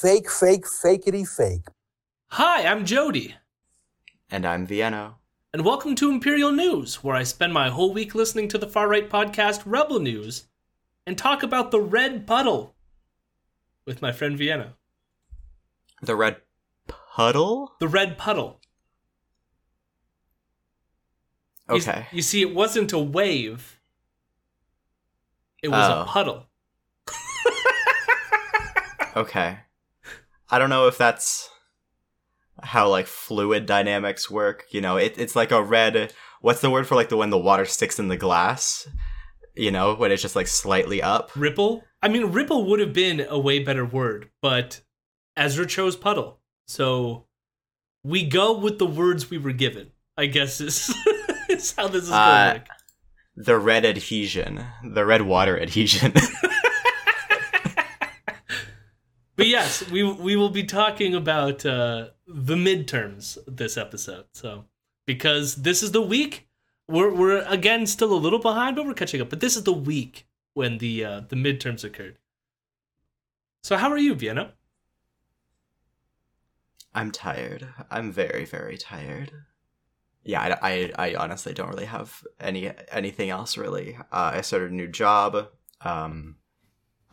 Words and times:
Fake, 0.00 0.30
fake, 0.30 0.66
fakeity 0.66 1.26
fake. 1.26 1.68
Hi, 2.32 2.66
I'm 2.66 2.84
Jody. 2.84 3.36
And 4.30 4.44
I'm 4.44 4.66
Vienna. 4.66 5.14
And 5.54 5.64
welcome 5.64 5.94
to 5.94 6.10
Imperial 6.10 6.52
News, 6.52 7.02
where 7.02 7.16
I 7.16 7.22
spend 7.22 7.54
my 7.54 7.70
whole 7.70 7.94
week 7.94 8.14
listening 8.14 8.48
to 8.48 8.58
the 8.58 8.66
far 8.66 8.88
right 8.88 9.08
podcast 9.08 9.62
Rebel 9.64 10.00
News 10.00 10.48
and 11.06 11.16
talk 11.16 11.42
about 11.42 11.70
the 11.70 11.80
red 11.80 12.26
puddle 12.26 12.74
with 13.86 14.02
my 14.02 14.12
friend 14.12 14.36
Vienna. 14.36 14.74
The 16.02 16.14
red 16.14 16.42
puddle? 16.88 17.72
The 17.80 17.88
red 17.88 18.18
puddle. 18.18 18.60
Okay. 21.70 22.06
You, 22.12 22.16
you 22.16 22.22
see, 22.22 22.42
it 22.42 22.54
wasn't 22.54 22.92
a 22.92 22.98
wave, 22.98 23.80
it 25.62 25.68
was 25.68 25.88
Oh. 25.88 26.02
a 26.02 26.04
puddle. 26.04 26.46
Okay. 29.16 29.60
I 30.50 30.58
don't 30.58 30.70
know 30.70 30.86
if 30.86 30.96
that's 30.98 31.48
how 32.62 32.88
like 32.88 33.06
fluid 33.06 33.66
dynamics 33.66 34.30
work. 34.30 34.64
You 34.70 34.80
know, 34.80 34.96
it, 34.96 35.14
it's 35.18 35.36
like 35.36 35.50
a 35.50 35.62
red. 35.62 36.12
What's 36.40 36.60
the 36.60 36.70
word 36.70 36.86
for 36.86 36.94
like 36.94 37.08
the 37.08 37.16
when 37.16 37.30
the 37.30 37.38
water 37.38 37.64
sticks 37.64 37.98
in 37.98 38.08
the 38.08 38.16
glass? 38.16 38.88
You 39.54 39.70
know, 39.70 39.94
when 39.94 40.12
it's 40.12 40.22
just 40.22 40.36
like 40.36 40.46
slightly 40.46 41.02
up. 41.02 41.30
Ripple? 41.34 41.82
I 42.02 42.08
mean, 42.08 42.26
ripple 42.26 42.66
would 42.66 42.80
have 42.80 42.92
been 42.92 43.26
a 43.28 43.38
way 43.38 43.58
better 43.58 43.84
word, 43.84 44.30
but 44.42 44.82
Ezra 45.36 45.66
chose 45.66 45.96
puddle. 45.96 46.40
So 46.66 47.26
we 48.04 48.24
go 48.24 48.56
with 48.58 48.78
the 48.78 48.86
words 48.86 49.30
we 49.30 49.38
were 49.38 49.52
given, 49.52 49.90
I 50.16 50.26
guess 50.26 50.60
is, 50.60 50.94
is 51.48 51.72
how 51.74 51.88
this 51.88 52.04
is 52.04 52.10
going 52.10 52.20
Uh, 52.20 52.52
to 52.52 52.58
work. 52.60 52.68
The 53.36 53.58
red 53.58 53.84
adhesion, 53.84 54.64
the 54.84 55.04
red 55.04 55.22
water 55.22 55.60
adhesion. 55.60 56.12
But 59.36 59.46
yes, 59.48 59.88
we 59.90 60.02
we 60.02 60.34
will 60.36 60.50
be 60.50 60.64
talking 60.64 61.14
about 61.14 61.64
uh, 61.66 62.08
the 62.26 62.54
midterms 62.54 63.38
this 63.46 63.76
episode. 63.76 64.24
So 64.32 64.64
because 65.06 65.56
this 65.56 65.82
is 65.82 65.92
the 65.92 66.02
week, 66.02 66.48
we're 66.88 67.12
we're 67.14 67.44
again 67.46 67.86
still 67.86 68.12
a 68.12 68.16
little 68.16 68.38
behind, 68.38 68.76
but 68.76 68.86
we're 68.86 68.94
catching 68.94 69.20
up. 69.20 69.30
But 69.30 69.40
this 69.40 69.56
is 69.56 69.64
the 69.64 69.72
week 69.72 70.26
when 70.54 70.78
the 70.78 71.04
uh, 71.04 71.20
the 71.28 71.36
midterms 71.36 71.84
occurred. 71.84 72.18
So 73.62 73.76
how 73.76 73.90
are 73.90 73.98
you, 73.98 74.14
Vienna? 74.14 74.54
I'm 76.94 77.10
tired. 77.10 77.68
I'm 77.90 78.10
very, 78.10 78.46
very 78.46 78.78
tired. 78.78 79.32
Yeah, 80.24 80.40
I, 80.40 80.92
I, 80.98 81.10
I 81.10 81.14
honestly 81.16 81.52
don't 81.52 81.68
really 81.68 81.84
have 81.84 82.24
any 82.40 82.72
anything 82.90 83.28
else 83.28 83.58
really. 83.58 83.96
Uh, 84.10 84.32
I 84.34 84.40
started 84.40 84.70
a 84.70 84.74
new 84.74 84.88
job. 84.88 85.48
Um, 85.82 86.36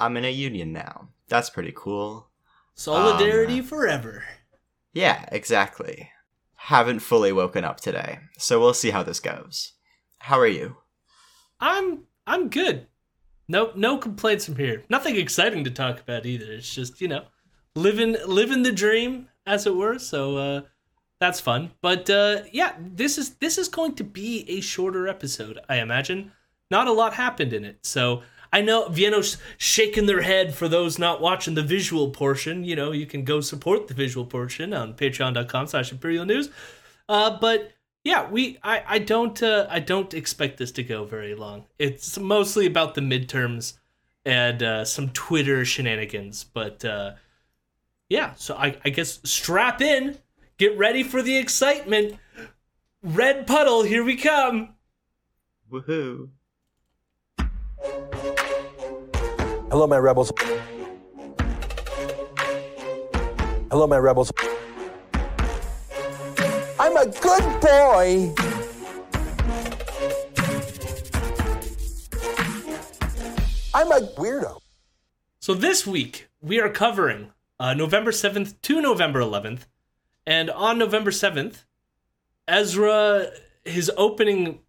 I'm 0.04 0.18
in 0.18 0.26
a 0.26 0.32
union 0.32 0.73
now. 0.73 1.09
That's 1.30 1.50
pretty 1.50 1.72
cool. 1.76 2.30
Solidarity 2.76 3.59
Um, 3.59 3.66
forever. 3.66 4.23
Yeah, 4.92 5.26
exactly. 5.32 6.09
Haven't 6.56 7.00
fully 7.00 7.32
woken 7.32 7.64
up 7.64 7.80
today, 7.80 8.20
so 8.38 8.59
we'll 8.59 8.74
see 8.74 8.92
how 8.92 9.04
this 9.04 9.20
goes. 9.20 9.74
How 10.20 10.40
are 10.40 10.48
you? 10.48 10.78
I'm 11.59 12.04
I'm 12.28 12.50
good. 12.50 12.88
No 13.48 13.72
no 13.76 13.98
complaints 13.98 14.46
from 14.46 14.56
here. 14.58 14.84
Nothing 14.90 15.16
exciting 15.16 15.64
to 15.64 15.72
talk 15.72 16.00
about 16.00 16.26
either. 16.26 16.52
It's 16.52 16.74
just 16.74 17.00
you 17.02 17.08
know 17.08 17.26
living 17.76 18.16
living 18.26 18.64
the 18.64 18.72
dream 18.72 19.30
as 19.46 19.66
it 19.66 19.76
were. 19.76 20.00
So 20.00 20.38
uh, 20.38 20.62
that's 21.20 21.40
fun. 21.40 21.72
But 21.81 22.09
uh, 22.09 22.44
yeah, 22.52 22.74
this 22.80 23.18
is 23.18 23.36
this 23.36 23.58
is 23.58 23.68
going 23.68 23.96
to 23.96 24.04
be 24.04 24.46
a 24.50 24.62
shorter 24.62 25.08
episode. 25.08 25.59
I 25.70 25.78
imagine. 25.78 26.31
Not 26.72 26.88
a 26.88 26.94
lot 26.94 27.14
happened 27.14 27.54
in 27.54 27.66
it. 27.66 27.80
So 27.84 28.24
I 28.54 28.62
know 28.62 28.88
Vienna's 28.88 29.38
shaking 29.58 30.06
their 30.06 30.22
head 30.22 30.54
for 30.54 30.68
those 30.68 31.00
not 31.00 31.20
watching 31.20 31.56
the 31.56 31.64
visual 31.64 32.12
portion. 32.12 32.64
You 32.64 32.76
know, 32.76 32.92
you 32.92 33.08
can 33.08 33.23
go 33.23 33.42
support 33.42 33.88
the 33.88 33.96
visual 33.96 34.28
portion 34.28 34.73
on 34.73 34.94
patreon.com 34.94 35.68
slash 35.68 35.92
imperial 35.92 36.23
news. 36.23 36.50
Uh, 37.09 37.38
but 37.42 37.74
yeah, 38.04 38.30
we 38.30 38.59
I, 38.64 38.84
I 38.88 39.00
don't 39.00 39.42
uh, 39.42 39.66
I 39.72 39.80
don't 39.80 40.14
expect 40.14 40.59
this 40.59 40.72
to 40.74 40.84
go 40.84 41.03
very 41.03 41.34
long. 41.34 41.66
It's 41.80 42.19
mostly 42.19 42.68
about 42.68 42.94
the 42.94 43.02
midterms 43.02 43.74
and 44.24 44.62
uh, 44.62 44.85
some 44.85 45.09
Twitter 45.09 45.66
shenanigans. 45.66 46.44
But 46.44 46.85
uh, 46.85 47.14
yeah, 48.08 48.35
so 48.35 48.56
I, 48.56 48.78
I 48.85 48.90
guess 48.90 49.20
strap 49.24 49.81
in, 49.81 50.20
get 50.58 50.78
ready 50.78 51.02
for 51.02 51.24
the 51.24 51.38
excitement. 51.38 52.20
Red 53.02 53.47
puddle, 53.47 53.81
here 53.81 54.03
we 54.03 54.16
come. 54.16 54.75
Woohoo! 55.72 56.30
Hello, 59.73 59.88
my 59.88 59.97
rebels. 59.97 60.31
Hello, 63.72 63.88
my 63.88 63.97
rebels. 63.97 64.31
I'm 66.79 66.95
a 66.95 67.07
good 67.07 67.59
boy. 67.59 68.35
I'm 73.73 73.91
a 73.91 74.01
weirdo. 74.16 74.59
So 75.39 75.56
this 75.56 75.88
week 75.88 76.29
we 76.40 76.59
are 76.59 76.69
covering 76.69 77.31
uh, 77.59 77.73
November 77.73 78.11
7th 78.11 78.53
to 78.61 78.79
November 78.79 79.22
11th. 79.22 79.61
And 80.28 80.51
on 80.51 80.78
November 80.78 81.09
7th, 81.09 81.63
Ezra, 82.47 83.31
his 83.66 83.90
opening 83.97 84.59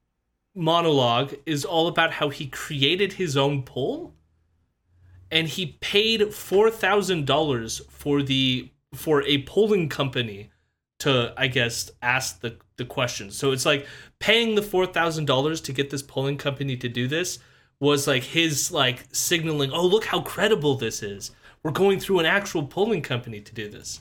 monologue 0.54 1.34
is 1.44 1.66
all 1.66 1.88
about 1.88 2.12
how 2.12 2.30
he 2.30 2.46
created 2.46 3.12
his 3.12 3.36
own 3.36 3.64
poll 3.64 4.13
and 5.30 5.48
he 5.48 5.78
paid 5.80 6.20
$4,000 6.20 7.90
for 7.90 8.22
the 8.22 8.70
for 8.94 9.22
a 9.22 9.42
polling 9.42 9.88
company 9.88 10.50
to 11.00 11.34
I 11.36 11.48
guess 11.48 11.90
ask 12.00 12.40
the 12.40 12.56
the 12.76 12.84
questions. 12.84 13.36
So 13.36 13.52
it's 13.52 13.66
like 13.66 13.86
paying 14.18 14.54
the 14.54 14.62
$4,000 14.62 15.64
to 15.64 15.72
get 15.72 15.90
this 15.90 16.02
polling 16.02 16.36
company 16.36 16.76
to 16.76 16.88
do 16.88 17.06
this 17.06 17.38
was 17.80 18.06
like 18.06 18.22
his 18.22 18.70
like 18.72 19.04
signaling, 19.12 19.70
"Oh, 19.72 19.86
look 19.86 20.06
how 20.06 20.20
credible 20.22 20.76
this 20.76 21.02
is. 21.02 21.32
We're 21.62 21.72
going 21.72 22.00
through 22.00 22.20
an 22.20 22.26
actual 22.26 22.64
polling 22.66 23.02
company 23.02 23.40
to 23.40 23.54
do 23.54 23.68
this." 23.68 24.00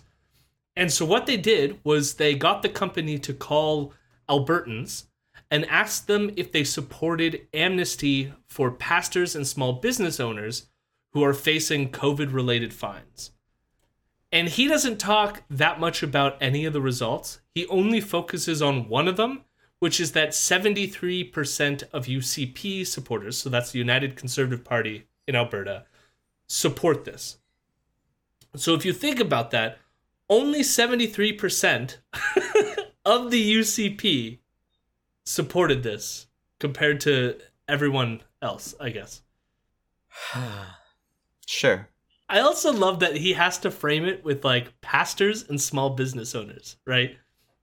And 0.76 0.92
so 0.92 1.06
what 1.06 1.26
they 1.26 1.38
did 1.38 1.80
was 1.84 2.16
they 2.16 2.36
got 2.36 2.62
the 2.62 2.70
company 2.70 3.20
to 3.20 3.34
call 3.34 3.94
Albertans 4.30 5.06
and 5.52 5.66
asked 5.66 6.08
them 6.08 6.32
if 6.36 6.52
they 6.52 6.64
supported 6.64 7.48
amnesty 7.54 8.34
for 8.48 8.72
pastors 8.72 9.36
and 9.36 9.46
small 9.46 9.74
business 9.74 10.20
owners 10.20 10.68
who 11.14 11.24
are 11.24 11.34
facing 11.34 11.92
COVID 11.92 12.34
related 12.34 12.74
fines. 12.74 13.32
And 14.32 14.50
he 14.50 14.68
doesn't 14.68 14.98
talk 14.98 15.44
that 15.48 15.80
much 15.80 16.02
about 16.02 16.38
any 16.42 16.66
of 16.66 16.74
the 16.74 16.82
results. 16.82 17.40
He 17.54 17.68
only 17.68 18.02
focuses 18.02 18.64
on 18.64 18.90
one 18.90 19.08
of 19.08 19.16
them, 19.16 19.44
which 19.78 20.00
is 20.00 20.14
that 20.14 20.30
73% 20.30 21.84
of 21.94 22.08
UCP 22.08 22.88
supporters, 22.88 23.38
so 23.38 23.50
that's 23.50 23.72
the 23.72 23.80
United 23.80 24.16
Conservative 24.16 24.66
Party 24.66 25.06
in 25.28 25.36
Alberta, 25.36 25.86
support 26.48 27.06
this. 27.06 27.38
So 28.56 28.74
if 28.74 28.84
you 28.84 28.92
think 28.92 29.20
about 29.20 29.52
that, 29.52 29.78
only 30.30 30.62
73% 30.62 31.98
of 33.06 33.30
the 33.30 33.56
UCP 33.56 34.40
supported 35.26 35.84
this 35.84 36.26
compared 36.60 37.00
to 37.02 37.40
everyone 37.68 38.22
else, 38.42 38.74
I 38.80 38.90
guess. 38.90 39.22
Sure. 41.48 41.90
I 42.30 42.40
also 42.40 42.72
love 42.72 43.00
that 43.00 43.18
he 43.18 43.34
has 43.34 43.58
to 43.60 43.72
frame 43.72 44.06
it 44.06 44.24
with 44.24 44.44
like 44.44 44.80
pastors 44.82 45.48
and 45.48 45.62
small 45.62 45.92
business 45.92 46.34
owners, 46.34 46.78
right? 46.86 47.18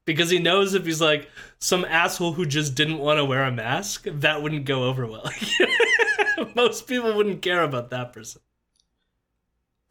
Because 0.04 0.30
he 0.30 0.38
knows 0.38 0.74
if 0.74 0.84
he's 0.86 1.00
like 1.00 1.28
some 1.58 1.84
asshole 1.84 2.32
who 2.32 2.46
just 2.46 2.74
didn't 2.74 2.98
want 2.98 3.18
to 3.18 3.24
wear 3.24 3.44
a 3.44 3.52
mask, 3.52 4.04
that 4.06 4.42
wouldn't 4.42 4.66
go 4.66 4.84
over 4.84 5.06
well. 5.06 5.30
Most 6.54 6.86
people 6.86 7.14
wouldn't 7.14 7.42
care 7.42 7.62
about 7.62 7.90
that 7.90 8.12
person. 8.12 8.42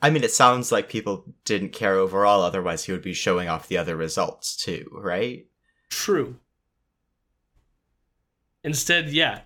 I 0.01 0.09
mean, 0.09 0.23
it 0.23 0.31
sounds 0.31 0.72
like 0.72 0.88
people 0.88 1.25
didn't 1.44 1.73
care 1.73 1.95
overall, 1.95 2.41
otherwise, 2.41 2.85
he 2.85 2.91
would 2.91 3.02
be 3.02 3.14
showing 3.14 3.49
off 3.49 3.67
the 3.67 3.78
other 3.78 3.97
results 3.97 4.55
too, 4.55 4.90
right? 4.93 5.46
True. 5.90 6.37
Instead, 8.64 9.09
yeah, 9.09 9.41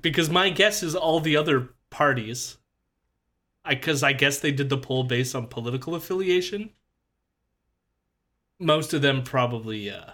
because 0.00 0.30
my 0.30 0.50
guess 0.50 0.82
is 0.82 0.94
all 0.94 1.20
the 1.20 1.36
other 1.36 1.70
parties, 1.90 2.56
because 3.68 4.02
I, 4.02 4.12
guess 4.12 4.38
they 4.40 4.52
did 4.52 4.68
the 4.68 4.78
poll 4.78 5.04
based 5.04 5.34
on 5.34 5.46
political 5.46 5.94
affiliation. 5.94 6.70
Most 8.58 8.92
of 8.94 9.02
them 9.02 9.22
probably 9.22 9.90
uh, 9.90 10.12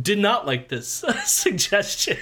did 0.00 0.18
not 0.18 0.46
like 0.46 0.68
this 0.68 1.04
suggestion. 1.24 2.18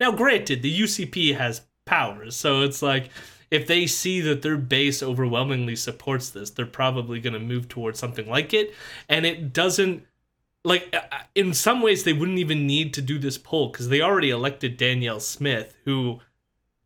now, 0.00 0.12
granted, 0.12 0.62
the 0.62 0.80
UCP 0.80 1.36
has 1.36 1.62
powers, 1.84 2.36
so 2.36 2.62
it's 2.62 2.82
like 2.82 3.10
if 3.50 3.66
they 3.66 3.86
see 3.86 4.20
that 4.22 4.42
their 4.42 4.56
base 4.56 5.02
overwhelmingly 5.02 5.76
supports 5.76 6.30
this, 6.30 6.50
they're 6.50 6.66
probably 6.66 7.20
going 7.20 7.32
to 7.32 7.38
move 7.38 7.68
towards 7.68 7.98
something 7.98 8.28
like 8.28 8.52
it. 8.52 8.74
And 9.08 9.24
it 9.24 9.52
doesn't, 9.52 10.04
like, 10.64 10.94
uh, 10.94 11.18
in 11.34 11.54
some 11.54 11.80
ways, 11.80 12.02
they 12.02 12.12
wouldn't 12.12 12.38
even 12.38 12.66
need 12.66 12.92
to 12.94 13.02
do 13.02 13.18
this 13.18 13.38
poll 13.38 13.68
because 13.70 13.88
they 13.88 14.00
already 14.00 14.30
elected 14.30 14.76
Danielle 14.76 15.20
Smith, 15.20 15.76
who 15.84 16.20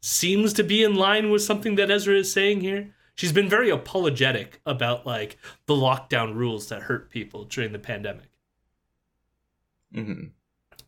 seems 0.00 0.52
to 0.54 0.64
be 0.64 0.82
in 0.82 0.94
line 0.94 1.30
with 1.30 1.42
something 1.42 1.74
that 1.76 1.90
Ezra 1.90 2.16
is 2.16 2.32
saying 2.32 2.60
here. 2.60 2.94
she's 3.14 3.32
been 3.32 3.48
very 3.50 3.68
apologetic 3.68 4.60
about 4.64 5.06
like 5.06 5.36
the 5.66 5.74
lockdown 5.74 6.34
rules 6.34 6.68
that 6.68 6.82
hurt 6.82 7.10
people 7.10 7.44
during 7.44 7.72
the 7.72 7.78
pandemic. 7.78 8.30
hmm 9.92 10.28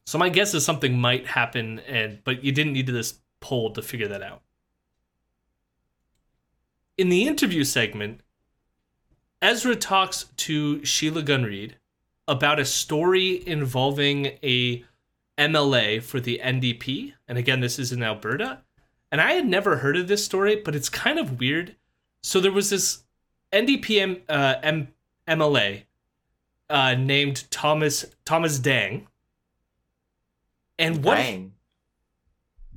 So 0.06 0.18
my 0.18 0.28
guess 0.30 0.54
is 0.54 0.64
something 0.64 0.98
might 0.98 1.26
happen, 1.26 1.80
and 1.80 2.24
but 2.24 2.42
you 2.42 2.52
didn't 2.52 2.72
need 2.72 2.86
this 2.86 3.20
poll 3.40 3.70
to 3.72 3.82
figure 3.82 4.08
that 4.08 4.22
out. 4.22 4.42
In 6.96 7.08
the 7.08 7.26
interview 7.26 7.64
segment, 7.64 8.20
Ezra 9.40 9.74
talks 9.74 10.26
to 10.36 10.84
Sheila 10.84 11.22
Gunn 11.22 11.44
Reid 11.44 11.76
about 12.28 12.60
a 12.60 12.64
story 12.64 13.46
involving 13.46 14.38
a 14.42 14.84
MLA 15.36 16.02
for 16.02 16.20
the 16.20 16.40
NDP, 16.42 17.14
and 17.26 17.36
again, 17.36 17.60
this 17.60 17.78
is 17.78 17.92
in 17.92 18.02
Alberta. 18.02 18.60
And 19.12 19.20
I 19.20 19.32
had 19.32 19.46
never 19.46 19.76
heard 19.76 19.98
of 19.98 20.08
this 20.08 20.24
story, 20.24 20.56
but 20.56 20.74
it's 20.74 20.88
kind 20.88 21.18
of 21.18 21.38
weird. 21.38 21.76
So 22.22 22.40
there 22.40 22.50
was 22.50 22.70
this 22.70 23.04
NDP 23.52 24.22
uh, 24.26 24.54
M, 24.62 24.88
MLA 25.28 25.82
uh, 26.70 26.94
named 26.94 27.44
Thomas 27.50 28.06
Thomas 28.24 28.58
Dang. 28.58 29.06
And 30.78 31.04
what 31.04 31.16
Dang. 31.16 31.52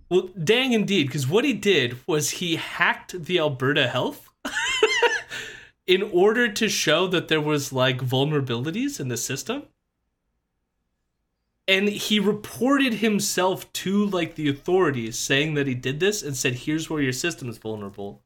well, 0.09 0.29
dang 0.43 0.73
indeed, 0.73 1.07
because 1.07 1.27
what 1.27 1.45
he 1.45 1.53
did 1.53 1.97
was 2.05 2.31
he 2.31 2.57
hacked 2.57 3.23
the 3.23 3.39
Alberta 3.39 3.88
Health 3.88 4.29
in 5.88 6.03
order 6.03 6.51
to 6.51 6.67
show 6.67 7.07
that 7.07 7.29
there 7.29 7.41
was 7.41 7.71
like 7.71 7.99
vulnerabilities 7.99 8.99
in 8.99 9.07
the 9.07 9.17
system. 9.17 9.63
And 11.67 11.89
he 11.89 12.19
reported 12.19 12.95
himself 12.95 13.71
to 13.73 14.06
like 14.06 14.35
the 14.35 14.50
authorities 14.50 15.17
saying 15.17 15.56
that 15.56 15.67
he 15.67 15.73
did 15.73 16.00
this 16.00 16.21
and 16.21 16.38
said, 16.38 16.53
here's 16.53 16.89
where 16.89 17.01
your 17.01 17.13
system 17.13 17.50
is 17.50 17.57
vulnerable. 17.57 18.21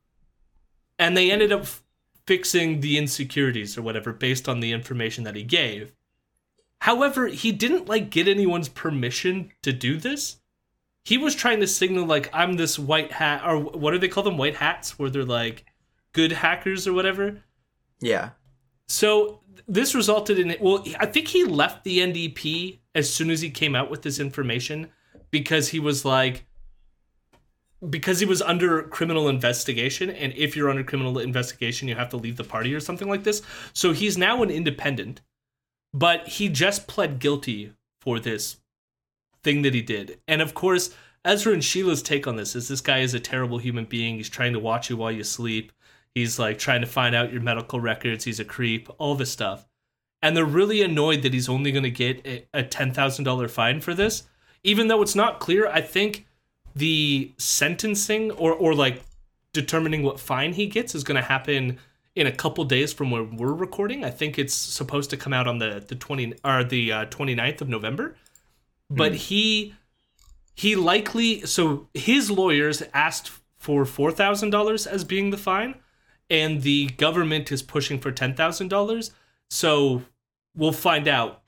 And 0.97 1.15
they 1.15 1.31
ended 1.31 1.51
up 1.51 1.61
f- 1.61 1.83
fixing 2.25 2.81
the 2.81 2.97
insecurities 2.97 3.77
or 3.77 3.81
whatever 3.81 4.11
based 4.11 4.49
on 4.49 4.59
the 4.59 4.73
information 4.73 5.23
that 5.23 5.35
he 5.35 5.43
gave. 5.43 5.93
However, 6.81 7.27
he 7.27 7.53
didn't 7.53 7.87
like 7.87 8.09
get 8.09 8.27
anyone's 8.27 8.69
permission 8.69 9.51
to 9.61 9.71
do 9.71 9.97
this 9.97 10.39
he 11.09 11.17
was 11.17 11.35
trying 11.35 11.59
to 11.59 11.67
signal 11.67 12.05
like 12.05 12.29
I'm 12.33 12.53
this 12.53 12.77
white 12.77 13.11
hat 13.11 13.41
or 13.45 13.57
what 13.57 13.91
do 13.91 13.97
they 13.97 14.07
call 14.07 14.23
them 14.23 14.37
white 14.37 14.57
hats 14.57 14.99
where 14.99 15.09
they're 15.09 15.25
like 15.25 15.65
good 16.13 16.31
hackers 16.31 16.87
or 16.87 16.93
whatever. 16.93 17.43
Yeah. 17.99 18.31
So 18.87 19.41
this 19.67 19.95
resulted 19.95 20.39
in 20.39 20.55
well 20.59 20.83
I 20.99 21.05
think 21.05 21.27
he 21.27 21.43
left 21.43 21.83
the 21.83 21.99
NDP 21.99 22.78
as 22.95 23.11
soon 23.11 23.29
as 23.29 23.41
he 23.41 23.49
came 23.49 23.75
out 23.75 23.89
with 23.89 24.01
this 24.01 24.19
information 24.19 24.89
because 25.31 25.69
he 25.69 25.79
was 25.79 26.05
like 26.05 26.45
because 27.89 28.19
he 28.19 28.25
was 28.25 28.41
under 28.41 28.83
criminal 28.83 29.29
investigation 29.29 30.09
and 30.09 30.33
if 30.35 30.55
you're 30.55 30.69
under 30.69 30.83
criminal 30.83 31.17
investigation 31.17 31.87
you 31.87 31.95
have 31.95 32.09
to 32.09 32.17
leave 32.17 32.35
the 32.35 32.43
party 32.43 32.73
or 32.73 32.79
something 32.79 33.07
like 33.07 33.23
this. 33.23 33.41
So 33.73 33.93
he's 33.93 34.17
now 34.17 34.43
an 34.43 34.49
independent 34.49 35.21
but 35.93 36.27
he 36.27 36.49
just 36.49 36.87
pled 36.87 37.19
guilty 37.19 37.73
for 38.01 38.19
this 38.19 38.57
thing 39.43 39.61
that 39.63 39.73
he 39.73 39.81
did. 39.81 40.19
And 40.27 40.41
of 40.41 40.53
course, 40.53 40.93
Ezra 41.25 41.53
and 41.53 41.63
Sheila's 41.63 42.01
take 42.01 42.27
on 42.27 42.35
this 42.35 42.55
is 42.55 42.67
this 42.67 42.81
guy 42.81 42.99
is 42.99 43.13
a 43.13 43.19
terrible 43.19 43.57
human 43.57 43.85
being. 43.85 44.15
He's 44.15 44.29
trying 44.29 44.53
to 44.53 44.59
watch 44.59 44.89
you 44.89 44.97
while 44.97 45.11
you 45.11 45.23
sleep. 45.23 45.71
He's 46.13 46.39
like 46.39 46.57
trying 46.57 46.81
to 46.81 46.87
find 46.87 47.15
out 47.15 47.31
your 47.31 47.41
medical 47.41 47.79
records. 47.79 48.23
He's 48.23 48.39
a 48.39 48.45
creep, 48.45 48.89
all 48.97 49.15
this 49.15 49.31
stuff. 49.31 49.67
And 50.21 50.35
they're 50.35 50.45
really 50.45 50.81
annoyed 50.81 51.21
that 51.21 51.33
he's 51.33 51.47
only 51.49 51.71
going 51.71 51.83
to 51.83 51.91
get 51.91 52.25
a, 52.25 52.45
a 52.53 52.63
$10,000 52.63 53.49
fine 53.49 53.81
for 53.81 53.93
this. 53.93 54.23
Even 54.63 54.87
though 54.87 55.01
it's 55.01 55.15
not 55.15 55.39
clear, 55.39 55.67
I 55.67 55.81
think 55.81 56.27
the 56.75 57.31
sentencing 57.37 58.31
or, 58.31 58.53
or 58.53 58.73
like 58.73 59.01
determining 59.53 60.03
what 60.03 60.19
fine 60.19 60.53
he 60.53 60.67
gets 60.67 60.93
is 60.93 61.03
going 61.03 61.15
to 61.15 61.27
happen 61.27 61.79
in 62.15 62.27
a 62.27 62.31
couple 62.31 62.65
days 62.65 62.91
from 62.91 63.11
where 63.11 63.23
we're 63.23 63.53
recording. 63.53 64.03
I 64.03 64.09
think 64.09 64.37
it's 64.37 64.53
supposed 64.53 65.09
to 65.11 65.17
come 65.17 65.31
out 65.31 65.47
on 65.47 65.59
the, 65.59 65.83
the 65.87 65.95
20 65.95 66.33
or 66.43 66.63
the 66.63 66.91
uh, 66.91 67.05
29th 67.05 67.61
of 67.61 67.69
November 67.69 68.15
but 68.89 69.15
he 69.15 69.75
he 70.55 70.75
likely 70.75 71.41
so 71.41 71.87
his 71.93 72.29
lawyers 72.31 72.83
asked 72.93 73.31
for 73.57 73.85
four 73.85 74.11
thousand 74.11 74.49
dollars 74.49 74.87
as 74.87 75.03
being 75.03 75.29
the 75.29 75.37
fine, 75.37 75.75
and 76.29 76.63
the 76.63 76.87
government 76.97 77.51
is 77.51 77.61
pushing 77.61 77.99
for 77.99 78.11
ten 78.11 78.33
thousand 78.33 78.69
dollars. 78.69 79.11
So 79.49 80.03
we'll 80.55 80.71
find 80.71 81.07
out 81.07 81.41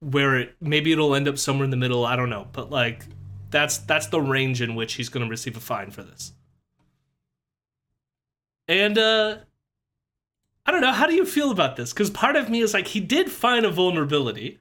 where 0.00 0.36
it 0.36 0.56
maybe 0.60 0.92
it'll 0.92 1.14
end 1.14 1.28
up 1.28 1.38
somewhere 1.38 1.64
in 1.64 1.70
the 1.70 1.76
middle. 1.76 2.04
I 2.04 2.16
don't 2.16 2.30
know, 2.30 2.48
but 2.52 2.70
like 2.70 3.04
that's 3.50 3.78
that's 3.78 4.08
the 4.08 4.20
range 4.20 4.60
in 4.60 4.74
which 4.74 4.94
he's 4.94 5.08
going 5.08 5.24
to 5.24 5.30
receive 5.30 5.56
a 5.56 5.60
fine 5.60 5.90
for 5.90 6.02
this. 6.02 6.32
And 8.68 8.98
uh 8.98 9.38
I 10.66 10.70
don't 10.70 10.80
know, 10.80 10.92
how 10.92 11.06
do 11.06 11.14
you 11.14 11.26
feel 11.26 11.50
about 11.50 11.76
this? 11.76 11.92
Cuz 11.92 12.10
part 12.10 12.36
of 12.36 12.48
me 12.48 12.60
is 12.60 12.74
like 12.74 12.88
he 12.88 13.00
did 13.00 13.30
find 13.30 13.64
a 13.64 13.70
vulnerability 13.70 14.60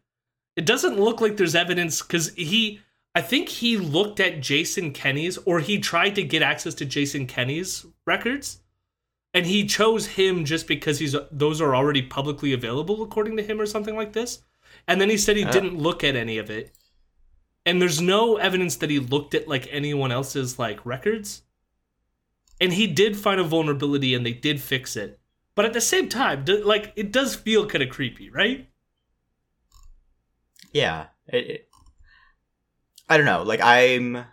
it 0.56 0.66
doesn't 0.66 1.00
look 1.00 1.22
like 1.22 1.38
there's 1.38 1.56
evidence 1.56 2.02
because 2.02 2.34
he 2.36 2.80
i 3.16 3.22
think 3.22 3.50
he 3.50 3.78
looked 3.78 4.20
at 4.20 4.42
jason 4.42 4.92
kenney's 4.92 5.38
or 5.40 5.60
he 5.60 5.80
tried 5.80 6.16
to 6.16 6.24
get 6.24 6.42
access 6.42 6.74
to 6.76 6.86
jason 6.86 7.28
kenney's 7.28 7.86
records 8.06 8.60
and 9.34 9.46
he 9.46 9.66
chose 9.66 10.06
him 10.06 10.46
just 10.46 10.68
because 10.68 11.00
he's 11.00 11.16
those 11.32 11.60
are 11.62 11.76
already 11.76 12.02
publicly 12.02 12.54
available 12.54 13.02
according 13.04 13.36
to 13.38 13.44
him 13.44 13.60
or 13.60 13.66
something 13.66 13.96
like 13.96 14.14
this 14.14 14.42
and 14.88 15.00
then 15.02 15.10
he 15.10 15.18
said 15.18 15.36
he 15.36 15.44
Yeah. 15.44 15.52
didn't 15.52 15.78
look 15.78 16.04
at 16.04 16.16
any 16.16 16.38
of 16.38 16.50
it 16.50 16.72
and 17.66 17.82
there's 17.82 18.02
no 18.02 18.38
evidence 18.38 18.76
that 18.78 18.90
he 18.90 19.00
looked 19.00 19.34
at 19.34 19.48
like 19.48 19.68
anyone 19.72 20.12
else's 20.12 20.60
like 20.60 20.86
records 20.86 21.44
and 22.62 22.74
he 22.74 22.88
did 22.88 23.18
find 23.18 23.40
a 23.40 23.44
vulnerability 23.44 24.14
and 24.14 24.26
they 24.26 24.34
did 24.34 24.62
fix 24.62 24.96
it 24.96 25.20
but 25.56 25.66
at 25.66 25.74
the 25.74 25.82
same 25.82 26.10
time 26.10 26.44
like 26.64 26.94
it 26.96 27.12
does 27.12 27.36
feel 27.36 27.66
kind 27.68 27.84
of 27.84 27.90
creepy 27.90 28.30
right 28.30 28.70
Yeah. 30.72 31.08
It, 31.28 31.50
it- 31.50 31.70
I 33.10 33.18
don't 33.18 33.26
know. 33.26 33.44
Like 33.44 33.60
I'm 33.62 34.26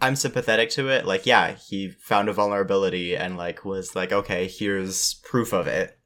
I'm 0.00 0.16
sympathetic 0.16 0.70
to 0.70 0.88
it. 0.88 1.04
Like 1.04 1.26
yeah, 1.26 1.52
he 1.52 1.90
found 1.90 2.28
a 2.28 2.32
vulnerability 2.32 3.16
and 3.16 3.36
like 3.36 3.64
was 3.64 3.94
like 3.94 4.12
okay, 4.12 4.48
here's 4.48 5.14
proof 5.14 5.52
of 5.52 5.66
it. 5.66 5.98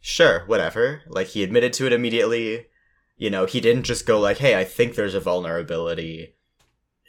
Sure, 0.00 0.44
whatever. 0.46 1.02
Like 1.08 1.28
he 1.28 1.42
admitted 1.42 1.72
to 1.74 1.86
it 1.86 1.92
immediately. 1.92 2.66
You 3.16 3.30
know, 3.30 3.46
he 3.46 3.60
didn't 3.60 3.84
just 3.84 4.06
go 4.06 4.18
like, 4.20 4.38
"Hey, 4.38 4.58
I 4.58 4.64
think 4.64 4.94
there's 4.94 5.14
a 5.14 5.20
vulnerability." 5.20 6.34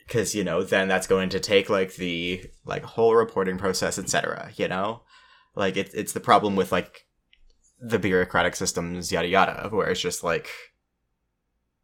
Cuz 0.07 0.35
you 0.35 0.43
know, 0.43 0.63
then 0.63 0.87
that's 0.87 1.07
going 1.07 1.29
to 1.29 1.39
take 1.39 1.69
like 1.69 1.95
the 1.95 2.45
like 2.63 2.83
whole 2.83 3.15
reporting 3.15 3.57
process, 3.57 3.97
etc., 3.97 4.51
you 4.55 4.67
know? 4.67 5.01
Like 5.55 5.77
it's 5.77 5.93
it's 5.93 6.13
the 6.13 6.19
problem 6.19 6.55
with 6.55 6.71
like 6.71 7.07
the 7.79 7.99
bureaucratic 7.99 8.55
systems, 8.55 9.11
yada 9.11 9.27
yada, 9.27 9.69
where 9.71 9.89
it's 9.89 10.01
just 10.01 10.23
like 10.23 10.49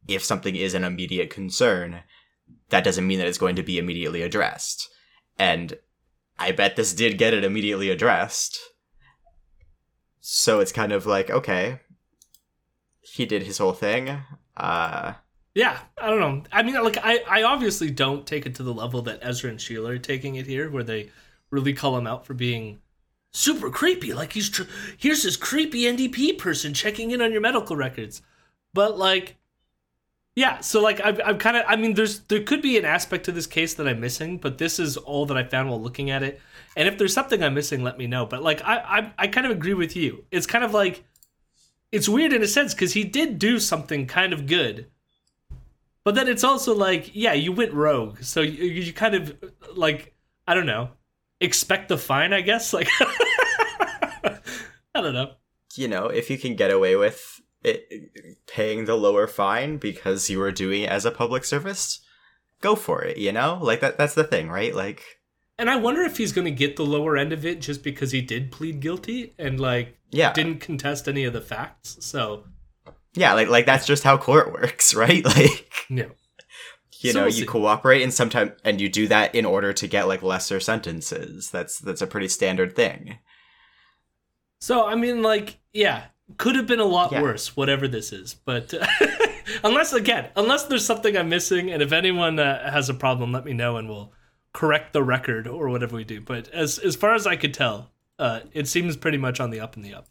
if 0.07 0.24
something 0.24 0.55
is 0.55 0.74
an 0.74 0.83
immediate 0.83 1.29
concern, 1.29 2.03
that 2.72 2.84
doesn't 2.84 3.08
mean 3.08 3.20
that 3.20 3.28
it's 3.28 3.38
going 3.38 3.56
to 3.56 3.63
be 3.63 3.78
immediately 3.78 4.22
addressed. 4.22 4.90
And 5.38 5.78
I 6.40 6.51
bet 6.51 6.75
this 6.75 6.94
did 6.94 7.18
get 7.18 7.34
it 7.34 7.44
immediately 7.44 7.90
addressed. 7.90 8.60
So 10.20 10.60
it's 10.60 10.72
kind 10.72 10.92
of 10.92 11.06
like, 11.06 11.30
okay, 11.30 11.80
he 13.01 13.25
did 13.25 13.44
his 13.44 13.58
whole 13.58 13.74
thing. 13.74 14.18
Uh 14.58 15.13
Yeah, 15.54 15.78
I 16.01 16.08
don't 16.10 16.20
know. 16.20 16.44
I 16.51 16.63
mean, 16.63 16.82
like, 16.84 16.98
I, 17.04 17.20
I 17.28 17.44
obviously 17.44 17.92
don't 17.92 18.25
take 18.25 18.46
it 18.46 18.56
to 18.56 18.63
the 18.63 18.74
level 18.74 19.01
that 19.04 19.20
Ezra 19.22 19.50
and 19.50 19.60
Sheila 19.60 19.92
are 19.92 19.98
taking 19.98 20.36
it 20.36 20.48
here, 20.48 20.70
where 20.70 20.84
they 20.84 21.12
really 21.50 21.74
call 21.74 21.98
him 21.98 22.08
out 22.08 22.25
for 22.25 22.34
being 22.34 22.80
super 23.34 23.70
creepy. 23.70 24.13
Like, 24.13 24.34
he's 24.34 24.50
tr- 24.50 24.63
here's 24.98 25.24
this 25.24 25.36
creepy 25.36 25.82
NDP 25.84 26.38
person 26.38 26.74
checking 26.74 27.12
in 27.12 27.22
on 27.22 27.32
your 27.32 27.42
medical 27.42 27.75
records. 27.75 28.22
But 28.74 28.98
like, 28.98 29.38
yeah. 30.35 30.59
So 30.61 30.81
like, 30.81 31.01
I've, 31.01 31.19
I'm 31.23 31.38
kind 31.38 31.57
of. 31.57 31.65
I 31.67 31.75
mean, 31.75 31.93
there's 31.93 32.19
there 32.21 32.43
could 32.43 32.61
be 32.61 32.77
an 32.77 32.85
aspect 32.85 33.25
to 33.25 33.31
this 33.31 33.47
case 33.47 33.73
that 33.75 33.88
I'm 33.88 34.00
missing, 34.00 34.38
but 34.38 34.57
this 34.57 34.79
is 34.79 34.97
all 34.97 35.25
that 35.27 35.38
I 35.38 35.43
found 35.43 35.69
while 35.69 35.81
looking 35.81 36.09
at 36.09 36.23
it. 36.23 36.39
And 36.75 36.88
if 36.88 36.97
there's 36.97 37.13
something 37.13 37.43
I'm 37.43 37.53
missing, 37.53 37.83
let 37.83 37.97
me 37.97 38.07
know. 38.07 38.25
But 38.25 38.43
like, 38.43 38.61
I 38.63 38.77
I, 38.77 39.13
I 39.17 39.27
kind 39.27 39.45
of 39.45 39.51
agree 39.51 39.73
with 39.73 39.95
you. 39.95 40.25
It's 40.31 40.47
kind 40.47 40.63
of 40.63 40.73
like. 40.73 41.03
It's 41.91 42.07
weird 42.07 42.31
in 42.31 42.41
a 42.41 42.47
sense 42.47 42.73
because 42.73 42.93
he 42.93 43.03
did 43.03 43.38
do 43.38 43.59
something 43.59 44.07
kind 44.07 44.31
of 44.31 44.47
good, 44.47 44.88
but 46.05 46.15
then 46.15 46.29
it's 46.29 46.43
also 46.43 46.73
like, 46.73 47.11
yeah, 47.13 47.33
you 47.33 47.51
went 47.51 47.73
rogue, 47.73 48.23
so 48.23 48.39
you, 48.39 48.63
you 48.63 48.93
kind 48.93 49.13
of 49.13 49.38
like, 49.75 50.15
I 50.47 50.53
don't 50.53 50.65
know, 50.65 50.91
expect 51.41 51.89
the 51.89 51.97
fine, 51.97 52.31
I 52.31 52.39
guess. 52.39 52.73
Like, 52.81 52.88
I 54.95 55.01
don't 55.01 55.13
know. 55.13 55.33
you 55.75 55.89
know, 55.89 56.07
if 56.07 56.29
you 56.29 56.38
can 56.38 56.55
get 56.55 56.71
away 56.71 56.95
with 56.95 57.40
it, 57.63 58.48
paying 58.48 58.86
the 58.86 58.96
lower 58.96 59.27
fine 59.27 59.77
because 59.77 60.30
you 60.30 60.39
were 60.39 60.51
doing 60.51 60.84
it 60.84 60.89
as 60.89 61.06
a 61.06 61.12
public 61.12 61.46
service, 61.46 62.00
go 62.62 62.75
for 62.75 63.03
it, 63.03 63.18
you 63.18 63.32
know? 63.32 63.60
Like 63.62 63.82
that 63.82 63.98
that's 63.98 64.15
the 64.15 64.24
thing, 64.24 64.50
right? 64.50 64.74
Like 64.74 65.20
And 65.58 65.70
I 65.70 65.75
wonder 65.75 66.01
if 66.01 66.18
he's 66.18 66.34
going 66.34 66.46
to 66.46 66.51
get 66.51 66.75
the 66.75 66.86
lower 66.86 67.18
end 67.18 67.34
of 67.34 67.46
it 67.46 67.62
just 67.62 67.84
because 67.84 68.12
he 68.12 68.22
did 68.22 68.51
plead 68.51 68.80
guilty 68.80 69.34
and 69.38 69.60
like 69.60 69.98
yeah. 70.12 70.34
didn't 70.34 70.60
contest 70.60 71.08
any 71.08 71.24
of 71.24 71.34
the 71.34 71.41
facts. 71.41 71.98
So 72.01 72.46
Yeah, 73.13 73.34
like 73.34 73.48
like 73.48 73.65
that's 73.65 73.86
just 73.86 74.03
how 74.03 74.18
court 74.18 74.51
works, 74.51 74.94
right? 74.96 75.24
Like 75.24 75.86
no, 75.89 76.12
you 77.00 77.12
So 77.12 77.20
know 77.20 77.25
we'll 77.25 77.36
you 77.36 77.46
cooperate 77.46 78.03
and 78.03 78.13
sometimes 78.13 78.51
and 78.63 78.80
you 78.80 78.89
do 78.89 79.08
that 79.08 79.36
in 79.36 79.46
order 79.46 79.74
to 79.74 79.88
get 79.88 80.08
like 80.08 80.24
lesser 80.24 80.60
sentences. 80.60 81.50
That's 81.50 81.80
that's 81.80 82.01
a 82.01 82.08
pretty 82.08 82.27
standard 82.27 82.75
thing. 82.75 83.20
So 84.62 84.86
I 84.86 84.96
mean, 84.96 85.24
like, 85.24 85.60
yeah, 85.74 86.06
could 86.38 86.55
have 86.55 86.67
been 86.67 86.79
a 86.79 86.85
lot 86.85 87.11
Yeah. 87.11 87.21
worse, 87.21 87.55
whatever 87.55 87.88
this 87.88 88.11
is. 88.11 88.33
But 88.33 88.73
unless 89.63 89.93
again, 89.93 90.29
unless 90.35 90.65
there's 90.65 90.85
something 90.85 91.15
I'm 91.17 91.29
missing, 91.29 91.71
and 91.71 91.81
if 91.81 91.91
anyone 91.91 92.39
uh, 92.39 92.71
has 92.71 92.89
a 92.89 92.93
problem, 92.93 93.31
let 93.31 93.45
me 93.45 93.53
know, 93.53 93.77
and 93.77 93.88
we'll 93.89 94.11
correct 94.53 94.93
the 94.93 95.03
record 95.03 95.47
or 95.47 95.69
whatever 95.69 95.95
we 95.95 96.03
do. 96.03 96.21
But 96.21 96.50
as 96.50 96.77
as 96.79 96.95
far 96.95 97.13
as 97.15 97.25
I 97.25 97.35
could 97.35 97.53
tell, 97.53 97.91
uh, 98.19 98.41
it 98.53 98.67
seems 98.67 98.97
pretty 98.97 99.17
much 99.17 99.39
on 99.39 99.50
the 99.50 99.59
up 99.59 99.75
and 99.75 99.85
the 99.85 99.93
up. 99.93 100.07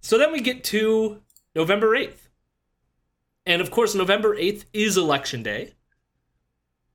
So 0.00 0.18
then 0.18 0.32
we 0.32 0.40
get 0.40 0.64
to 0.64 1.22
November 1.54 1.94
eighth, 1.96 2.28
and 3.46 3.62
of 3.62 3.70
course, 3.70 3.94
November 3.94 4.34
eighth 4.34 4.66
is 4.72 4.96
election 4.96 5.42
day 5.42 5.72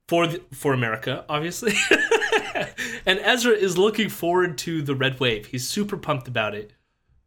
for 0.07 0.27
the, 0.27 0.41
for 0.53 0.73
America, 0.73 1.25
obviously. 1.27 1.73
and 3.05 3.19
Ezra 3.19 3.53
is 3.53 3.77
looking 3.77 4.09
forward 4.09 4.57
to 4.59 4.81
the 4.81 4.95
red 4.95 5.19
wave. 5.19 5.47
He's 5.47 5.67
super 5.67 5.97
pumped 5.97 6.27
about 6.27 6.53
it. 6.55 6.73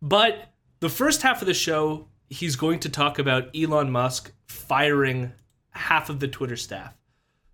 But 0.02 0.52
the 0.80 0.88
first 0.88 1.23
half 1.23 1.40
of 1.40 1.47
the 1.47 1.54
show, 1.54 2.09
he's 2.28 2.56
going 2.56 2.80
to 2.80 2.88
talk 2.88 3.21
about 3.21 3.56
Elon 3.56 3.92
Musk 3.92 4.32
firing 4.47 5.32
half 5.71 6.11
of 6.11 6.18
the 6.18 6.26
Twitter 6.26 6.56
staff. 6.56 6.92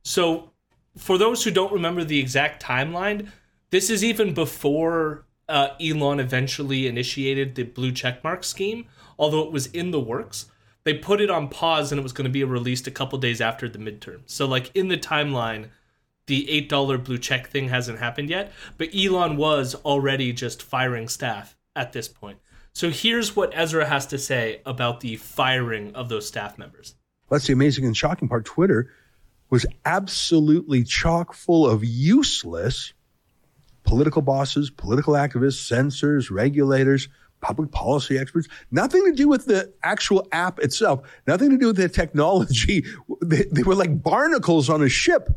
So, 0.03 0.53
for 0.97 1.19
those 1.19 1.45
who 1.45 1.51
don't 1.51 1.73
remember 1.73 2.03
the 2.03 2.19
exact 2.19 2.63
timeline, 2.63 3.31
this 3.71 3.91
is 3.91 4.03
even 4.03 4.33
before 4.33 5.27
uh, 5.49 5.69
Elon 5.81 6.19
eventually 6.19 6.87
initiated 6.87 7.55
the 7.55 7.65
blue 7.65 7.93
checkmark 7.93 8.45
scheme, 8.45 8.87
although 9.19 9.43
it 9.43 9.53
was 9.53 9.67
in 9.67 9.91
the 9.91 10.01
works. 10.01 10.47
They 10.85 10.95
put 10.95 11.21
it 11.21 11.31
on 11.31 11.49
pause 11.49 11.93
and 11.93 11.99
it 11.99 12.03
was 12.03 12.15
going 12.15 12.25
to 12.25 12.31
be 12.31 12.45
released 12.45 12.87
a 12.87 12.91
couple 12.91 13.19
days 13.19 13.43
after 13.43 13.69
the 13.69 13.79
midterm. 13.79 14.23
So, 14.25 14.47
like 14.47 14.75
in 14.75 14.89
the 14.89 14.97
timeline, 14.97 15.69
the 16.27 16.47
$8 16.69 17.05
blue 17.05 17.19
check 17.19 17.49
thing 17.49 17.69
hasn't 17.69 17.99
happened 17.99 18.31
yet, 18.31 18.53
but 18.79 18.95
Elon 18.95 19.37
was 19.37 19.75
already 19.75 20.33
just 20.33 20.63
firing 20.63 21.09
staff 21.09 21.58
at 21.79 21.93
this 21.93 22.09
point. 22.09 22.39
So, 22.73 22.91
here's 22.91 23.35
what 23.35 23.53
Ezra 23.55 23.87
has 23.87 24.07
to 24.09 24.19
say 24.19 24.61
about 24.67 25.01
the 25.01 25.17
firing 25.17 25.95
of 25.95 26.09
those 26.09 26.27
staff 26.27 26.59
members. 26.59 26.95
That's 27.31 27.47
the 27.47 27.53
amazing 27.53 27.85
and 27.85 27.97
shocking 27.97 28.29
part. 28.29 28.45
Twitter 28.45 28.91
was 29.51 29.65
absolutely 29.85 30.85
chock 30.85 31.33
full 31.33 31.67
of 31.67 31.85
useless 31.85 32.93
political 33.89 34.21
bosses, 34.21 34.69
political 34.69 35.15
activists, 35.15 35.67
censors, 35.67 36.31
regulators, 36.31 37.09
public 37.41 37.71
policy 37.71 38.19
experts. 38.19 38.47
Nothing 38.71 39.05
to 39.07 39.13
do 39.13 39.29
with 39.29 39.47
the 39.47 39.73
actual 39.83 40.29
app 40.31 40.59
itself, 40.59 41.09
nothing 41.27 41.51
to 41.51 41.57
do 41.57 41.69
with 41.69 41.77
the 41.77 41.89
technology. 41.89 42.85
They, 43.21 43.45
they 43.51 43.63
were 43.63 43.75
like 43.75 44.03
barnacles 44.03 44.71
on 44.71 44.83
a 44.83 44.89
ship, 44.89 45.29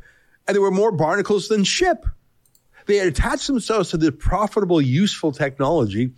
and 0.48 0.56
there 0.56 0.62
were 0.62 0.72
more 0.72 0.92
barnacles 0.92 1.48
than 1.48 1.64
ship. 1.64 2.06
They 2.92 3.00
attached 3.00 3.48
themselves 3.48 3.90
to 3.92 3.98
the 3.98 4.12
profitable, 4.12 4.82
useful 4.82 5.32
technology 5.32 6.12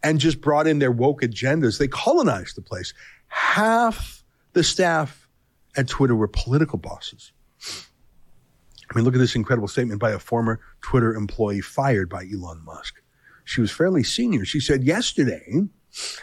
and 0.00 0.20
just 0.20 0.40
brought 0.40 0.68
in 0.68 0.78
their 0.78 0.92
woke 0.92 1.22
agendas. 1.22 1.80
They 1.80 1.88
colonized 1.88 2.56
the 2.56 2.62
place. 2.62 2.94
Half 3.26 4.22
the 4.52 4.62
staff 4.62 5.28
at 5.76 5.88
Twitter 5.88 6.14
were 6.14 6.28
political 6.28 6.78
bosses. 6.78 7.32
I 7.68 8.94
mean, 8.94 9.04
look 9.04 9.14
at 9.14 9.18
this 9.18 9.34
incredible 9.34 9.66
statement 9.66 10.00
by 10.00 10.12
a 10.12 10.20
former 10.20 10.60
Twitter 10.82 11.16
employee 11.16 11.62
fired 11.62 12.08
by 12.08 12.24
Elon 12.32 12.64
Musk. 12.64 13.02
She 13.42 13.60
was 13.60 13.72
fairly 13.72 14.04
senior. 14.04 14.44
She 14.44 14.60
said, 14.60 14.84
Yesterday 14.84 15.64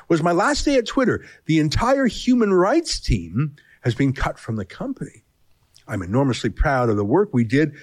was 0.07 0.23
my 0.23 0.31
last 0.31 0.63
day 0.63 0.75
at 0.75 0.87
Twitter. 0.87 1.25
The 1.47 1.59
entire 1.59 2.05
human 2.05 2.53
rights 2.53 3.01
team 3.01 3.57
has 3.81 3.93
been 3.93 4.13
cut 4.13 4.39
from 4.39 4.55
the 4.55 4.63
company. 4.63 5.25
I'm 5.85 6.01
enormously 6.01 6.49
proud 6.49 6.89
of 6.89 6.95
the 6.95 7.03
work 7.03 7.33
we 7.33 7.43
did 7.43 7.73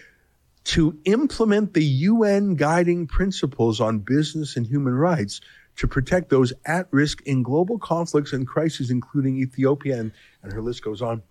to 0.64 0.98
implement 1.04 1.74
the 1.74 1.84
UN 1.84 2.54
guiding 2.54 3.06
principles 3.06 3.80
on 3.80 3.98
business 3.98 4.56
and 4.56 4.66
human 4.66 4.94
rights 4.94 5.40
to 5.76 5.86
protect 5.86 6.30
those 6.30 6.52
at 6.64 6.86
risk 6.90 7.22
in 7.22 7.42
global 7.42 7.78
conflicts 7.78 8.32
and 8.32 8.46
crises, 8.46 8.90
including 8.90 9.36
Ethiopia. 9.38 9.98
And, 9.98 10.12
and 10.42 10.52
her 10.52 10.62
list 10.62 10.82
goes 10.82 11.02
on. 11.02 11.22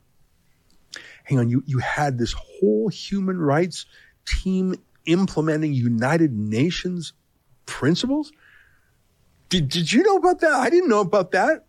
Hang 1.24 1.40
on, 1.40 1.50
you, 1.50 1.63
you 1.66 1.80
had 1.80 2.18
this 2.18 2.34
whole 2.34 2.90
human 2.90 3.38
rights 3.40 3.86
team 4.25 4.75
implementing 5.06 5.74
United 5.74 6.32
Nations 6.34 7.13
principles? 7.66 8.32
Did, 9.50 9.70
did 9.70 9.92
you 9.92 10.04
know 10.04 10.18
about 10.18 10.42
that? 10.42 10.54
I 10.54 10.70
didn't 10.70 10.90
know 10.90 11.00
about 11.00 11.32
that. 11.32 11.66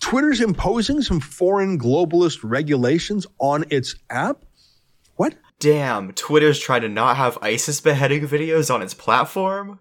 Twitter's 0.00 0.40
imposing 0.40 1.02
some 1.02 1.20
foreign 1.20 1.78
globalist 1.78 2.40
regulations 2.42 3.26
on 3.38 3.64
its 3.70 3.96
app? 4.10 4.44
What? 5.16 5.34
Damn, 5.58 6.12
Twitter's 6.12 6.58
trying 6.58 6.82
to 6.82 6.88
not 6.88 7.16
have 7.16 7.38
ISIS 7.40 7.80
beheading 7.80 8.26
videos 8.28 8.72
on 8.72 8.82
its 8.82 8.94
platform. 8.94 9.80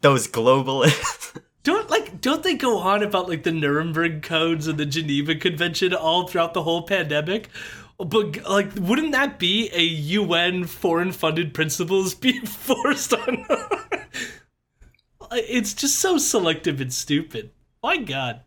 Those 0.00 0.26
globalists. 0.26 1.40
Don't 1.62 1.88
like 1.88 2.20
don't 2.20 2.42
they 2.42 2.56
go 2.56 2.76
on 2.76 3.02
about 3.02 3.26
like 3.26 3.42
the 3.42 3.50
Nuremberg 3.50 4.22
codes 4.22 4.66
and 4.66 4.78
the 4.78 4.84
Geneva 4.84 5.34
Convention 5.34 5.94
all 5.94 6.28
throughout 6.28 6.52
the 6.52 6.62
whole 6.62 6.82
pandemic? 6.82 7.48
But 7.96 8.46
like 8.46 8.70
wouldn't 8.76 9.12
that 9.12 9.38
be 9.38 9.70
a 9.72 9.80
UN 9.80 10.64
foreign 10.64 11.10
funded 11.10 11.54
principles 11.54 12.14
being 12.14 12.44
forced 12.44 13.14
on 13.14 13.46
It's 15.32 15.72
just 15.72 15.98
so 15.98 16.18
selective 16.18 16.82
and 16.82 16.92
stupid. 16.92 17.50
My 17.82 17.96
god. 17.96 18.42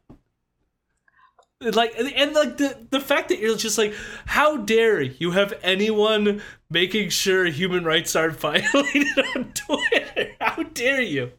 Like 1.59 1.95
and, 1.97 2.33
like 2.33 2.57
the 2.57 2.87
the 2.91 2.99
fact 2.99 3.29
that 3.29 3.39
you're 3.39 3.57
just 3.57 3.79
like 3.79 3.95
how 4.27 4.57
dare 4.57 5.01
you 5.01 5.31
have 5.31 5.53
anyone 5.63 6.41
making 6.69 7.09
sure 7.09 7.45
human 7.45 7.83
rights 7.83 8.15
aren't 8.15 8.39
violated 8.39 9.25
on 9.35 9.53
Twitter? 9.53 10.35
How 10.39 10.63
dare 10.63 11.01
you? 11.01 11.31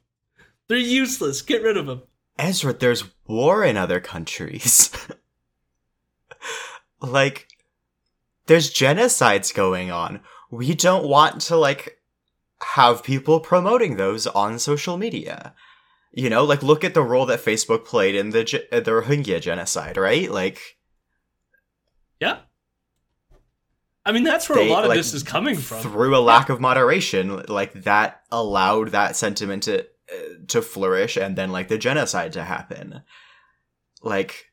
They're 0.68 0.76
useless. 0.76 1.42
Get 1.42 1.62
rid 1.62 1.76
of 1.76 1.87
them. 1.87 2.02
Ezra, 2.38 2.72
there's 2.72 3.04
war 3.26 3.64
in 3.64 3.76
other 3.76 4.00
countries. 4.00 4.90
like, 7.00 7.48
there's 8.46 8.72
genocides 8.72 9.52
going 9.52 9.90
on. 9.90 10.20
We 10.50 10.75
don't 10.75 11.08
want 11.08 11.40
to, 11.42 11.56
like, 11.56 11.98
have 12.75 13.02
people 13.02 13.40
promoting 13.40 13.96
those 13.96 14.26
on 14.26 14.58
social 14.58 14.96
media. 14.96 15.54
You 16.12 16.31
know, 16.31 16.45
like, 16.45 16.62
look 16.62 16.85
at 16.85 16.95
the 16.95 17.03
role 17.03 17.27
that 17.27 17.41
Facebook 17.41 17.85
played 17.85 18.15
in 18.15 18.31
the, 18.31 18.41
uh, 18.73 18.81
the 18.81 18.91
Rohingya 18.91 19.41
genocide, 19.41 19.97
right? 19.97 20.31
Like, 20.31 20.61
Yeah. 22.21 22.38
I 24.05 24.12
mean, 24.12 24.25
that's 24.25 24.49
where 24.49 24.59
They, 24.59 24.69
a 24.69 24.73
lot 24.73 24.85
of 24.85 24.88
like, 24.88 24.97
this 24.99 25.12
is 25.12 25.23
coming 25.23 25.55
from. 25.55 25.83
through 25.83 26.17
a 26.17 26.19
lack 26.21 26.49
of 26.49 26.61
moderation, 26.61 27.45
like, 27.49 27.75
that 27.85 28.23
allowed 28.33 28.88
that 28.93 29.17
sentiment 29.17 29.65
to, 29.65 29.81
uh, 29.81 30.17
to 30.49 30.62
flourish 30.62 31.19
and 31.19 31.37
then, 31.37 31.53
like, 31.53 31.69
the 31.69 31.77
genocide 31.77 32.33
to 32.33 32.43
happen. 32.43 33.03
Like, 34.03 34.47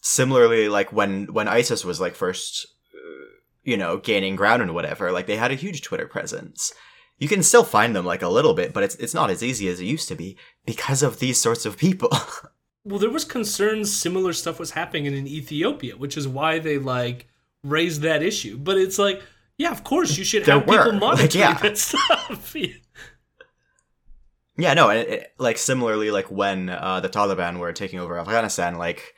similarly, 0.00 0.68
like, 0.68 0.92
when, 0.92 1.32
when 1.32 1.48
ISIS 1.48 1.84
was, 1.84 2.00
like, 2.00 2.14
first, 2.14 2.68
uh, 2.94 3.34
you 3.64 3.76
know, 3.76 3.96
gaining 3.96 4.36
ground 4.36 4.62
and 4.62 4.74
whatever, 4.74 5.10
like, 5.10 5.26
they 5.26 5.36
had 5.36 5.50
a 5.50 5.56
huge 5.56 5.82
Twitter 5.82 6.06
presence. 6.06 6.72
You 7.18 7.26
can 7.26 7.42
still 7.42 7.64
find 7.64 7.96
them, 7.96 8.06
like, 8.06 8.22
a 8.22 8.28
little 8.28 8.54
bit, 8.54 8.72
but 8.72 8.84
it's, 8.84 8.94
it's 8.94 9.12
not 9.12 9.28
as 9.28 9.42
easy 9.42 9.68
as 9.68 9.80
it 9.80 9.86
used 9.86 10.06
to 10.08 10.14
be 10.14 10.38
because 10.66 11.02
of 11.02 11.18
these 11.18 11.40
sorts 11.40 11.64
of 11.66 11.76
people. 11.76 12.10
well, 12.84 12.98
there 12.98 13.10
was 13.10 13.24
concerns 13.24 13.92
similar 13.92 14.32
stuff 14.32 14.58
was 14.58 14.72
happening 14.72 15.06
in 15.06 15.26
Ethiopia, 15.26 15.96
which 15.96 16.16
is 16.16 16.26
why 16.28 16.58
they 16.58 16.78
like 16.78 17.28
raised 17.64 18.02
that 18.02 18.22
issue. 18.22 18.56
But 18.58 18.78
it's 18.78 18.98
like, 18.98 19.22
yeah, 19.58 19.70
of 19.70 19.84
course 19.84 20.16
you 20.16 20.24
should 20.24 20.44
There 20.44 20.54
have 20.58 20.64
people 20.66 20.84
were, 20.84 20.92
like, 20.92 21.00
monitoring 21.00 21.40
yeah. 21.40 21.58
that 21.58 21.78
stuff. 21.88 22.54
Yeah, 24.56 24.74
no, 24.74 24.90
it, 24.90 25.08
it- 25.08 25.32
like 25.38 25.56
similarly, 25.58 26.10
like 26.10 26.30
when 26.30 26.68
uh, 26.68 27.00
the 27.00 27.08
Taliban 27.08 27.58
were 27.58 27.72
taking 27.72 27.98
over 27.98 28.18
Afghanistan, 28.18 28.76
like 28.76 29.14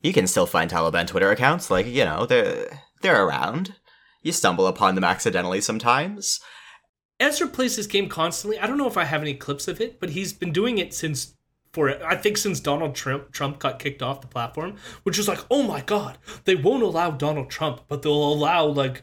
you 0.00 0.12
can 0.12 0.26
still 0.26 0.46
find 0.46 0.70
Taliban 0.70 1.06
Twitter 1.06 1.30
accounts. 1.30 1.70
Like 1.70 1.86
you 1.86 2.04
know, 2.04 2.26
they're 2.26 2.80
they're 3.02 3.24
around. 3.24 3.74
You 4.22 4.32
stumble 4.32 4.66
upon 4.68 4.94
them 4.94 5.04
accidentally 5.04 5.60
sometimes. 5.60 6.40
Ezra 7.20 7.46
plays 7.48 7.76
this 7.76 7.86
game 7.86 8.08
constantly. 8.08 8.58
I 8.58 8.66
don't 8.66 8.78
know 8.78 8.88
if 8.88 8.96
I 8.96 9.04
have 9.04 9.22
any 9.22 9.34
clips 9.34 9.68
of 9.68 9.80
it, 9.80 10.00
but 10.00 10.10
he's 10.10 10.32
been 10.32 10.52
doing 10.52 10.78
it 10.78 10.92
since 10.92 11.34
for 11.74 11.90
I 12.04 12.14
think 12.16 12.36
since 12.36 12.60
Donald 12.60 12.94
Trump 12.94 13.32
Trump 13.32 13.58
got 13.58 13.80
kicked 13.80 14.02
off 14.02 14.20
the 14.20 14.28
platform, 14.28 14.76
which 15.02 15.18
is 15.18 15.28
like, 15.28 15.40
oh 15.50 15.62
my 15.62 15.80
god, 15.80 16.18
they 16.44 16.54
won't 16.54 16.82
allow 16.82 17.10
Donald 17.10 17.50
Trump, 17.50 17.82
but 17.88 18.02
they'll 18.02 18.12
allow 18.12 18.64
like 18.66 19.02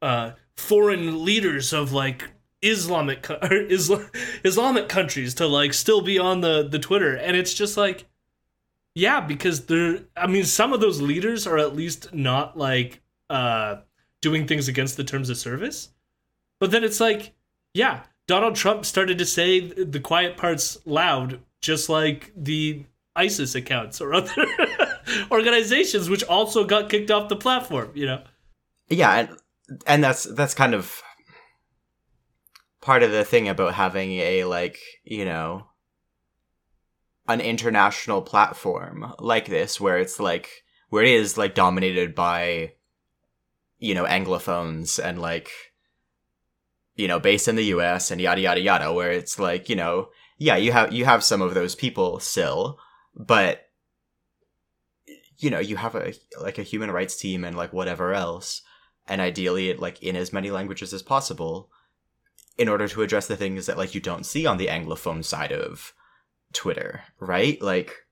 uh, 0.00 0.32
foreign 0.56 1.24
leaders 1.24 1.72
of 1.72 1.92
like 1.92 2.30
Islamic 2.62 3.26
Islam, 3.42 4.08
Islamic 4.44 4.88
countries 4.88 5.34
to 5.34 5.46
like 5.46 5.74
still 5.74 6.00
be 6.00 6.18
on 6.18 6.40
the 6.40 6.66
the 6.68 6.78
Twitter, 6.78 7.16
and 7.16 7.36
it's 7.36 7.52
just 7.52 7.76
like, 7.76 8.06
yeah, 8.94 9.20
because 9.20 9.66
they're. 9.66 10.00
I 10.16 10.26
mean, 10.26 10.44
some 10.44 10.72
of 10.72 10.80
those 10.80 11.00
leaders 11.00 11.46
are 11.46 11.58
at 11.58 11.74
least 11.74 12.14
not 12.14 12.56
like 12.56 13.02
uh, 13.28 13.78
doing 14.22 14.46
things 14.46 14.68
against 14.68 14.96
the 14.96 15.04
terms 15.04 15.30
of 15.30 15.36
service, 15.36 15.90
but 16.60 16.70
then 16.70 16.84
it's 16.84 17.00
like, 17.00 17.34
yeah, 17.74 18.04
Donald 18.26 18.54
Trump 18.54 18.86
started 18.86 19.18
to 19.18 19.26
say 19.26 19.60
the 19.60 20.00
quiet 20.00 20.36
parts 20.36 20.78
loud, 20.86 21.40
just 21.60 21.88
like 21.88 22.32
the 22.36 22.86
ISIS 23.16 23.54
accounts 23.54 24.00
or 24.00 24.14
other 24.14 24.46
organizations, 25.30 26.08
which 26.08 26.24
also 26.24 26.64
got 26.64 26.88
kicked 26.88 27.10
off 27.10 27.28
the 27.28 27.36
platform. 27.36 27.90
You 27.94 28.06
know. 28.06 28.22
Yeah, 28.88 29.14
and 29.14 29.38
and 29.86 30.04
that's 30.04 30.24
that's 30.24 30.54
kind 30.54 30.74
of 30.74 31.02
part 32.80 33.02
of 33.02 33.10
the 33.10 33.24
thing 33.24 33.48
about 33.48 33.74
having 33.74 34.12
a 34.12 34.44
like 34.44 34.78
you 35.04 35.24
know 35.24 35.66
an 37.26 37.40
international 37.40 38.20
platform 38.22 39.14
like 39.18 39.46
this 39.46 39.80
where 39.80 39.98
it's 39.98 40.20
like 40.20 40.48
where 40.90 41.02
it 41.02 41.10
is 41.10 41.38
like 41.38 41.54
dominated 41.54 42.14
by 42.14 42.72
you 43.78 43.94
know 43.94 44.04
anglophones 44.04 45.02
and 45.02 45.20
like 45.20 45.50
you 46.94 47.08
know 47.08 47.20
based 47.20 47.48
in 47.48 47.56
the 47.56 47.64
US 47.66 48.10
and 48.10 48.20
yada 48.20 48.40
yada 48.40 48.60
yada 48.60 48.92
where 48.92 49.12
it's 49.12 49.38
like 49.38 49.68
you 49.68 49.76
know 49.76 50.08
yeah 50.38 50.56
you 50.56 50.72
have 50.72 50.92
you 50.92 51.04
have 51.04 51.24
some 51.24 51.42
of 51.42 51.54
those 51.54 51.74
people 51.74 52.20
still 52.20 52.78
but 53.14 53.68
you 55.38 55.50
know 55.50 55.58
you 55.58 55.76
have 55.76 55.94
a 55.94 56.14
like 56.40 56.58
a 56.58 56.62
human 56.62 56.90
rights 56.90 57.16
team 57.16 57.44
and 57.44 57.56
like 57.56 57.72
whatever 57.72 58.12
else 58.14 58.62
and 59.06 59.20
ideally 59.20 59.74
like 59.74 60.02
in 60.02 60.16
as 60.16 60.32
many 60.32 60.50
languages 60.50 60.92
as 60.92 61.02
possible 61.02 61.70
in 62.56 62.68
order 62.68 62.88
to 62.88 63.02
address 63.02 63.26
the 63.26 63.36
things 63.36 63.66
that 63.66 63.78
like 63.78 63.94
you 63.94 64.00
don't 64.00 64.26
see 64.26 64.46
on 64.46 64.58
the 64.58 64.68
anglophone 64.68 65.24
side 65.24 65.52
of 65.52 65.92
Twitter, 66.52 67.02
right? 67.18 67.60
Like 67.60 68.06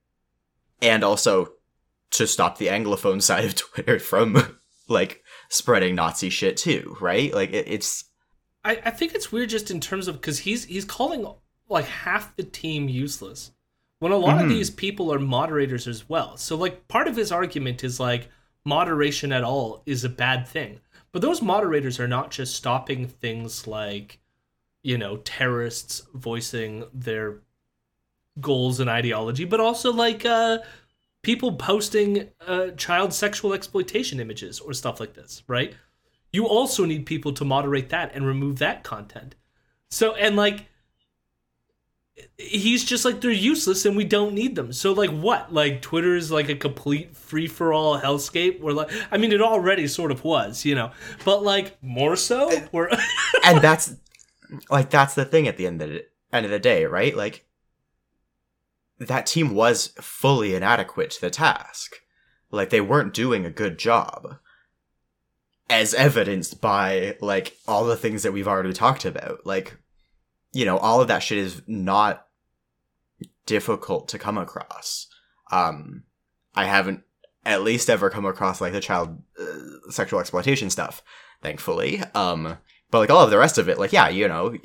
and 0.81 1.03
also 1.03 1.53
to 2.11 2.27
stop 2.27 2.57
the 2.57 2.67
anglophone 2.67 3.21
side 3.21 3.45
of 3.45 3.55
Twitter 3.55 3.99
from 3.99 4.59
like 4.87 5.23
spreading 5.49 5.95
Nazi 5.95 6.29
shit 6.29 6.57
too, 6.57 6.95
right? 6.99 7.33
Like 7.33 7.51
it, 7.53 7.67
it's 7.67 8.05
I, 8.63 8.81
I 8.85 8.89
think 8.91 9.13
it's 9.13 9.31
weird 9.31 9.49
just 9.49 9.71
in 9.71 9.79
terms 9.79 10.07
of 10.07 10.15
because 10.15 10.39
he's 10.39 10.65
he's 10.65 10.85
calling 10.85 11.25
like 11.69 11.85
half 11.85 12.35
the 12.35 12.43
team 12.43 12.87
useless 12.87 13.51
when 13.99 14.11
a 14.11 14.17
lot 14.17 14.35
mm-hmm. 14.35 14.43
of 14.43 14.49
these 14.49 14.69
people 14.69 15.13
are 15.13 15.19
moderators 15.19 15.87
as 15.87 16.09
well. 16.09 16.37
So 16.37 16.55
like 16.55 16.87
part 16.87 17.07
of 17.07 17.15
his 17.15 17.31
argument 17.31 17.83
is 17.83 17.99
like 17.99 18.29
moderation 18.65 19.31
at 19.31 19.43
all 19.43 19.81
is 19.85 20.03
a 20.03 20.09
bad 20.09 20.47
thing. 20.47 20.79
But 21.11 21.21
those 21.21 21.41
moderators 21.41 21.99
are 21.99 22.07
not 22.07 22.31
just 22.31 22.55
stopping 22.55 23.07
things 23.07 23.67
like 23.67 24.19
you 24.81 24.97
know 24.97 25.17
terrorists 25.17 26.01
voicing 26.13 26.85
their 26.93 27.39
goals 28.39 28.79
and 28.79 28.89
ideology, 28.89 29.45
but 29.45 29.59
also 29.59 29.91
like 29.91 30.25
uh, 30.25 30.59
people 31.21 31.53
posting 31.53 32.29
uh, 32.45 32.69
child 32.71 33.13
sexual 33.13 33.53
exploitation 33.53 34.19
images 34.19 34.59
or 34.59 34.73
stuff 34.73 34.99
like 34.99 35.13
this, 35.13 35.43
right? 35.47 35.75
You 36.33 36.47
also 36.47 36.83
need 36.83 37.05
people 37.05 37.31
to 37.33 37.45
moderate 37.45 37.89
that 37.89 38.13
and 38.13 38.25
remove 38.25 38.59
that 38.59 38.83
content. 38.83 39.35
So 39.89 40.15
and 40.15 40.35
like 40.35 40.65
he's 42.37 42.83
just 42.83 43.05
like 43.05 43.21
they're 43.21 43.31
useless 43.31 43.85
and 43.85 43.95
we 43.95 44.03
don't 44.03 44.33
need 44.33 44.55
them. 44.55 44.73
So 44.73 44.93
like 44.93 45.11
what? 45.11 45.53
Like 45.53 45.81
Twitter 45.81 46.15
is 46.15 46.31
like 46.31 46.49
a 46.49 46.55
complete 46.55 47.15
free 47.15 47.47
for 47.47 47.73
all 47.73 47.99
hellscape 47.99 48.59
where 48.59 48.73
like 48.73 48.91
I 49.11 49.17
mean 49.17 49.31
it 49.31 49.41
already 49.41 49.87
sort 49.87 50.11
of 50.11 50.23
was, 50.23 50.65
you 50.65 50.75
know. 50.75 50.91
But 51.23 51.43
like 51.43 51.77
more 51.81 52.15
so 52.15 52.49
And 53.43 53.61
that's 53.61 53.95
like 54.69 54.89
that's 54.89 55.15
the 55.15 55.25
thing 55.25 55.47
at 55.47 55.57
the 55.57 55.67
end 55.67 55.81
of 55.81 55.89
the 55.89 56.05
end 56.31 56.45
of 56.45 56.51
the 56.51 56.59
day, 56.59 56.85
right? 56.85 57.15
Like 57.15 57.45
that 58.99 59.25
team 59.25 59.53
was 59.53 59.87
fully 59.99 60.55
inadequate 60.55 61.11
to 61.11 61.21
the 61.21 61.29
task. 61.29 61.97
Like 62.51 62.69
they 62.69 62.81
weren't 62.81 63.13
doing 63.13 63.45
a 63.45 63.51
good 63.51 63.77
job. 63.77 64.37
As 65.69 65.93
evidenced 65.93 66.61
by 66.61 67.17
like 67.21 67.57
all 67.67 67.85
the 67.85 67.97
things 67.97 68.23
that 68.23 68.33
we've 68.33 68.47
already 68.47 68.73
talked 68.73 69.05
about. 69.05 69.45
Like, 69.45 69.75
you 70.51 70.65
know, 70.65 70.77
all 70.77 71.01
of 71.01 71.07
that 71.07 71.23
shit 71.23 71.37
is 71.37 71.61
not 71.67 72.27
difficult 73.45 74.09
to 74.09 74.19
come 74.19 74.37
across. 74.37 75.07
Um, 75.51 76.03
I 76.55 76.65
haven't 76.65 77.03
at 77.45 77.63
least 77.63 77.89
ever 77.89 78.09
come 78.09 78.25
across 78.25 78.61
like 78.61 78.73
the 78.73 78.79
child 78.79 79.21
uh, 79.39 79.89
sexual 79.91 80.19
exploitation 80.19 80.69
stuff, 80.69 81.01
thankfully. 81.41 82.01
Um, 82.13 82.57
but 82.91 82.99
like 82.99 83.09
all 83.09 83.23
of 83.23 83.31
the 83.31 83.37
rest 83.37 83.57
of 83.57 83.69
it, 83.69 83.79
like 83.79 83.93
yeah, 83.93 84.09
you 84.09 84.27
know, 84.27 84.55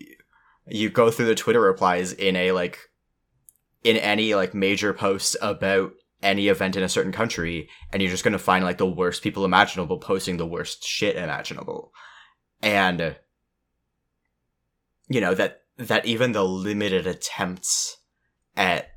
you 0.67 0.91
go 0.91 1.11
through 1.11 1.27
the 1.27 1.35
Twitter 1.35 1.61
replies 1.61 2.13
in 2.13 2.37
a 2.37 2.53
like 2.53 2.79
in 3.85 3.97
any 3.97 4.35
like 4.35 4.55
major 4.55 4.93
post 4.93 5.37
about 5.41 5.93
any 6.23 6.49
event 6.49 6.77
in 6.77 6.83
a 6.83 6.89
certain 6.89 7.13
country 7.13 7.69
and 7.93 8.03
you're 8.03 8.11
just 8.11 8.25
going 8.25 8.33
to 8.33 8.39
find 8.39 8.65
like 8.65 8.79
the 8.79 8.87
worst 8.87 9.23
people 9.23 9.45
imaginable 9.45 9.99
posting 9.99 10.37
the 10.37 10.47
worst 10.47 10.85
shit 10.85 11.17
imaginable. 11.17 11.93
And 12.61 13.17
you 15.09 15.21
know 15.21 15.35
that 15.35 15.63
that 15.77 16.07
even 16.07 16.33
the 16.33 16.45
limited 16.45 17.07
attempts 17.07 17.97
at 18.57 18.91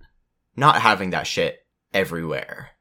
not 0.55 0.81
having 0.81 1.11
that 1.11 1.27
shit 1.27 1.59
everywhere 1.93 2.71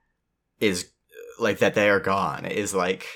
is 0.59 0.90
like 1.38 1.59
that 1.59 1.74
they 1.74 1.88
are 1.88 2.00
gone 2.00 2.44
is 2.44 2.74
like 2.74 3.07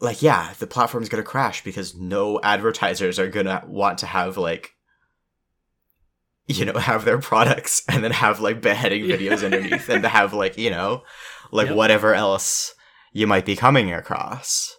like 0.00 0.22
yeah 0.22 0.52
the 0.58 0.66
platform's 0.66 1.08
gonna 1.08 1.22
crash 1.22 1.64
because 1.64 1.94
no 1.94 2.40
advertisers 2.42 3.18
are 3.18 3.28
gonna 3.28 3.64
want 3.66 3.98
to 3.98 4.06
have 4.06 4.36
like 4.36 4.74
you 6.48 6.64
know, 6.64 6.72
have 6.72 7.04
their 7.04 7.18
products 7.18 7.82
and 7.88 8.02
then 8.02 8.10
have 8.10 8.40
like 8.40 8.60
beheading 8.60 9.04
videos 9.04 9.44
underneath 9.44 9.88
and 9.88 10.02
to 10.02 10.08
have 10.08 10.32
like, 10.32 10.58
you 10.58 10.70
know, 10.70 11.02
like 11.52 11.68
yep. 11.68 11.76
whatever 11.76 12.14
else 12.14 12.74
you 13.12 13.26
might 13.26 13.46
be 13.46 13.54
coming 13.54 13.92
across. 13.92 14.76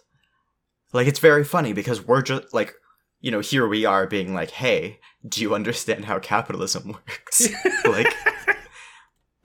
Like 0.92 1.06
it's 1.06 1.20
very 1.20 1.44
funny 1.44 1.72
because 1.72 2.04
we're 2.06 2.22
just 2.22 2.52
like, 2.52 2.74
you 3.20 3.30
know, 3.30 3.40
here 3.40 3.66
we 3.66 3.84
are 3.84 4.06
being 4.06 4.34
like, 4.34 4.50
hey, 4.50 4.98
do 5.26 5.40
you 5.40 5.54
understand 5.54 6.06
how 6.06 6.18
capitalism 6.18 6.88
works? 7.06 7.48
like 7.84 8.12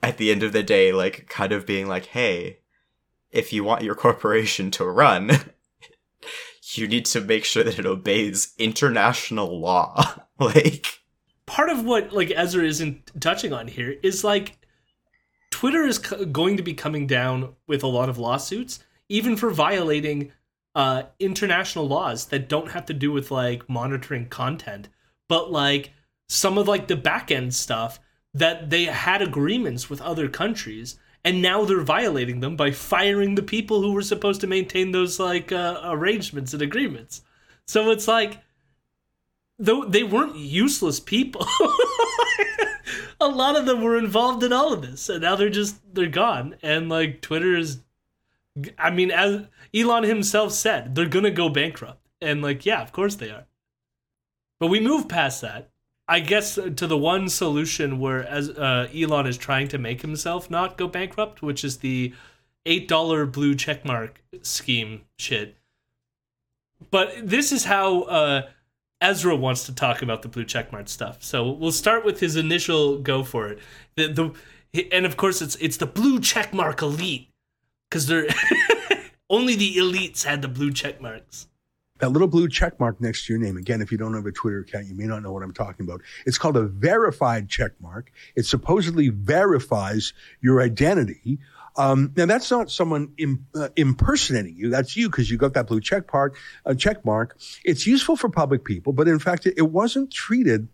at 0.02 0.18
the 0.18 0.30
end 0.30 0.42
of 0.42 0.52
the 0.52 0.62
day, 0.62 0.92
like 0.92 1.28
kind 1.28 1.52
of 1.52 1.66
being 1.66 1.86
like, 1.86 2.06
hey, 2.06 2.58
if 3.30 3.52
you 3.52 3.62
want 3.62 3.82
your 3.82 3.94
corporation 3.94 4.70
to 4.72 4.84
run, 4.84 5.30
you 6.74 6.88
need 6.88 7.04
to 7.04 7.20
make 7.20 7.44
sure 7.44 7.62
that 7.62 7.78
it 7.78 7.86
obeys 7.86 8.54
international 8.58 9.60
law. 9.60 10.22
like 10.40 11.00
part 11.46 11.70
of 11.70 11.84
what 11.84 12.12
like 12.12 12.32
Ezra 12.34 12.64
isn't 12.64 13.20
touching 13.20 13.52
on 13.52 13.68
here 13.68 13.96
is 14.02 14.24
like 14.24 14.58
Twitter 15.50 15.84
is 15.84 15.98
going 15.98 16.56
to 16.56 16.62
be 16.62 16.74
coming 16.74 17.06
down 17.06 17.54
with 17.66 17.82
a 17.82 17.88
lot 17.88 18.08
of 18.08 18.18
lawsuits, 18.18 18.80
even 19.08 19.36
for 19.36 19.50
violating 19.50 20.32
uh, 20.74 21.04
international 21.18 21.88
laws 21.88 22.26
that 22.26 22.48
don't 22.48 22.72
have 22.72 22.84
to 22.86 22.92
do 22.92 23.10
with 23.10 23.30
like 23.30 23.68
monitoring 23.68 24.28
content, 24.28 24.88
but 25.28 25.50
like 25.50 25.92
some 26.28 26.58
of 26.58 26.68
like 26.68 26.88
the 26.88 26.96
back 26.96 27.30
end 27.30 27.54
stuff 27.54 27.98
that 28.34 28.68
they 28.68 28.84
had 28.84 29.22
agreements 29.22 29.88
with 29.88 30.02
other 30.02 30.28
countries 30.28 30.98
and 31.24 31.40
now 31.42 31.64
they're 31.64 31.80
violating 31.80 32.40
them 32.40 32.54
by 32.54 32.70
firing 32.70 33.34
the 33.34 33.42
people 33.42 33.80
who 33.80 33.92
were 33.92 34.02
supposed 34.02 34.40
to 34.40 34.46
maintain 34.46 34.92
those 34.92 35.18
like 35.18 35.50
uh, 35.50 35.80
arrangements 35.84 36.52
and 36.52 36.62
agreements. 36.62 37.22
So 37.66 37.90
it's 37.90 38.06
like 38.06 38.42
though 39.58 39.84
they 39.84 40.02
weren't 40.02 40.36
useless 40.36 41.00
people. 41.00 41.46
a 43.20 43.28
lot 43.28 43.56
of 43.56 43.66
them 43.66 43.82
were 43.82 43.98
involved 43.98 44.42
in 44.42 44.52
all 44.52 44.72
of 44.72 44.82
this, 44.82 45.08
and 45.08 45.22
now 45.22 45.36
they're 45.36 45.50
just 45.50 45.76
they're 45.94 46.06
gone. 46.06 46.56
And 46.62 46.88
like 46.88 47.20
Twitter 47.20 47.56
is, 47.56 47.80
I 48.78 48.90
mean, 48.90 49.10
as 49.10 49.46
Elon 49.74 50.04
himself 50.04 50.52
said, 50.52 50.94
they're 50.94 51.06
gonna 51.06 51.30
go 51.30 51.48
bankrupt. 51.48 52.00
And 52.20 52.42
like, 52.42 52.64
yeah, 52.64 52.82
of 52.82 52.92
course 52.92 53.16
they 53.16 53.30
are. 53.30 53.46
But 54.58 54.68
we 54.68 54.80
move 54.80 55.08
past 55.08 55.42
that. 55.42 55.70
I 56.08 56.20
guess 56.20 56.56
uh, 56.56 56.70
to 56.76 56.86
the 56.86 56.96
one 56.96 57.28
solution 57.28 57.98
where 57.98 58.24
as 58.24 58.50
uh, 58.50 58.88
Elon 58.94 59.26
is 59.26 59.36
trying 59.36 59.68
to 59.68 59.78
make 59.78 60.02
himself 60.02 60.50
not 60.50 60.78
go 60.78 60.86
bankrupt, 60.86 61.42
which 61.42 61.64
is 61.64 61.78
the 61.78 62.14
eight 62.64 62.88
dollar 62.88 63.26
blue 63.26 63.54
checkmark 63.54 64.10
scheme 64.42 65.02
shit. 65.18 65.56
But 66.90 67.12
this 67.22 67.52
is 67.52 67.64
how 67.64 68.02
uh, 68.02 68.42
Ezra 69.00 69.36
wants 69.36 69.64
to 69.64 69.74
talk 69.74 70.02
about 70.02 70.22
the 70.22 70.28
blue 70.28 70.44
checkmark 70.44 70.88
stuff. 70.88 71.22
So 71.22 71.50
we'll 71.50 71.72
start 71.72 72.04
with 72.04 72.20
his 72.20 72.36
initial 72.36 72.98
go 72.98 73.22
for 73.22 73.48
it. 73.48 73.58
The, 73.96 74.08
the 74.08 74.88
and 74.92 75.06
of 75.06 75.16
course 75.16 75.42
it's 75.42 75.56
it's 75.56 75.76
the 75.76 75.86
blue 75.86 76.18
checkmark 76.18 76.82
elite 76.82 77.28
because 77.88 78.06
they're 78.06 78.26
only 79.30 79.54
the 79.54 79.76
elites 79.76 80.24
had 80.24 80.42
the 80.42 80.48
blue 80.48 80.70
checkmarks. 80.70 81.46
That 81.98 82.10
little 82.10 82.28
blue 82.28 82.48
checkmark 82.48 83.00
next 83.00 83.26
to 83.26 83.32
your 83.32 83.40
name. 83.40 83.56
Again, 83.56 83.80
if 83.80 83.90
you 83.90 83.96
don't 83.96 84.12
have 84.12 84.26
a 84.26 84.32
Twitter 84.32 84.58
account, 84.58 84.86
you 84.86 84.94
may 84.94 85.06
not 85.06 85.22
know 85.22 85.32
what 85.32 85.42
I'm 85.42 85.54
talking 85.54 85.86
about. 85.86 86.02
It's 86.26 86.36
called 86.36 86.58
a 86.58 86.64
verified 86.66 87.48
checkmark. 87.48 88.08
It 88.34 88.44
supposedly 88.44 89.08
verifies 89.08 90.12
your 90.42 90.60
identity 90.60 91.38
um, 91.76 92.12
now 92.16 92.26
that's 92.26 92.50
not 92.50 92.70
someone 92.70 93.12
Im, 93.18 93.46
uh, 93.54 93.68
impersonating 93.76 94.56
you. 94.56 94.70
That's 94.70 94.96
you 94.96 95.10
because 95.10 95.30
you 95.30 95.36
got 95.36 95.54
that 95.54 95.66
blue 95.66 95.80
check 95.80 96.06
part, 96.06 96.34
uh, 96.64 96.74
check 96.74 97.04
mark. 97.04 97.36
It's 97.64 97.86
useful 97.86 98.16
for 98.16 98.28
public 98.28 98.64
people, 98.64 98.92
but 98.92 99.08
in 99.08 99.18
fact, 99.18 99.46
it, 99.46 99.54
it 99.56 99.70
wasn't 99.70 100.10
treated 100.10 100.68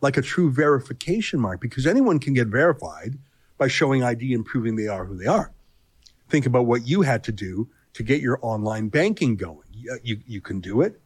like 0.00 0.16
a 0.16 0.22
true 0.22 0.50
verification 0.50 1.40
mark 1.40 1.60
because 1.60 1.86
anyone 1.86 2.18
can 2.18 2.34
get 2.34 2.48
verified 2.48 3.18
by 3.58 3.68
showing 3.68 4.02
ID 4.02 4.34
and 4.34 4.44
proving 4.44 4.76
they 4.76 4.88
are 4.88 5.04
who 5.04 5.16
they 5.16 5.26
are. 5.26 5.52
Think 6.28 6.46
about 6.46 6.66
what 6.66 6.86
you 6.86 7.02
had 7.02 7.24
to 7.24 7.32
do 7.32 7.68
to 7.94 8.02
get 8.02 8.20
your 8.20 8.38
online 8.42 8.88
banking 8.88 9.36
going. 9.36 9.68
You, 9.72 9.98
you, 10.02 10.20
you 10.26 10.40
can 10.40 10.60
do 10.60 10.80
it, 10.82 11.00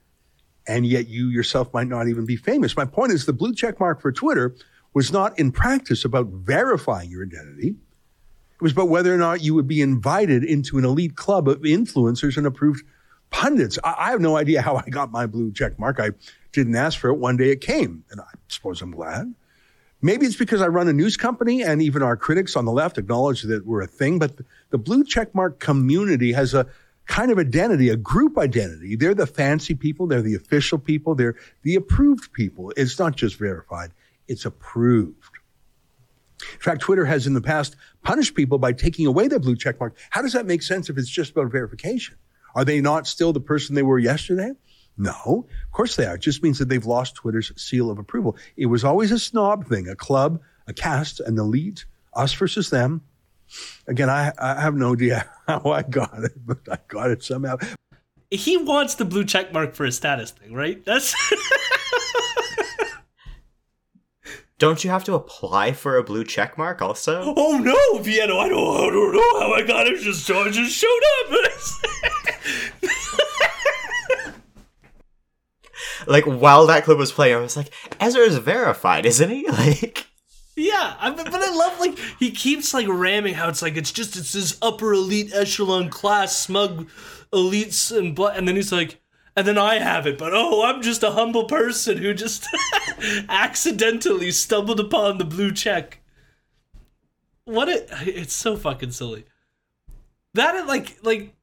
and 0.66 0.86
yet 0.86 1.08
you 1.08 1.28
yourself 1.28 1.72
might 1.72 1.86
not 1.88 2.08
even 2.08 2.26
be 2.26 2.36
famous. 2.36 2.76
My 2.76 2.84
point 2.84 3.12
is 3.12 3.26
the 3.26 3.32
blue 3.32 3.54
check 3.54 3.80
mark 3.80 4.00
for 4.00 4.12
Twitter 4.12 4.54
was 4.94 5.12
not 5.12 5.38
in 5.38 5.52
practice 5.52 6.04
about 6.04 6.26
verifying 6.26 7.10
your 7.10 7.24
identity 7.24 7.76
It 8.58 8.62
was 8.62 8.72
about 8.72 8.88
whether 8.88 9.14
or 9.14 9.18
not 9.18 9.40
you 9.40 9.54
would 9.54 9.68
be 9.68 9.80
invited 9.80 10.42
into 10.42 10.78
an 10.78 10.84
elite 10.84 11.14
club 11.14 11.48
of 11.48 11.60
influencers 11.60 12.36
and 12.36 12.44
approved 12.44 12.84
pundits. 13.30 13.78
I, 13.84 13.94
I 13.98 14.10
have 14.10 14.20
no 14.20 14.36
idea 14.36 14.62
how 14.62 14.74
I 14.76 14.82
got 14.90 15.12
my 15.12 15.26
blue 15.26 15.52
check 15.52 15.78
mark. 15.78 16.00
I 16.00 16.10
didn't 16.50 16.74
ask 16.74 16.98
for 16.98 17.10
it. 17.10 17.18
One 17.18 17.36
day 17.36 17.50
it 17.50 17.60
came, 17.60 18.02
and 18.10 18.20
I 18.20 18.26
suppose 18.48 18.82
I'm 18.82 18.90
glad. 18.90 19.32
Maybe 20.02 20.26
it's 20.26 20.36
because 20.36 20.60
I 20.60 20.66
run 20.68 20.88
a 20.88 20.92
news 20.92 21.16
company 21.16 21.62
and 21.62 21.80
even 21.82 22.02
our 22.02 22.16
critics 22.16 22.56
on 22.56 22.64
the 22.64 22.72
left 22.72 22.98
acknowledge 22.98 23.42
that 23.42 23.66
we're 23.66 23.82
a 23.82 23.86
thing, 23.86 24.18
but 24.18 24.36
the, 24.70 24.78
blue 24.78 25.04
checkmark 25.04 25.58
community 25.60 26.32
has 26.32 26.54
a 26.54 26.66
kind 27.06 27.30
of 27.30 27.38
identity, 27.38 27.88
a 27.88 27.96
group 27.96 28.38
identity. 28.38 28.94
They're 28.96 29.14
the 29.14 29.26
fancy 29.26 29.74
people. 29.74 30.06
They're 30.06 30.22
the 30.22 30.36
official 30.36 30.78
people. 30.78 31.14
They're 31.14 31.36
the 31.62 31.74
approved 31.74 32.32
people. 32.32 32.72
It's 32.76 32.98
not 32.98 33.16
just 33.16 33.36
verified. 33.38 33.90
It's 34.28 34.44
approved. 34.44 35.37
In 36.40 36.60
fact, 36.60 36.82
Twitter 36.82 37.04
has 37.04 37.26
in 37.26 37.34
the 37.34 37.40
past 37.40 37.76
punished 38.02 38.34
people 38.34 38.58
by 38.58 38.72
taking 38.72 39.06
away 39.06 39.28
their 39.28 39.38
blue 39.38 39.56
checkmark. 39.56 39.92
How 40.10 40.22
does 40.22 40.32
that 40.32 40.46
make 40.46 40.62
sense 40.62 40.88
if 40.88 40.96
it's 40.96 41.10
just 41.10 41.32
about 41.32 41.50
verification? 41.50 42.16
Are 42.54 42.64
they 42.64 42.80
not 42.80 43.06
still 43.06 43.32
the 43.32 43.40
person 43.40 43.74
they 43.74 43.82
were 43.82 43.98
yesterday? 43.98 44.52
No, 44.96 45.46
of 45.46 45.72
course 45.72 45.96
they 45.96 46.06
are. 46.06 46.16
It 46.16 46.22
just 46.22 46.42
means 46.42 46.58
that 46.58 46.68
they've 46.68 46.84
lost 46.84 47.14
Twitter's 47.14 47.52
seal 47.56 47.90
of 47.90 47.98
approval. 47.98 48.36
It 48.56 48.66
was 48.66 48.84
always 48.84 49.12
a 49.12 49.18
snob 49.18 49.66
thing, 49.68 49.88
a 49.88 49.94
club, 49.94 50.40
a 50.66 50.72
caste, 50.72 51.20
an 51.20 51.38
elite, 51.38 51.84
us 52.14 52.32
versus 52.32 52.70
them. 52.70 53.02
Again, 53.86 54.10
I, 54.10 54.32
I 54.38 54.60
have 54.60 54.74
no 54.74 54.92
idea 54.94 55.28
how 55.46 55.70
I 55.70 55.82
got 55.82 56.24
it, 56.24 56.32
but 56.44 56.58
I 56.70 56.78
got 56.88 57.10
it 57.10 57.22
somehow. 57.22 57.58
He 58.30 58.56
wants 58.56 58.96
the 58.96 59.04
blue 59.04 59.24
check 59.24 59.52
mark 59.52 59.74
for 59.74 59.84
his 59.84 59.96
status 59.96 60.32
thing, 60.32 60.52
right? 60.52 60.84
That's 60.84 61.14
Don't 64.58 64.82
you 64.82 64.90
have 64.90 65.04
to 65.04 65.14
apply 65.14 65.72
for 65.72 65.96
a 65.96 66.02
blue 66.02 66.24
check 66.24 66.58
mark 66.58 66.82
also? 66.82 67.32
oh 67.36 67.58
no, 67.58 68.02
Piano! 68.02 68.38
I 68.38 68.48
don't, 68.48 68.76
I 68.76 68.90
don't 68.90 69.12
know 69.12 69.40
how 69.40 69.52
I 69.54 69.62
got 69.62 69.86
it. 69.86 70.00
Just 70.00 70.28
I 70.30 70.50
just 70.50 70.74
showed 70.74 71.00
up. 71.20 71.30
Like 76.06 76.24
while 76.24 76.66
that 76.66 76.84
clip 76.84 76.96
was 76.96 77.12
playing, 77.12 77.36
I 77.36 77.40
was 77.40 77.56
like, 77.56 77.70
Ezra 78.00 78.22
is 78.22 78.38
verified, 78.38 79.04
isn't 79.04 79.28
he? 79.28 79.46
Like 79.50 80.06
Yeah, 80.56 80.94
I, 80.98 81.10
but 81.10 81.34
I 81.34 81.50
love 81.54 81.78
like 81.78 81.98
he 82.18 82.30
keeps 82.30 82.72
like 82.72 82.86
ramming 82.88 83.34
how 83.34 83.48
it's 83.48 83.60
like 83.62 83.76
it's 83.76 83.92
just 83.92 84.16
it's 84.16 84.32
this 84.32 84.56
upper 84.62 84.92
elite 84.94 85.32
echelon 85.34 85.90
class 85.90 86.36
smug 86.36 86.88
elites 87.32 87.96
and 87.96 88.14
blah, 88.14 88.28
and 88.28 88.48
then 88.48 88.56
he's 88.56 88.72
like, 88.72 89.00
and 89.38 89.46
then 89.46 89.56
I 89.56 89.78
have 89.78 90.04
it, 90.04 90.18
but 90.18 90.34
oh, 90.34 90.64
I'm 90.64 90.82
just 90.82 91.04
a 91.04 91.12
humble 91.12 91.44
person 91.44 91.98
who 91.98 92.12
just 92.12 92.48
accidentally 93.28 94.32
stumbled 94.32 94.80
upon 94.80 95.18
the 95.18 95.24
blue 95.24 95.52
check. 95.52 96.00
What 97.44 97.68
it? 97.68 97.88
It's 98.00 98.34
so 98.34 98.56
fucking 98.56 98.90
silly. 98.90 99.26
That 100.34 100.66
like 100.66 100.98
like 101.04 101.36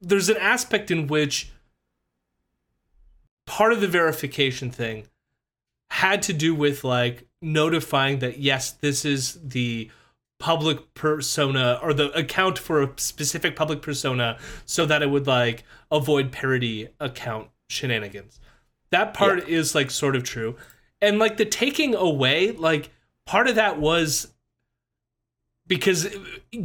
there's 0.00 0.28
an 0.28 0.36
aspect 0.36 0.92
in 0.92 1.08
which 1.08 1.50
part 3.46 3.72
of 3.72 3.80
the 3.80 3.88
verification 3.88 4.70
thing 4.70 5.08
had 5.90 6.22
to 6.22 6.32
do 6.32 6.54
with 6.54 6.84
like 6.84 7.26
notifying 7.42 8.20
that 8.20 8.38
yes, 8.38 8.70
this 8.70 9.04
is 9.04 9.40
the 9.42 9.90
public 10.38 10.94
persona 10.94 11.78
or 11.82 11.92
the 11.92 12.10
account 12.12 12.58
for 12.58 12.82
a 12.82 12.92
specific 12.96 13.56
public 13.56 13.82
persona 13.82 14.38
so 14.66 14.86
that 14.86 15.02
it 15.02 15.10
would 15.10 15.26
like 15.26 15.64
avoid 15.90 16.30
parody 16.30 16.88
account 17.00 17.48
shenanigans. 17.68 18.40
That 18.90 19.14
part 19.14 19.48
is 19.48 19.74
like 19.74 19.90
sort 19.90 20.16
of 20.16 20.22
true. 20.22 20.56
And 21.02 21.18
like 21.18 21.36
the 21.36 21.44
taking 21.44 21.94
away, 21.94 22.52
like 22.52 22.90
part 23.26 23.48
of 23.48 23.56
that 23.56 23.78
was 23.78 24.32
because 25.66 26.08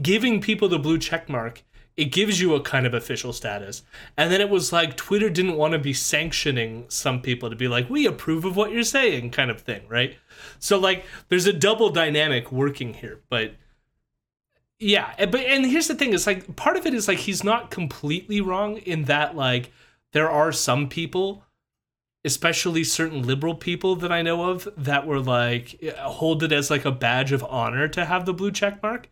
giving 0.02 0.40
people 0.40 0.70
the 0.70 0.80
blue 0.80 0.98
check 0.98 1.28
mark 1.28 1.64
it 1.96 2.06
gives 2.06 2.42
you 2.42 2.56
a 2.56 2.62
kind 2.62 2.86
of 2.86 2.94
official 2.94 3.34
status. 3.34 3.84
And 4.18 4.32
then 4.32 4.42
it 4.42 4.50
was 4.50 4.74
like 4.74 4.98
Twitter 4.98 5.30
didn't 5.30 5.58
want 5.58 5.74
to 5.74 5.80
be 5.80 5.94
sanctioning 5.94 6.86
some 6.90 7.22
people 7.22 7.50
to 7.50 7.56
be 7.56 7.68
like, 7.68 7.90
we 7.90 8.06
approve 8.06 8.46
of 8.46 8.56
what 8.56 8.72
you're 8.72 8.84
saying, 8.84 9.32
kind 9.32 9.52
of 9.52 9.62
thing, 9.62 9.84
right? 9.88 10.16
So 10.60 10.80
like 10.80 11.06
there's 11.30 11.46
a 11.46 11.54
double 11.54 11.90
dynamic 11.90 12.52
working 12.52 12.96
here. 12.96 13.20
But 13.30 13.54
yeah, 14.84 15.26
but 15.26 15.42
and 15.42 15.66
here's 15.66 15.88
the 15.88 15.96
thing, 15.96 16.14
is 16.14 16.28
like 16.28 16.56
part 16.56 16.78
of 16.78 16.86
it 16.86 16.94
is 16.94 17.08
like 17.08 17.20
he's 17.20 17.44
not 17.44 17.72
completely 17.72 18.42
wrong 18.42 18.78
in 18.78 19.06
that 19.06 19.36
like 19.36 19.72
there 20.12 20.30
are 20.30 20.52
some 20.52 20.90
people 20.90 21.44
especially 22.26 22.84
certain 22.84 23.24
liberal 23.24 23.56
people 23.56 23.96
that 23.98 24.12
I 24.12 24.22
know 24.22 24.50
of 24.50 24.68
that 24.78 25.06
were 25.06 25.20
like 25.20 25.82
hold 25.98 26.44
it 26.44 26.52
as 26.52 26.70
like 26.70 26.86
a 26.86 26.92
badge 26.92 27.32
of 27.32 27.44
honor 27.44 27.88
to 27.90 28.06
have 28.06 28.26
the 28.26 28.34
blue 28.34 28.52
check 28.52 28.82
mark. 28.82 29.10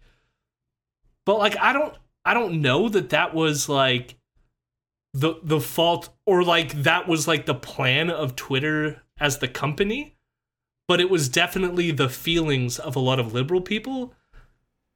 But 1.26 1.40
like 1.40 1.58
I 1.58 1.74
don't 1.74 1.96
I 2.26 2.34
don't 2.34 2.62
know 2.62 2.90
that 2.90 3.10
that 3.10 3.34
was 3.34 3.68
like 3.68 4.16
the 5.14 5.36
the 5.44 5.60
fault 5.60 6.10
or 6.26 6.44
like 6.44 6.84
that 6.84 7.08
was 7.08 7.28
like 7.28 7.46
the 7.46 7.56
plan 7.56 8.10
of 8.10 8.36
Twitter 8.36 9.04
as 9.20 9.40
the 9.40 9.48
company, 9.48 10.16
but 10.88 11.02
it 11.02 11.10
was 11.10 11.30
definitely 11.30 11.92
the 11.92 12.10
feelings 12.10 12.80
of 12.80 12.96
a 12.96 13.00
lot 13.00 13.20
of 13.20 13.34
liberal 13.34 13.62
people. 13.62 14.14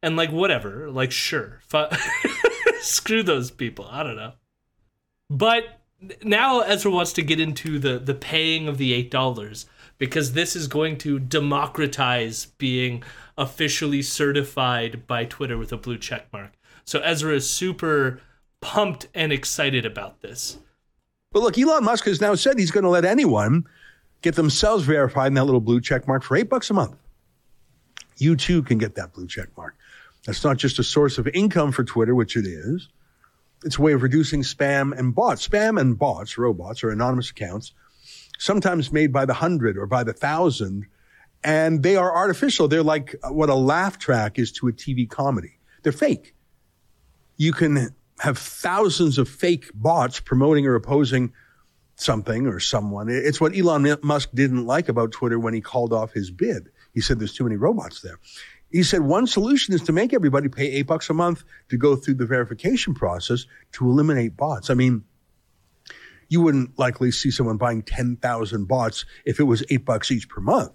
And 0.05 0.15
like 0.15 0.31
whatever, 0.31 0.91
like 0.91 1.11
sure, 1.11 1.61
fu- 1.67 1.87
screw 2.79 3.23
those 3.23 3.49
people. 3.49 3.87
I 3.89 4.03
don't 4.03 4.15
know. 4.15 4.33
But 5.31 5.79
now 6.23 6.59
Ezra 6.59 6.91
wants 6.91 7.11
to 7.13 7.23
get 7.23 7.39
into 7.39 7.79
the 7.79 7.97
the 7.97 8.13
paying 8.13 8.67
of 8.67 8.77
the 8.77 8.93
eight 8.93 9.09
dollars 9.09 9.65
because 9.97 10.33
this 10.33 10.55
is 10.55 10.67
going 10.67 10.99
to 10.99 11.17
democratize 11.17 12.45
being 12.59 13.01
officially 13.35 14.03
certified 14.03 15.07
by 15.07 15.25
Twitter 15.25 15.57
with 15.57 15.71
a 15.71 15.77
blue 15.77 15.97
check 15.97 16.31
mark. 16.31 16.51
So 16.83 16.99
Ezra 16.99 17.33
is 17.33 17.49
super 17.49 18.21
pumped 18.61 19.07
and 19.15 19.31
excited 19.31 19.87
about 19.87 20.21
this. 20.21 20.59
But 21.31 21.41
look, 21.41 21.57
Elon 21.57 21.83
Musk 21.83 22.05
has 22.05 22.21
now 22.21 22.35
said 22.35 22.59
he's 22.59 22.71
going 22.71 22.83
to 22.83 22.89
let 22.89 23.05
anyone 23.05 23.65
get 24.21 24.35
themselves 24.35 24.83
verified 24.83 25.27
in 25.27 25.33
that 25.33 25.45
little 25.45 25.61
blue 25.61 25.81
check 25.81 26.07
mark 26.07 26.21
for 26.23 26.37
eight 26.37 26.49
bucks 26.49 26.69
a 26.69 26.73
month. 26.73 26.95
You 28.17 28.35
too 28.35 28.63
can 28.63 28.77
get 28.77 28.95
that 28.95 29.13
blue 29.13 29.27
check 29.27 29.49
mark. 29.57 29.75
That's 30.25 30.43
not 30.43 30.57
just 30.57 30.79
a 30.79 30.83
source 30.83 31.17
of 31.17 31.27
income 31.27 31.71
for 31.71 31.83
Twitter, 31.83 32.15
which 32.15 32.35
it 32.35 32.45
is. 32.45 32.89
It's 33.63 33.77
a 33.77 33.81
way 33.81 33.93
of 33.93 34.03
reducing 34.03 34.41
spam 34.41 34.97
and 34.97 35.13
bots. 35.13 35.47
Spam 35.47 35.79
and 35.79 35.97
bots, 35.97 36.37
robots, 36.37 36.83
are 36.83 36.89
anonymous 36.89 37.29
accounts, 37.29 37.73
sometimes 38.37 38.91
made 38.91 39.13
by 39.13 39.25
the 39.25 39.33
hundred 39.33 39.77
or 39.77 39.85
by 39.85 40.03
the 40.03 40.13
thousand, 40.13 40.87
and 41.43 41.81
they 41.83 41.95
are 41.95 42.13
artificial. 42.13 42.67
They're 42.67 42.83
like 42.83 43.15
what 43.27 43.49
a 43.49 43.55
laugh 43.55 43.97
track 43.97 44.39
is 44.39 44.51
to 44.53 44.67
a 44.67 44.71
TV 44.71 45.09
comedy. 45.09 45.59
They're 45.83 45.91
fake 45.91 46.35
you 47.37 47.51
can 47.51 47.95
have 48.19 48.37
thousands 48.37 49.17
of 49.17 49.27
fake 49.27 49.69
bots 49.73 50.19
promoting 50.19 50.65
or 50.65 50.75
opposing 50.75 51.33
something 51.95 52.47
or 52.47 52.59
someone. 52.59 53.07
It's 53.09 53.39
what 53.39 53.57
Elon 53.57 53.97
Musk 54.01 54.29
didn't 54.33 54.65
like 54.65 54.89
about 54.89 55.11
Twitter 55.11 55.39
when 55.39 55.53
he 55.53 55.61
called 55.61 55.93
off 55.93 56.13
his 56.13 56.31
bid. 56.31 56.69
He 56.93 57.01
said 57.01 57.19
there's 57.19 57.33
too 57.33 57.43
many 57.43 57.57
robots 57.57 58.01
there. 58.01 58.19
He 58.75 58.83
said 58.83 59.03
one 59.03 59.25
solution 59.25 59.73
is 59.73 59.81
to 59.83 59.93
make 59.93 60.13
everybody 60.13 60.49
pay 60.49 60.65
eight 60.65 60.87
bucks 60.87 61.09
a 61.09 61.13
month 61.13 61.45
to 61.69 61.77
go 61.77 61.95
through 61.95 62.15
the 62.15 62.25
verification 62.25 62.93
process 62.93 63.45
to 63.71 63.85
eliminate 63.89 64.35
bots. 64.35 64.69
I 64.69 64.73
mean, 64.73 65.05
you 66.27 66.41
wouldn't 66.41 66.77
likely 66.77 67.11
see 67.11 67.31
someone 67.31 67.55
buying 67.55 67.83
10,000 67.83 68.67
bots 68.67 69.05
if 69.23 69.39
it 69.39 69.43
was 69.43 69.63
eight 69.69 69.85
bucks 69.85 70.11
each 70.11 70.27
per 70.27 70.41
month 70.41 70.73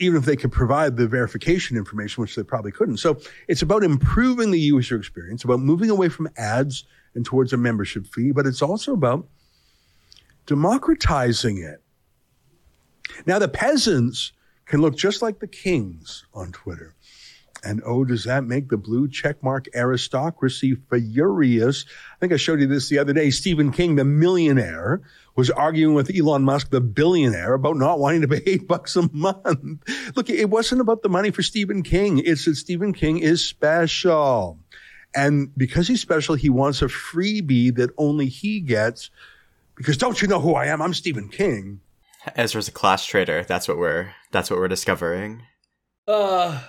even 0.00 0.16
if 0.16 0.26
they 0.26 0.36
could 0.36 0.52
provide 0.52 0.96
the 0.96 1.08
verification 1.08 1.76
information, 1.76 2.20
which 2.20 2.36
they 2.36 2.44
probably 2.44 2.70
couldn't. 2.70 2.98
So 2.98 3.18
it's 3.48 3.62
about 3.62 3.82
improving 3.82 4.52
the 4.52 4.60
user 4.60 4.94
experience, 4.94 5.42
about 5.42 5.58
moving 5.58 5.90
away 5.90 6.08
from 6.08 6.28
ads 6.36 6.84
and 7.16 7.24
towards 7.24 7.52
a 7.52 7.56
membership 7.56 8.06
fee, 8.06 8.30
but 8.30 8.46
it's 8.46 8.62
also 8.62 8.92
about 8.92 9.26
democratizing 10.46 11.58
it. 11.58 11.82
Now, 13.26 13.40
the 13.40 13.48
peasants 13.48 14.32
can 14.68 14.80
look 14.80 14.96
just 14.96 15.22
like 15.22 15.40
the 15.40 15.48
kings 15.48 16.24
on 16.32 16.52
Twitter. 16.52 16.94
And 17.64 17.82
oh, 17.84 18.04
does 18.04 18.24
that 18.24 18.44
make 18.44 18.68
the 18.68 18.76
blue 18.76 19.08
checkmark 19.08 19.66
aristocracy 19.74 20.76
furious? 20.88 21.84
I 22.14 22.18
think 22.20 22.32
I 22.32 22.36
showed 22.36 22.60
you 22.60 22.68
this 22.68 22.88
the 22.88 22.98
other 22.98 23.12
day. 23.12 23.30
Stephen 23.30 23.72
King, 23.72 23.96
the 23.96 24.04
millionaire, 24.04 25.00
was 25.34 25.50
arguing 25.50 25.94
with 25.94 26.10
Elon 26.14 26.44
Musk, 26.44 26.70
the 26.70 26.80
billionaire, 26.80 27.54
about 27.54 27.76
not 27.76 27.98
wanting 27.98 28.20
to 28.20 28.28
pay 28.28 28.42
eight 28.46 28.68
bucks 28.68 28.94
a 28.94 29.08
month. 29.12 29.82
Look, 30.14 30.30
it 30.30 30.50
wasn't 30.50 30.80
about 30.80 31.02
the 31.02 31.08
money 31.08 31.30
for 31.30 31.42
Stephen 31.42 31.82
King. 31.82 32.18
It's 32.18 32.44
that 32.44 32.54
Stephen 32.54 32.92
King 32.92 33.18
is 33.18 33.44
special. 33.44 34.58
And 35.14 35.52
because 35.56 35.88
he's 35.88 36.00
special, 36.00 36.36
he 36.36 36.50
wants 36.50 36.82
a 36.82 36.86
freebie 36.86 37.74
that 37.74 37.90
only 37.98 38.26
he 38.26 38.60
gets. 38.60 39.10
Because 39.74 39.96
don't 39.96 40.20
you 40.22 40.28
know 40.28 40.40
who 40.40 40.54
I 40.54 40.66
am? 40.66 40.80
I'm 40.80 40.94
Stephen 40.94 41.28
King. 41.28 41.80
Ezra's 42.36 42.68
a 42.68 42.72
class 42.72 43.04
traitor. 43.04 43.42
That's 43.42 43.66
what 43.66 43.78
we're 43.78 44.12
that's 44.30 44.50
what 44.50 44.58
we're 44.58 44.68
discovering. 44.68 45.42
Uh 46.06 46.60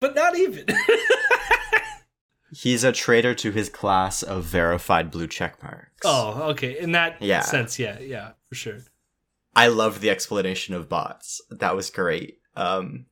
but 0.00 0.14
not 0.14 0.36
even. 0.36 0.66
He's 2.52 2.84
a 2.84 2.92
traitor 2.92 3.34
to 3.34 3.50
his 3.50 3.68
class 3.68 4.22
of 4.22 4.44
verified 4.44 5.10
blue 5.10 5.26
check 5.26 5.62
marks. 5.62 5.90
oh, 6.04 6.42
okay. 6.50 6.78
In 6.78 6.92
that 6.92 7.20
Yeah. 7.20 7.40
sense, 7.40 7.78
yeah, 7.78 7.98
yeah, 7.98 8.32
for 8.48 8.54
sure. 8.54 8.78
I 9.54 9.66
love 9.68 10.00
the 10.00 10.10
explanation 10.10 10.74
of 10.74 10.88
bots. 10.88 11.40
That 11.50 11.74
was 11.74 11.90
great. 11.90 12.38
Um, 12.54 13.06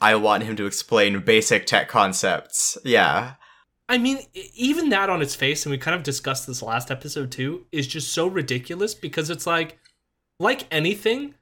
I 0.00 0.14
want 0.16 0.44
him 0.44 0.56
to 0.56 0.66
explain 0.66 1.20
basic 1.20 1.66
tech 1.66 1.88
concepts. 1.88 2.78
Yeah. 2.84 3.34
I 3.88 3.98
mean, 3.98 4.18
even 4.54 4.88
that 4.88 5.10
on 5.10 5.20
its 5.20 5.34
face, 5.34 5.66
and 5.66 5.70
we 5.70 5.78
kind 5.78 5.94
of 5.94 6.02
discussed 6.02 6.46
this 6.46 6.62
last 6.62 6.90
episode 6.90 7.30
too, 7.30 7.66
is 7.70 7.86
just 7.86 8.12
so 8.12 8.26
ridiculous 8.26 8.94
because 8.94 9.30
it's 9.30 9.46
like, 9.46 9.78
like 10.40 10.66
anything, 10.72 11.34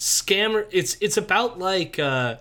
scammer. 0.00 0.66
It's 0.70 0.96
it's 1.00 1.16
about 1.16 1.58
like 1.58 1.98
uh, 1.98 2.36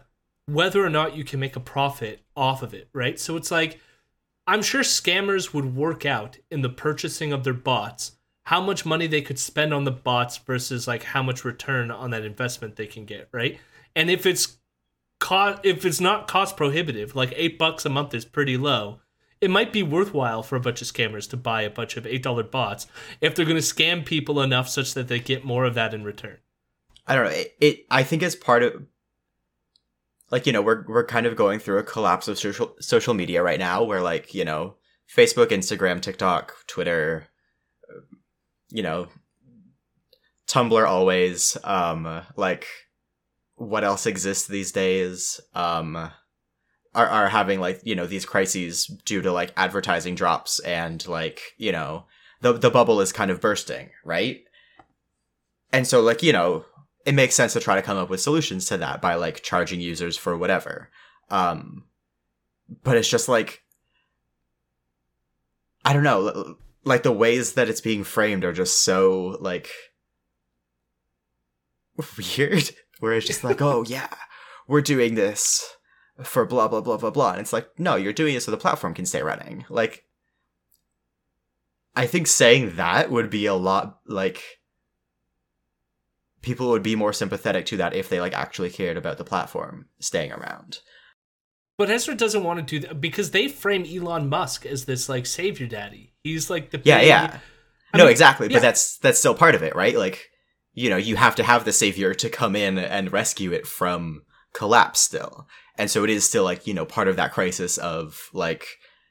whether 0.46 0.84
or 0.84 0.89
not 0.89 1.16
you 1.16 1.24
can 1.24 1.39
make 1.39 1.56
a 1.56 1.62
profit 1.62 2.22
off 2.36 2.63
of 2.63 2.74
it, 2.74 2.89
right? 2.94 3.20
So 3.20 3.38
it's 3.38 3.52
like, 3.52 3.80
I'm 4.48 4.62
sure 4.62 4.82
scammers 4.82 5.54
would 5.54 5.76
work 5.76 6.06
out 6.06 6.38
in 6.52 6.62
the 6.62 6.70
purchasing 6.70 7.32
of 7.32 7.44
their 7.44 7.54
bots 7.54 8.13
how 8.46 8.60
much 8.60 8.86
money 8.86 9.08
they 9.08 9.22
could 9.22 9.39
spend 9.39 9.74
on 9.74 9.86
the 9.86 9.92
bots 9.92 10.38
versus 10.38 10.88
like 10.88 11.04
how 11.04 11.24
much 11.24 11.46
return 11.46 11.89
on 11.89 12.10
that 12.12 12.26
investment 12.26 12.76
they 12.76 12.88
can 12.88 13.06
get, 13.06 13.30
right? 13.32 13.58
And 13.96 14.10
if 14.10 14.26
it's 14.26 14.58
cost 15.20 15.62
if 15.63 15.86
it's 15.86 16.02
not 16.02 16.28
cost 16.28 16.58
prohibitive, 16.58 17.16
like 17.16 17.34
eight 17.36 17.58
bucks 17.58 17.86
a 17.86 17.89
month 17.89 18.13
is 18.13 18.26
pretty 18.26 18.58
low. 18.58 19.00
It 19.39 19.50
might 19.50 19.74
be 19.74 19.84
worthwhile 19.84 20.42
for 20.42 20.56
a 20.56 20.62
bunch 20.62 20.82
of 20.82 20.88
scammers 20.88 21.30
to 21.30 21.38
buy 21.38 21.63
a 21.63 21.70
bunch 21.70 21.98
of 21.98 22.06
eight 22.06 22.24
dollar 22.24 22.44
bots 22.44 22.88
if 23.22 23.34
they're 23.34 23.46
going 23.46 23.58
to 23.58 23.62
scam 23.62 24.06
people 24.06 24.42
enough 24.42 24.68
such 24.68 24.94
that 24.94 25.08
they 25.08 25.20
get 25.20 25.46
more 25.46 25.66
of 25.66 25.74
that 25.76 25.94
in 25.94 26.04
return. 26.04 26.38
I 27.06 27.16
don't 27.16 27.26
know. 27.26 27.32
It, 27.32 27.56
it 27.60 27.86
I 27.89 28.04
think 28.04 28.24
it's 28.24 28.36
part 28.36 28.63
of 28.63 28.86
like 30.32 30.48
you 30.48 30.54
know 30.54 30.62
we're 30.62 30.86
we're 30.88 31.06
kind 31.06 31.26
of 31.26 31.36
going 31.36 31.60
through 31.60 31.78
a 31.78 31.84
collapse 31.84 32.28
of 32.28 32.39
social 32.39 32.76
social 32.80 33.13
media 33.13 33.44
right 33.44 33.60
now, 33.60 33.84
where 33.84 34.02
like 34.02 34.34
you 34.34 34.46
know 34.46 34.76
Facebook, 35.13 35.48
Instagram, 35.48 36.02
TikTok, 36.02 36.54
Twitter, 36.68 37.28
you 38.70 38.82
know, 38.82 39.08
Tumblr 40.48 40.88
always 40.88 41.58
um 41.63 42.24
like 42.36 42.68
what 43.56 43.84
else 43.84 44.06
exists 44.06 44.48
these 44.48 44.72
days 44.72 45.39
um 45.54 45.96
are 46.96 47.08
are 47.08 47.30
having 47.30 47.60
like 47.60 47.82
you 47.84 47.96
know 47.96 48.08
these 48.08 48.26
crises 48.26 48.88
due 49.06 49.22
to 49.22 49.32
like 49.32 49.52
advertising 49.58 50.16
drops 50.16 50.60
and 50.62 51.08
like 51.08 51.42
you 51.58 51.72
know 51.72 52.06
the 52.42 52.54
the 52.54 52.70
bubble 52.70 53.02
is 53.02 53.12
kind 53.12 53.32
of 53.32 53.42
bursting, 53.42 53.89
right? 54.04 54.44
And 55.72 55.88
so 55.88 56.02
like 56.02 56.22
you 56.24 56.34
know 56.34 56.66
it 57.06 57.16
makes 57.16 57.36
sense 57.36 57.54
to 57.54 57.60
try 57.60 57.76
to 57.76 57.82
come 57.82 57.98
up 57.98 58.10
with 58.10 58.22
solutions 58.22 58.66
to 58.66 58.78
that 58.78 59.02
by 59.02 59.16
like 59.16 59.44
charging 59.44 59.82
users 59.82 60.18
for 60.18 60.38
whatever. 60.38 60.89
Um, 61.30 61.86
but 62.84 62.98
it's 62.98 63.10
just 63.10 63.28
like, 63.28 63.63
I 65.84 65.94
don't 65.94 66.04
know, 66.04 66.56
like 66.86 67.04
the 67.04 67.12
ways 67.12 67.54
that 67.54 67.70
it's 67.70 67.82
being 67.82 68.04
framed 68.04 68.44
are 68.46 68.54
just 68.54 68.84
so 68.84 69.38
like 69.42 69.70
weird. 72.38 72.72
Where 73.00 73.13
it's 73.13 73.28
just 73.28 73.44
like, 73.44 73.62
oh 73.62 73.84
yeah, 73.88 74.13
we're 74.68 74.82
doing 74.82 75.16
this 75.16 75.76
for 76.24 76.46
blah 76.46 76.70
blah 76.70 76.82
blah 76.82 76.98
blah 76.98 77.10
blah, 77.10 77.32
and 77.32 77.42
it's 77.42 77.54
like, 77.54 77.68
no, 77.78 77.96
you're 77.96 78.13
doing 78.13 78.36
it 78.36 78.44
so 78.44 78.52
the 78.52 78.58
platform 78.58 78.94
can 78.94 79.06
stay 79.06 79.22
running. 79.22 79.66
Like, 79.70 80.06
I 81.96 82.06
think 82.06 82.28
saying 82.28 82.78
that 82.78 83.12
would 83.12 83.30
be 83.30 83.46
a 83.46 83.56
lot 83.56 84.00
like 84.08 84.42
people 86.44 86.70
would 86.70 86.84
be 86.84 86.96
more 86.96 87.12
sympathetic 87.14 87.66
to 87.66 87.78
that 87.78 87.96
if 87.96 88.08
they 88.10 88.22
like 88.22 88.34
actually 88.34 88.70
cared 88.70 88.98
about 88.98 89.18
the 89.18 89.24
platform 89.24 89.88
staying 90.00 90.32
around. 90.32 90.78
But 91.76 91.90
Ezra 91.90 92.14
doesn't 92.14 92.44
want 92.44 92.60
to 92.60 92.80
do 92.80 92.88
that 92.88 93.02
because 93.02 93.32
they 93.32 93.48
frame 93.48 93.84
Elon 93.92 94.30
Musk 94.30 94.68
as 94.68 94.86
this 94.86 95.10
like 95.10 95.26
savior 95.26 95.66
daddy. 95.66 96.14
He's 96.24 96.50
like 96.52 96.70
the 96.70 96.80
Yeah, 96.84 97.00
big- 97.00 97.08
yeah. 97.08 97.40
I 97.94 97.98
no, 97.98 98.04
mean, 98.06 98.12
exactly, 98.12 98.48
yeah. 98.48 98.58
but 98.58 98.62
that's 98.62 98.98
that's 99.00 99.18
still 99.20 99.36
part 99.36 99.56
of 99.56 99.64
it, 99.64 99.76
right? 99.76 99.96
Like, 99.98 100.30
you 100.74 100.90
know, 100.90 100.98
you 100.98 101.16
have 101.16 101.36
to 101.36 101.44
have 101.44 101.64
the 101.66 101.74
savior 101.74 102.14
to 102.16 102.30
come 102.30 102.56
in 102.56 102.78
and 102.78 103.12
rescue 103.12 103.52
it 103.52 103.66
from 103.68 104.24
collapse 104.54 105.00
still. 105.00 105.48
And 105.78 105.90
so 105.90 106.04
it 106.04 106.10
is 106.10 106.28
still 106.28 106.44
like, 106.44 106.68
you 106.68 106.74
know, 106.74 106.86
part 106.86 107.08
of 107.08 107.16
that 107.16 107.32
crisis 107.34 107.78
of 107.78 108.30
like, 108.34 108.66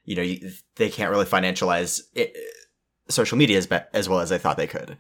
you 0.05 0.17
know, 0.17 0.23
you, 0.23 0.51
they 0.77 0.89
can't 0.91 1.11
really 1.11 1.25
financialize 1.27 2.01
it, 2.15 2.33
uh, 2.37 3.11
social 3.13 3.39
media 3.39 3.59
as, 3.59 3.67
be- 3.67 3.79
as 3.93 4.09
well 4.09 4.21
as 4.21 4.31
they 4.31 4.39
thought 4.39 4.57
they 4.57 4.67
could. 4.67 4.97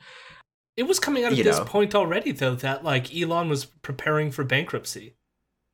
It 0.77 0.85
was 0.85 0.99
coming 0.99 1.25
out 1.25 1.33
of 1.33 1.39
You 1.39 1.45
this 1.45 1.59
know. 1.59 1.65
point 1.65 1.95
already, 1.95 2.33
though, 2.33 2.55
that 2.57 2.83
like 2.85 3.15
Elon 3.15 3.49
was 3.49 3.65
preparing 3.67 4.31
for 4.31 4.43
bankruptcy 4.45 5.15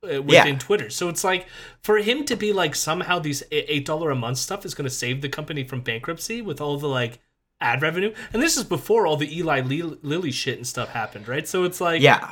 uh, 0.03 0.21
within 0.21 0.53
Yeah. 0.53 0.57
Twitter. 0.57 0.89
So 0.89 1.07
it's 1.09 1.23
like 1.23 1.47
for 1.81 1.97
him 1.97 2.25
to 2.25 2.35
be 2.35 2.51
like 2.53 2.75
somehow 2.75 3.19
these 3.19 3.43
eight 3.51 3.85
dollar 3.85 4.11
a 4.11 4.15
month 4.15 4.37
stuff 4.37 4.65
is 4.65 4.73
going 4.73 4.89
to 4.89 4.95
save 4.95 5.21
the 5.21 5.29
company 5.29 5.63
from 5.63 5.81
bankruptcy 5.81 6.41
with 6.41 6.59
all 6.61 6.77
the 6.77 6.87
like 6.87 7.19
ad 7.61 7.81
revenue. 7.81 8.13
And 8.33 8.41
this 8.41 8.57
is 8.57 8.63
before 8.63 9.05
all 9.07 9.17
the 9.17 9.37
Eli 9.37 9.61
Lilly 9.61 10.31
shit 10.31 10.57
and 10.57 10.67
stuff 10.67 10.89
happened, 10.89 11.27
right? 11.27 11.47
So 11.47 11.63
it's 11.63 11.79
like 11.81 12.01
Yeah. 12.01 12.31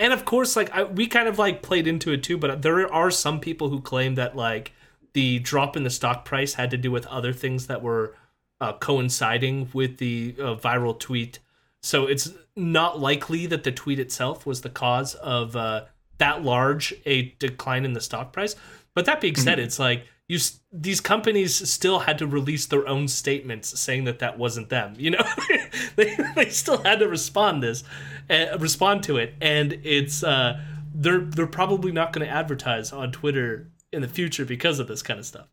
and 0.00 0.12
of 0.12 0.24
course 0.24 0.54
like 0.56 0.70
I, 0.72 0.84
we 0.84 1.06
kind 1.08 1.28
of 1.28 1.38
like 1.38 1.62
played 1.62 1.86
into 1.88 2.12
it 2.12 2.22
too 2.22 2.38
but 2.38 2.62
there 2.62 2.92
are 2.92 3.10
some 3.10 3.40
people 3.40 3.68
who 3.68 3.80
claim 3.80 4.14
that 4.14 4.36
like 4.36 4.72
the 5.14 5.40
drop 5.40 5.76
in 5.76 5.82
the 5.82 5.90
stock 5.90 6.24
price 6.24 6.54
had 6.54 6.70
to 6.70 6.76
do 6.76 6.92
with 6.92 7.04
other 7.06 7.32
things 7.32 7.66
that 7.66 7.82
were 7.82 8.14
uh, 8.60 8.74
coinciding 8.74 9.68
with 9.72 9.96
the 9.98 10.36
uh, 10.38 10.54
viral 10.54 10.96
tweet 10.98 11.40
so 11.88 12.06
it's 12.06 12.30
not 12.54 13.00
likely 13.00 13.46
that 13.46 13.64
the 13.64 13.72
tweet 13.72 13.98
itself 13.98 14.44
was 14.44 14.60
the 14.60 14.68
cause 14.68 15.14
of 15.14 15.56
uh, 15.56 15.86
that 16.18 16.42
large 16.44 16.92
a 17.06 17.34
decline 17.38 17.86
in 17.86 17.94
the 17.94 18.00
stock 18.02 18.30
price. 18.30 18.56
But 18.94 19.06
that 19.06 19.22
being 19.22 19.36
said 19.36 19.58
it's 19.58 19.78
like 19.78 20.04
you 20.28 20.38
these 20.70 21.00
companies 21.00 21.54
still 21.70 22.00
had 22.00 22.18
to 22.18 22.26
release 22.26 22.66
their 22.66 22.86
own 22.86 23.08
statements 23.08 23.80
saying 23.80 24.04
that 24.04 24.18
that 24.18 24.36
wasn't 24.36 24.68
them 24.68 24.96
you 24.98 25.12
know? 25.12 25.24
They, 25.96 26.16
they 26.36 26.50
still 26.50 26.78
had 26.82 26.98
to 26.98 27.08
respond 27.08 27.62
this 27.62 27.84
uh, 28.28 28.58
respond 28.58 29.02
to 29.04 29.16
it. 29.16 29.34
And 29.40 29.80
it's 29.82 30.22
uh 30.22 30.60
they're 30.94 31.20
they're 31.20 31.46
probably 31.46 31.90
not 31.90 32.12
going 32.12 32.26
to 32.26 32.32
advertise 32.32 32.92
on 32.92 33.12
twitter 33.12 33.70
in 33.92 34.02
the 34.02 34.08
future 34.08 34.44
because 34.44 34.78
of 34.78 34.88
this 34.88 35.02
kind 35.02 35.18
of 35.18 35.24
stuff. 35.24 35.46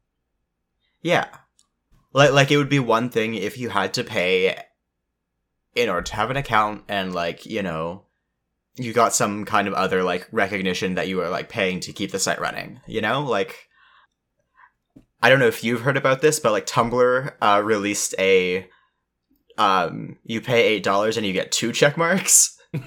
Yeah. 1.01 1.27
Like 2.11 2.33
like 2.33 2.51
it 2.51 2.57
would 2.57 2.67
be 2.67 2.79
one 2.79 3.09
thing 3.09 3.35
if 3.35 3.57
you 3.57 3.69
had 3.69 3.93
to 3.93 4.03
pay 4.03 4.57
in 5.75 5.89
order 5.89 6.01
to 6.01 6.15
have 6.15 6.31
an 6.31 6.37
account 6.37 6.83
and 6.87 7.13
like, 7.13 7.45
you 7.45 7.61
know, 7.61 8.03
you 8.75 8.93
got 8.93 9.13
some 9.13 9.45
kind 9.45 9.67
of 9.67 9.73
other 9.73 10.03
like 10.03 10.27
recognition 10.31 10.95
that 10.95 11.07
you 11.07 11.17
were 11.17 11.29
like 11.29 11.49
paying 11.49 11.79
to 11.81 11.93
keep 11.93 12.11
the 12.11 12.19
site 12.19 12.39
running, 12.39 12.79
you 12.87 13.01
know? 13.01 13.21
Like 13.21 13.69
I 15.21 15.29
don't 15.29 15.39
know 15.39 15.47
if 15.47 15.63
you've 15.63 15.81
heard 15.81 15.97
about 15.97 16.21
this, 16.21 16.39
but 16.39 16.51
like 16.51 16.65
Tumblr 16.65 17.33
uh 17.41 17.61
released 17.63 18.15
a 18.17 18.67
um 19.57 20.17
you 20.23 20.41
pay 20.41 20.79
$8 20.81 21.17
and 21.17 21.25
you 21.25 21.33
get 21.33 21.51
two 21.51 21.71
check 21.71 21.97
marks 21.97 22.57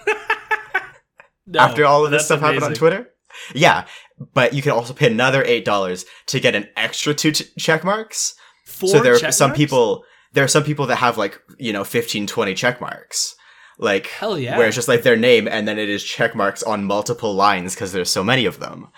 No, 1.49 1.61
after 1.61 1.87
all 1.87 2.05
of 2.05 2.11
this 2.11 2.27
stuff 2.27 2.41
happened 2.41 2.63
on. 2.63 2.75
Twitter. 2.75 3.09
Yeah, 3.55 3.87
but 4.35 4.53
you 4.53 4.61
can 4.61 4.73
also 4.73 4.93
pay 4.93 5.07
another 5.07 5.43
$8 5.43 6.05
to 6.27 6.41
get 6.41 6.55
an 6.55 6.69
extra 6.77 7.15
two 7.15 7.33
ch- 7.33 7.55
check 7.57 7.85
marks. 7.85 8.35
Four 8.67 8.91
so 8.91 9.01
there 9.01 9.15
are 9.15 9.33
some 9.33 9.55
people 9.55 10.05
there 10.33 10.45
are 10.45 10.49
some 10.49 10.65
people 10.65 10.87
that 10.87 10.97
have 10.97 11.19
like 11.19 11.41
you 11.59 11.73
know 11.73 11.85
15 11.85 12.27
20 12.27 12.55
check 12.55 12.81
marks 12.81 13.35
like 13.79 14.07
Hell 14.09 14.39
yeah. 14.39 14.59
where 14.59 14.67
it's 14.67 14.77
just 14.77 14.89
like 14.89 15.03
their 15.03 15.17
name 15.17 15.47
and 15.47 15.67
then 15.69 15.79
it 15.79 15.89
is 15.89 16.03
check 16.03 16.35
marks 16.35 16.63
on 16.63 16.85
multiple 16.85 17.35
lines 17.35 17.75
because 17.75 17.93
there's 17.93 18.11
so 18.11 18.25
many 18.25 18.45
of 18.45 18.59
them 18.59 18.89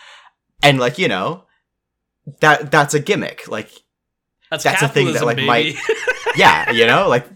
and 0.63 0.79
like 0.79 0.99
you 0.99 1.09
know 1.09 1.45
that 2.41 2.71
that's 2.71 2.95
a 2.95 3.01
gimmick 3.01 3.47
like 3.49 3.71
that's, 4.51 4.65
that's 4.65 4.83
a 4.83 4.89
thing 4.89 5.13
that, 5.13 5.25
like, 5.25 5.37
baby. 5.37 5.79
yeah 6.37 6.71
you 6.71 6.87
know 6.87 7.09
like 7.09 7.27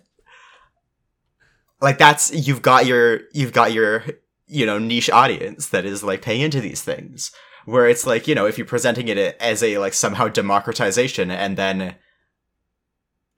like 1.80 1.98
that's 1.98 2.32
you've 2.32 2.62
got 2.62 2.86
your 2.86 3.20
you've 3.32 3.52
got 3.52 3.72
your 3.72 4.04
you 4.46 4.66
know 4.66 4.78
niche 4.78 5.10
audience 5.10 5.68
that 5.68 5.84
is 5.84 6.02
like 6.02 6.22
paying 6.22 6.40
into 6.40 6.60
these 6.60 6.82
things 6.82 7.30
where 7.66 7.86
it's 7.86 8.06
like 8.06 8.26
you 8.26 8.34
know 8.34 8.46
if 8.46 8.58
you're 8.58 8.66
presenting 8.66 9.08
it 9.08 9.36
as 9.40 9.62
a 9.62 9.78
like 9.78 9.94
somehow 9.94 10.28
democratization 10.28 11.30
and 11.30 11.56
then 11.56 11.94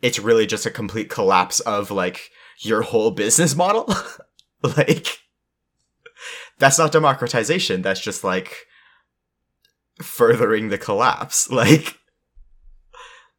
it's 0.06 0.20
really 0.20 0.46
just 0.46 0.64
a 0.64 0.70
complete 0.70 1.10
collapse 1.10 1.58
of 1.60 1.90
like 1.90 2.30
your 2.60 2.82
whole 2.82 3.10
business 3.10 3.56
model 3.56 3.92
like 4.76 5.18
that's 6.58 6.78
not 6.78 6.92
democratization 6.92 7.82
that's 7.82 8.00
just 8.00 8.22
like 8.22 8.66
furthering 10.00 10.68
the 10.68 10.78
collapse 10.78 11.50
like 11.62 11.98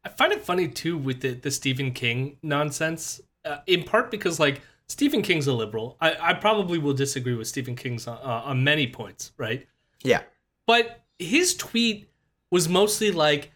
I 0.04 0.10
find 0.10 0.32
it 0.32 0.42
funny 0.42 0.68
too 0.68 0.96
with 0.96 1.20
the, 1.20 1.34
the 1.34 1.50
Stephen 1.50 1.92
King 1.92 2.38
nonsense, 2.42 3.20
uh, 3.44 3.58
in 3.66 3.82
part 3.82 4.10
because 4.10 4.40
like 4.40 4.62
Stephen 4.86 5.20
King's 5.20 5.46
a 5.46 5.52
liberal. 5.52 5.98
I, 6.00 6.16
I 6.18 6.34
probably 6.34 6.78
will 6.78 6.94
disagree 6.94 7.34
with 7.34 7.46
Stephen 7.46 7.76
King's 7.76 8.06
uh, 8.06 8.12
on 8.14 8.64
many 8.64 8.86
points, 8.86 9.32
right? 9.36 9.66
yeah 10.02 10.22
But 10.66 11.02
his 11.18 11.54
tweet 11.56 12.10
was 12.50 12.68
mostly 12.68 13.10
like 13.10 13.52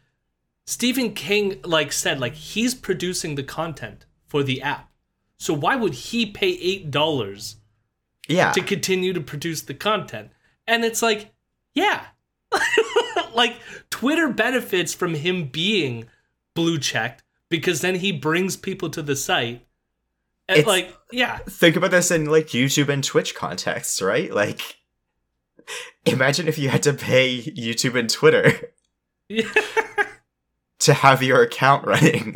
Stephen 0.66 1.12
King 1.14 1.60
like 1.64 1.92
said 1.92 2.20
like 2.20 2.34
he's 2.34 2.74
producing 2.74 3.34
the 3.34 3.42
content 3.42 4.06
for 4.26 4.42
the 4.42 4.62
app. 4.62 4.90
So 5.38 5.52
why 5.54 5.76
would 5.76 5.94
he 5.94 6.26
pay 6.26 6.50
eight 6.50 6.90
dollars 6.90 7.56
yeah 8.28 8.52
to 8.52 8.60
continue 8.62 9.12
to 9.12 9.20
produce 9.20 9.62
the 9.62 9.74
content? 9.74 10.30
And 10.66 10.84
it's 10.84 11.02
like, 11.02 11.32
yeah. 11.74 12.06
like 13.34 13.56
Twitter 13.90 14.28
benefits 14.28 14.94
from 14.94 15.14
him 15.14 15.46
being 15.46 16.06
blue 16.54 16.78
checked 16.78 17.24
because 17.48 17.80
then 17.80 17.96
he 17.96 18.12
brings 18.12 18.56
people 18.56 18.88
to 18.90 19.02
the 19.02 19.16
site. 19.16 19.66
And 20.48 20.58
It's- 20.58 20.66
like, 20.66 20.94
yeah. 21.10 21.38
think 21.48 21.76
about 21.76 21.90
this 21.90 22.10
in 22.10 22.26
like 22.26 22.48
YouTube 22.48 22.88
and 22.88 23.02
Twitch 23.02 23.34
contexts, 23.34 24.00
right? 24.00 24.32
Like 24.32 24.76
imagine 26.06 26.46
if 26.48 26.58
you 26.58 26.68
had 26.68 26.82
to 26.84 26.92
pay 26.92 27.40
YouTube 27.42 27.98
and 27.98 28.08
Twitter 28.08 28.52
Yeah. 29.28 29.48
To 30.84 30.94
have 30.94 31.22
your 31.22 31.42
account 31.42 31.86
running. 31.86 32.34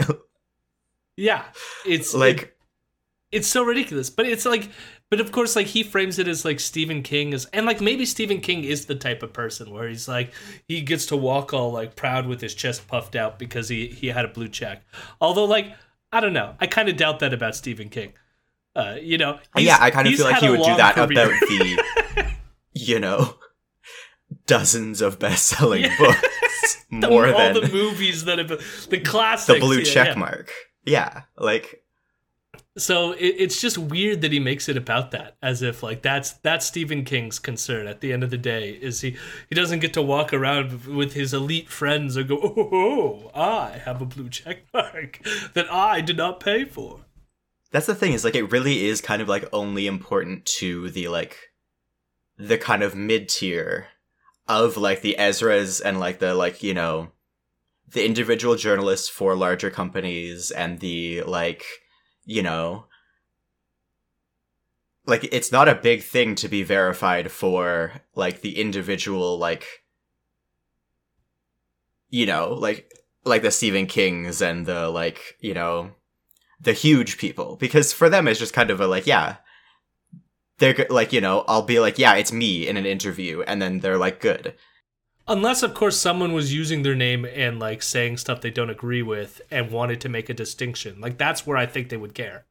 yeah. 1.17 1.45
It's 1.85 2.15
like, 2.15 2.57
it's 3.33 3.49
so 3.49 3.65
ridiculous 3.65 4.09
but 4.09 4.25
it's 4.25 4.47
like 4.47 4.71
but 5.11 5.21
of 5.21 5.33
course 5.33 5.57
like 5.57 5.67
he 5.67 5.83
frames 5.83 6.17
it 6.21 6.29
as 6.29 6.45
like 6.45 6.61
stephen 6.61 7.03
king 7.03 7.33
is 7.33 7.45
and 7.47 7.67
like 7.67 7.81
maybe 7.81 8.07
stephen 8.07 8.41
king 8.41 8.63
is 8.63 8.87
the 8.87 8.95
type 8.95 9.21
of 9.21 9.33
person 9.33 9.73
where 9.73 9.89
he's 9.89 10.07
like 10.07 10.33
he 10.69 10.81
gets 10.81 11.07
to 11.07 11.17
walk 11.17 11.53
all 11.53 11.73
like 11.73 11.97
proud 11.97 12.27
with 12.29 12.41
his 12.41 12.55
chest 12.55 12.87
puffed 12.87 13.17
out 13.17 13.37
because 13.37 13.69
he 13.69 13.89
he 13.89 14.07
had 14.07 14.25
a 14.25 14.29
blue 14.29 14.47
check 14.49 14.85
although 15.21 15.45
like 15.45 15.75
i 16.13 16.21
don't 16.21 16.33
know 16.33 16.55
i 16.61 16.69
kind 16.69 16.89
of 16.89 16.97
doubt 16.97 17.19
that 17.19 17.35
about 17.35 17.57
stephen 17.57 17.89
king 17.89 18.13
uh 18.77 18.95
you 19.03 19.19
know 19.19 19.41
yeah, 19.57 19.77
I 19.81 19.91
kind 19.91 20.07
of 20.07 20.15
feel 20.15 20.25
like 20.25 20.41
he 20.41 20.49
would 20.49 20.63
do 20.63 20.77
that 20.77 20.95
career. 20.95 21.07
about 21.27 21.41
the, 21.41 22.33
you 22.75 23.01
know, 23.01 23.35
dozens 24.47 25.01
of 25.01 25.19
best-selling 25.19 25.83
Yeah. 25.83 25.99
books 25.99 26.23
The- 26.91 27.09
more 27.11 27.27
all 27.27 27.53
than 27.53 27.63
the 27.63 27.69
movies 27.73 28.25
that 28.25 28.39
have 28.39 28.49
been 28.49 28.61
the 28.91 29.01
classics 29.05 29.59
the 29.59 29.61
blue 29.61 29.79
yeah, 29.79 29.85
check 29.85 30.09
yeah. 30.09 30.15
mark. 30.15 30.53
Yeah, 30.85 31.23
like 31.37 31.83
so 32.79 33.13
it, 33.13 33.35
it's 33.39 33.61
just 33.61 33.79
weird 33.79 34.21
that 34.21 34.33
he 34.33 34.41
makes 34.41 34.69
it 34.69 34.77
about 34.77 35.11
that 35.11 35.37
as 35.43 35.63
if 35.63 35.83
like 35.83 36.03
that's 36.03 36.33
that's 36.33 36.67
stephen 36.67 37.05
king's 37.05 37.39
concern 37.39 37.87
at 37.87 38.01
the 38.01 38.13
end 38.13 38.23
of 38.23 38.31
the 38.31 38.39
day 38.39 38.71
is 38.71 39.01
he 39.01 39.17
he 39.49 39.55
doesn't 39.55 39.81
get 39.81 39.93
to 39.95 40.03
walk 40.03 40.33
around 40.33 40.85
with 40.85 41.15
his 41.15 41.33
elite 41.33 41.69
friends 41.69 42.17
and 42.17 42.29
go 42.29 42.39
oh, 42.43 42.55
oh, 42.57 43.31
oh 43.35 43.41
i 43.41 43.79
have 43.85 44.01
a 44.03 44.07
blue 44.07 44.29
check 44.29 44.59
mark 44.73 45.21
that 45.55 45.71
i 45.73 46.01
did 46.01 46.17
not 46.17 46.41
pay 46.41 46.65
for 46.65 47.01
that's 47.73 47.87
the 47.87 47.95
thing 47.95 48.13
is 48.13 48.25
like 48.25 48.35
it 48.35 48.53
really 48.53 48.87
is 48.87 49.01
kind 49.01 49.23
of 49.23 49.29
like 49.29 49.49
only 49.53 49.87
important 49.87 50.45
to 50.45 50.91
the 50.91 51.09
like 51.09 51.37
the 52.39 52.59
kind 52.59 52.83
of 52.83 52.95
mid-tier 52.95 53.87
of 54.49 54.77
like 54.77 55.03
the 55.03 55.17
Ezras 55.19 55.83
and 55.85 55.99
like 55.99 56.19
the 56.19 56.35
like, 56.35 56.63
you 56.63 56.75
know, 56.75 57.13
the 57.89 58.05
individual 58.05 58.57
journalists 58.57 59.09
for 59.09 59.35
larger 59.35 59.71
companies 59.71 60.51
and 60.51 60.81
the 60.81 61.23
like, 61.23 61.65
you 62.25 62.43
know, 62.43 62.87
like 65.07 65.29
it's 65.33 65.53
not 65.53 65.69
a 65.69 65.75
big 65.75 66.03
thing 66.03 66.35
to 66.35 66.49
be 66.49 66.63
verified 66.63 67.31
for 67.31 67.93
like 68.15 68.41
the 68.41 68.61
individual 68.61 69.39
like 69.39 69.65
you 72.11 72.27
know, 72.27 72.53
like 72.53 72.91
like 73.25 73.43
the 73.43 73.51
Stephen 73.51 73.87
Kings 73.87 74.41
and 74.41 74.67
the 74.67 74.89
like, 74.89 75.37
you 75.41 75.55
know, 75.55 75.91
the 76.61 76.73
huge 76.73 77.19
people. 77.19 77.57
Because 77.57 77.93
for 77.93 78.09
them 78.09 78.29
it's 78.29 78.39
just 78.39 78.55
kind 78.55 78.71
of 78.71 78.81
a 78.81 78.87
like, 78.87 79.07
yeah, 79.07 79.37
they're 80.59 80.87
like, 80.91 81.13
you 81.13 81.21
know, 81.21 81.45
I'll 81.49 81.63
be 81.63 81.81
like, 81.81 81.99
yeah, 81.99 82.15
it's 82.15 82.33
me 82.33 82.67
in 82.67 82.77
an 82.77 82.87
interview 82.87 83.43
and 83.43 83.61
then 83.61 83.81
they're 83.81 83.99
like 83.99 84.21
good. 84.21 84.55
unless 85.29 85.63
of 85.63 85.75
course 85.75 85.97
someone 85.97 86.33
was 86.33 86.55
using 86.55 86.83
their 86.83 86.95
name 86.95 87.25
and 87.25 87.59
like 87.59 87.83
saying 87.83 88.17
stuff 88.17 88.41
they 88.41 88.51
don't 88.51 88.71
agree 88.71 89.03
with 89.03 89.41
and 89.51 89.71
wanted 89.73 90.01
to 90.01 90.09
make 90.09 90.29
a 90.31 90.35
distinction 90.35 91.01
like 91.01 91.19
that's 91.19 91.45
where 91.47 91.57
i 91.59 91.67
think 91.67 91.89
they 91.89 91.97
would 91.97 92.15
care 92.15 92.47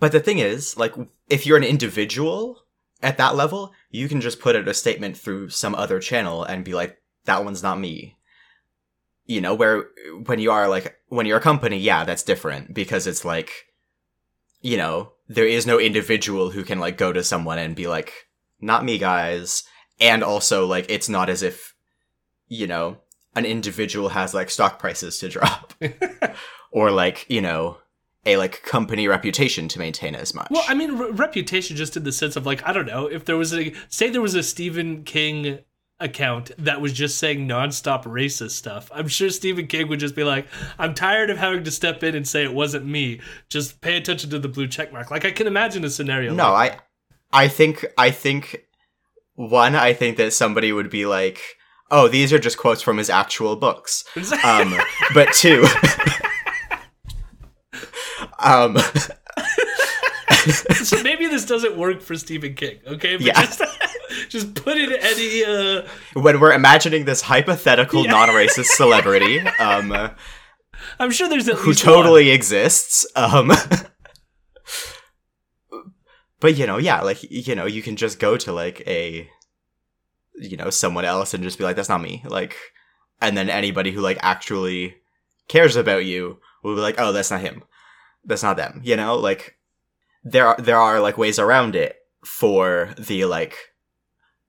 But 0.00 0.12
the 0.12 0.20
thing 0.20 0.38
is, 0.38 0.76
like, 0.78 0.94
if 1.28 1.44
you're 1.46 1.58
an 1.62 1.64
individual 1.74 2.64
at 3.02 3.18
that 3.18 3.36
level, 3.36 3.72
you 3.90 4.08
can 4.08 4.20
just 4.20 4.40
put 4.40 4.56
out 4.56 4.68
a 4.68 4.74
statement 4.74 5.16
through 5.16 5.50
some 5.50 5.74
other 5.74 5.98
channel 6.00 6.42
and 6.42 6.64
be 6.64 6.72
like, 6.74 6.96
that 7.26 7.44
one's 7.44 7.62
not 7.62 7.78
me. 7.78 8.16
You 9.26 9.40
know, 9.42 9.54
where 9.54 9.76
when 10.26 10.38
you 10.40 10.50
are 10.52 10.68
like, 10.68 10.96
when 11.08 11.26
you're 11.26 11.38
a 11.38 11.50
company, 11.50 11.78
yeah, 11.78 12.04
that's 12.04 12.22
different 12.32 12.72
because 12.72 13.06
it's 13.06 13.24
like, 13.24 13.50
you 14.62 14.76
know, 14.76 15.12
there 15.28 15.46
is 15.46 15.66
no 15.66 15.78
individual 15.78 16.50
who 16.50 16.64
can 16.64 16.78
like 16.78 16.98
go 16.98 17.12
to 17.12 17.24
someone 17.24 17.58
and 17.58 17.76
be 17.76 17.86
like, 17.86 18.12
not 18.60 18.84
me, 18.84 18.98
guys. 18.98 19.62
And 20.00 20.22
also, 20.22 20.66
like, 20.66 20.86
it's 20.88 21.08
not 21.08 21.28
as 21.28 21.42
if, 21.42 21.74
you 22.48 22.66
know, 22.66 22.98
an 23.34 23.44
individual 23.44 24.10
has 24.10 24.34
like 24.34 24.50
stock 24.50 24.78
prices 24.78 25.18
to 25.18 25.28
drop 25.28 25.74
or 26.72 26.90
like, 26.90 27.26
you 27.28 27.40
know, 27.40 27.78
a 28.26 28.36
like 28.36 28.62
company 28.62 29.06
reputation 29.08 29.68
to 29.68 29.78
maintain 29.78 30.14
as 30.14 30.34
much. 30.34 30.48
Well, 30.50 30.64
I 30.68 30.74
mean, 30.74 30.96
re- 30.96 31.10
reputation 31.10 31.76
just 31.76 31.96
in 31.96 32.04
the 32.04 32.12
sense 32.12 32.36
of 32.36 32.46
like 32.46 32.66
I 32.66 32.72
don't 32.72 32.86
know 32.86 33.06
if 33.06 33.24
there 33.24 33.36
was 33.36 33.52
a 33.52 33.72
say 33.88 34.08
there 34.08 34.22
was 34.22 34.34
a 34.34 34.42
Stephen 34.42 35.04
King 35.04 35.58
account 36.00 36.50
that 36.58 36.80
was 36.80 36.92
just 36.92 37.18
saying 37.18 37.46
nonstop 37.48 38.04
racist 38.04 38.50
stuff. 38.52 38.90
I'm 38.92 39.08
sure 39.08 39.30
Stephen 39.30 39.66
King 39.68 39.88
would 39.88 40.00
just 40.00 40.16
be 40.16 40.24
like, 40.24 40.46
"I'm 40.78 40.94
tired 40.94 41.30
of 41.30 41.38
having 41.38 41.64
to 41.64 41.70
step 41.70 42.02
in 42.02 42.14
and 42.14 42.26
say 42.26 42.42
it 42.44 42.52
wasn't 42.52 42.86
me. 42.86 43.20
Just 43.48 43.80
pay 43.80 43.96
attention 43.96 44.30
to 44.30 44.38
the 44.38 44.48
blue 44.48 44.66
check 44.68 44.92
mark." 44.92 45.10
Like 45.10 45.24
I 45.24 45.30
can 45.30 45.46
imagine 45.46 45.84
a 45.84 45.90
scenario. 45.90 46.34
no, 46.34 46.52
like 46.52 46.80
I 47.32 47.44
I 47.44 47.48
think 47.48 47.84
I 47.96 48.10
think 48.10 48.64
one, 49.34 49.74
I 49.74 49.92
think 49.92 50.16
that 50.16 50.32
somebody 50.32 50.72
would 50.72 50.90
be 50.90 51.06
like, 51.06 51.40
"Oh, 51.90 52.08
these 52.08 52.32
are 52.32 52.38
just 52.38 52.58
quotes 52.58 52.82
from 52.82 52.98
his 52.98 53.10
actual 53.10 53.56
books." 53.56 54.04
Um, 54.44 54.74
but 55.14 55.32
two, 55.32 55.64
um, 58.40 58.76
so 60.74 61.02
maybe 61.02 61.26
this 61.26 61.46
doesn't 61.46 61.76
work 61.76 62.02
for 62.02 62.14
Stephen 62.16 62.54
King. 62.54 62.78
Okay, 62.86 63.16
but 63.16 63.26
Yeah. 63.26 63.44
just 63.44 63.62
just 64.34 64.48
put 64.64 64.76
in 64.76 64.90
any. 65.10 65.44
uh 65.44 65.86
when 66.26 66.34
we're 66.40 66.52
imagining 66.62 67.02
this 67.06 67.22
hypothetical 67.32 68.04
Yeah. 68.04 68.10
non-racist 68.16 68.70
celebrity, 68.80 69.34
um, 69.68 69.86
I'm 71.00 71.10
sure 71.16 71.28
there's 71.28 71.46
who 71.46 71.70
least 71.70 71.86
one. 71.86 71.94
totally 71.94 72.26
exists, 72.30 73.06
um. 73.16 73.46
But 76.40 76.56
you 76.58 76.66
know, 76.66 76.76
yeah, 76.78 77.00
like 77.00 77.22
you 77.30 77.54
know, 77.54 77.64
you 77.66 77.80
can 77.82 77.96
just 77.96 78.18
go 78.18 78.36
to 78.36 78.52
like 78.52 78.82
a, 78.86 79.28
you 80.34 80.56
know, 80.58 80.68
someone 80.70 81.04
else 81.06 81.32
and 81.32 81.42
just 81.42 81.56
be 81.58 81.64
like, 81.64 81.76
"That's 81.76 81.88
not 81.88 82.02
me," 82.02 82.22
like, 82.26 82.56
and 83.22 83.36
then 83.36 83.48
anybody 83.48 83.92
who 83.92 84.00
like 84.02 84.18
actually 84.20 84.96
cares 85.48 85.74
about 85.76 86.04
you 86.04 86.38
will 86.62 86.74
be 86.74 86.82
like, 86.82 86.96
"Oh, 86.98 87.12
that's 87.12 87.30
not 87.30 87.40
him, 87.40 87.64
that's 88.26 88.42
not 88.42 88.58
them," 88.58 88.80
you 88.84 88.94
know, 88.96 89.16
like 89.16 89.56
there 90.22 90.46
are 90.48 90.56
there 90.58 90.76
are 90.78 91.00
like 91.00 91.16
ways 91.16 91.38
around 91.38 91.76
it 91.76 91.96
for 92.26 92.92
the 92.98 93.24
like 93.24 93.56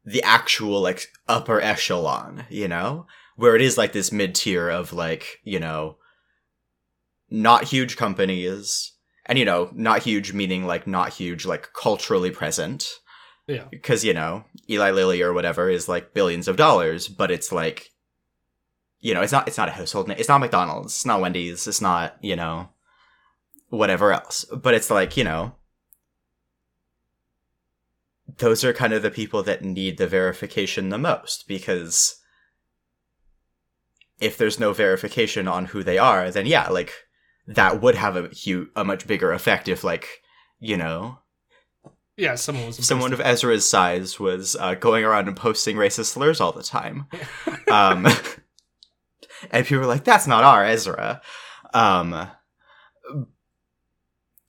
the 0.06 0.24
actual 0.24 0.82
like 0.82 1.12
upper 1.28 1.60
echelon, 1.62 2.46
you 2.50 2.68
know, 2.68 3.08
where 3.36 3.56
it 3.56 3.62
is 3.62 3.78
like 3.78 3.94
this 3.94 4.12
mid 4.12 4.36
tier 4.36 4.70
of 4.70 4.94
like 4.94 5.40
you 5.44 5.60
know 5.60 5.98
not 7.30 7.66
huge 7.66 7.98
companies 7.98 8.94
and 9.26 9.40
you 9.40 9.46
know 9.46 9.70
not 9.74 10.04
huge 10.04 10.34
meaning 10.34 10.66
like 10.66 10.86
not 10.88 11.14
huge 11.14 11.46
like 11.46 11.74
culturally 11.74 12.32
present. 12.32 12.88
Yeah. 13.48 13.66
because 13.70 14.04
you 14.04 14.12
know 14.12 14.44
eli 14.68 14.90
lilly 14.90 15.22
or 15.22 15.32
whatever 15.32 15.70
is 15.70 15.88
like 15.88 16.16
billions 16.16 16.48
of 16.48 16.58
dollars 16.58 17.08
but 17.08 17.30
it's 17.30 17.52
like 17.52 17.92
you 19.02 19.14
know 19.14 19.22
it's 19.22 19.32
not 19.32 19.48
it's 19.48 19.60
not 19.60 19.70
a 19.70 19.72
household 19.72 20.08
name 20.08 20.18
it's 20.18 20.28
not 20.28 20.40
mcdonald's 20.40 20.94
it's 20.96 21.06
not 21.06 21.22
wendy's 21.22 21.68
it's 21.68 21.80
not 21.80 22.18
you 22.22 22.36
know 22.36 22.70
whatever 23.70 24.14
else. 24.14 24.46
But 24.46 24.74
it's 24.74 24.90
like 24.90 25.18
you 25.18 25.24
know 25.24 25.54
those 28.38 28.64
are 28.64 28.74
kind 28.74 28.94
of 28.94 29.02
the 29.02 29.12
people 29.12 29.44
that 29.44 29.64
need 29.64 29.98
the 29.98 30.08
verification 30.08 30.90
the 30.90 30.98
most 30.98 31.48
because 31.48 32.22
if 34.20 34.38
there's 34.38 34.60
no 34.60 34.74
verification 34.74 35.48
on 35.48 35.66
who 35.66 35.84
they 35.84 35.98
are 35.98 36.32
then 36.32 36.46
yeah 36.46 36.68
like 36.70 36.94
that 37.48 37.82
would 37.82 37.96
have 37.96 38.16
a 38.16 38.30
huge 38.30 38.68
a 38.76 38.84
much 38.84 39.06
bigger 39.08 39.32
effect 39.32 39.68
if 39.68 39.84
like 39.84 40.22
you 40.60 40.78
know 40.78 41.20
Yeah, 42.18 42.36
someone 42.36 42.68
was 42.68 42.86
someone 42.86 43.14
of 43.14 43.20
Ezra's 43.20 43.70
size 43.70 44.20
was 44.20 44.56
uh, 44.56 44.76
going 44.76 45.04
around 45.04 45.28
and 45.28 45.36
posting 45.38 45.76
racist 45.76 46.06
slurs 46.06 46.40
all 46.40 46.54
the 46.54 46.64
time. 46.64 47.08
um, 47.70 48.08
and 49.52 49.66
people 49.66 49.82
were 49.82 49.86
like, 49.86 50.06
"That's 50.06 50.26
not 50.26 50.46
our 50.46 50.64
Ezra," 50.64 51.22
um, 51.74 52.30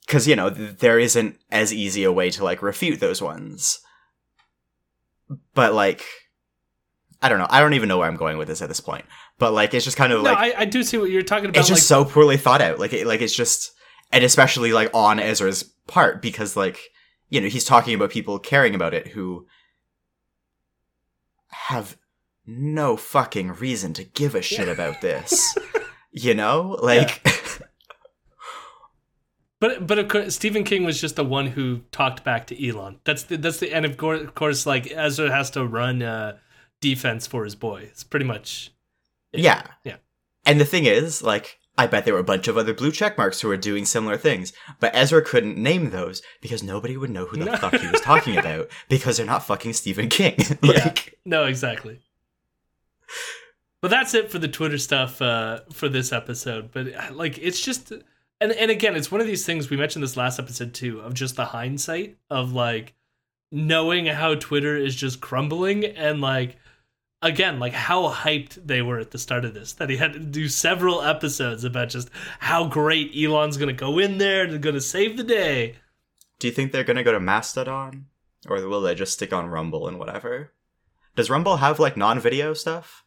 because 0.06 0.28
you 0.28 0.36
know 0.36 0.50
th- 0.50 0.78
there 0.78 0.98
isn't 0.98 1.36
as 1.50 1.72
easy 1.74 2.04
a 2.04 2.12
way 2.12 2.30
to 2.30 2.44
like 2.44 2.62
refute 2.62 3.00
those 3.00 3.20
ones. 3.20 3.80
But 5.54 5.74
like, 5.74 6.04
I 7.20 7.28
don't 7.28 7.38
know. 7.38 7.48
I 7.50 7.60
don't 7.60 7.74
even 7.74 7.88
know 7.88 7.98
where 7.98 8.08
I'm 8.08 8.16
going 8.16 8.38
with 8.38 8.48
this 8.48 8.62
at 8.62 8.68
this 8.68 8.80
point. 8.80 9.04
But 9.38 9.52
like, 9.52 9.74
it's 9.74 9.84
just 9.84 9.96
kind 9.96 10.12
of 10.12 10.22
No, 10.22 10.30
like 10.32 10.56
I, 10.56 10.60
I 10.62 10.64
do 10.64 10.82
see 10.82 10.98
what 10.98 11.10
you're 11.10 11.22
talking 11.22 11.46
about. 11.46 11.58
it's 11.58 11.68
just 11.68 11.90
like, 11.90 12.04
so 12.06 12.10
poorly 12.10 12.36
thought 12.36 12.62
out. 12.62 12.78
Like, 12.78 12.92
it, 12.92 13.06
like 13.06 13.20
it's 13.20 13.34
just, 13.34 13.72
and 14.12 14.22
especially 14.22 14.72
like 14.72 14.90
on 14.94 15.18
Ezra's 15.18 15.64
part 15.86 16.22
because 16.22 16.56
like 16.56 16.78
you 17.28 17.40
know 17.40 17.48
he's 17.48 17.64
talking 17.64 17.94
about 17.94 18.10
people 18.10 18.38
caring 18.38 18.74
about 18.74 18.94
it 18.94 19.08
who 19.08 19.46
have 21.48 21.96
no 22.46 22.96
fucking 22.96 23.54
reason 23.54 23.92
to 23.94 24.04
give 24.04 24.34
a 24.34 24.42
shit 24.42 24.68
about 24.68 25.00
this. 25.00 25.56
you 26.12 26.34
know, 26.34 26.78
like 26.80 27.26
But 29.60 29.86
but 29.86 29.98
of 29.98 30.08
course, 30.08 30.34
Stephen 30.34 30.64
King 30.64 30.84
was 30.84 31.00
just 31.00 31.16
the 31.16 31.24
one 31.24 31.46
who 31.48 31.80
talked 31.90 32.24
back 32.24 32.46
to 32.48 32.68
Elon. 32.68 33.00
That's 33.04 33.22
the 33.24 33.36
that's 33.36 33.58
the 33.58 33.72
and 33.72 33.84
of 33.86 33.96
course, 33.96 34.20
of 34.20 34.34
course 34.34 34.66
like 34.66 34.90
Ezra 34.92 35.30
has 35.30 35.50
to 35.52 35.66
run 35.66 36.02
uh, 36.02 36.36
defense 36.80 37.26
for 37.26 37.44
his 37.44 37.54
boy. 37.54 37.82
It's 37.84 38.04
pretty 38.04 38.26
much 38.26 38.70
yeah, 39.32 39.62
Yeah. 39.84 39.96
And 40.46 40.60
the 40.60 40.64
thing 40.64 40.84
is, 40.84 41.22
like, 41.22 41.58
I 41.76 41.86
bet 41.86 42.04
there 42.04 42.14
were 42.14 42.20
a 42.20 42.24
bunch 42.24 42.48
of 42.48 42.56
other 42.56 42.72
blue 42.72 42.92
check 42.92 43.18
marks 43.18 43.40
who 43.40 43.48
were 43.48 43.56
doing 43.56 43.84
similar 43.84 44.16
things, 44.16 44.52
but 44.80 44.94
Ezra 44.94 45.20
couldn't 45.20 45.58
name 45.58 45.90
those 45.90 46.22
because 46.40 46.62
nobody 46.62 46.96
would 46.96 47.10
know 47.10 47.26
who 47.26 47.36
the 47.36 47.46
No. 47.46 47.56
fuck 47.56 47.74
he 47.74 47.86
was 47.88 48.00
talking 48.00 48.38
about 48.38 48.68
because 48.88 49.16
they're 49.16 49.26
not 49.26 49.44
fucking 49.44 49.72
Stephen 49.72 50.08
King. 50.08 50.36
yeah. 50.62 50.94
No, 51.24 51.44
exactly. 51.44 52.00
But 53.82 53.90
that's 53.90 54.14
it 54.14 54.30
for 54.30 54.38
the 54.38 54.48
Twitter 54.48 54.78
stuff 54.78 55.20
uh, 55.20 55.60
for 55.72 55.88
this 55.88 56.12
episode. 56.12 56.70
But 56.72 56.94
uh, 56.94 57.12
like, 57.12 57.38
it's 57.38 57.60
just, 57.60 57.92
and 58.40 58.52
and 58.52 58.70
again, 58.70 58.96
it's 58.96 59.10
one 59.10 59.20
of 59.20 59.26
these 59.26 59.46
things 59.46 59.70
we 59.70 59.76
mentioned 59.76 60.02
this 60.02 60.16
last 60.16 60.38
episode 60.38 60.74
too 60.74 61.00
of 61.00 61.14
just 61.14 61.36
the 61.36 61.46
hindsight 61.46 62.16
of 62.30 62.52
like 62.52 62.94
knowing 63.50 64.06
how 64.06 64.34
Twitter 64.34 64.76
is 64.76 64.94
just 64.94 65.20
crumbling 65.20 65.84
and 65.84 66.20
like 66.20 66.56
again 67.22 67.58
like 67.58 67.72
how 67.72 68.10
hyped 68.10 68.54
they 68.66 68.82
were 68.82 68.98
at 68.98 69.10
the 69.10 69.18
start 69.18 69.44
of 69.44 69.54
this 69.54 69.72
that 69.74 69.88
he 69.88 69.96
had 69.96 70.12
to 70.12 70.18
do 70.18 70.48
several 70.48 71.00
episodes 71.02 71.64
about 71.64 71.88
just 71.88 72.10
how 72.40 72.66
great 72.66 73.12
Elon's 73.16 73.56
gonna 73.56 73.72
go 73.72 73.98
in 73.98 74.18
there 74.18 74.44
and 74.44 74.62
gonna 74.62 74.80
save 74.80 75.16
the 75.16 75.24
day. 75.24 75.76
do 76.38 76.46
you 76.46 76.52
think 76.52 76.72
they're 76.72 76.84
gonna 76.84 77.02
go 77.02 77.12
to 77.12 77.20
Mastodon, 77.20 78.06
or 78.48 78.56
will 78.68 78.82
they 78.82 78.94
just 78.94 79.14
stick 79.14 79.32
on 79.32 79.46
Rumble 79.46 79.88
and 79.88 79.98
whatever? 79.98 80.52
Does 81.14 81.30
Rumble 81.30 81.56
have 81.58 81.80
like 81.80 81.96
non-video 81.96 82.52
stuff? 82.52 83.04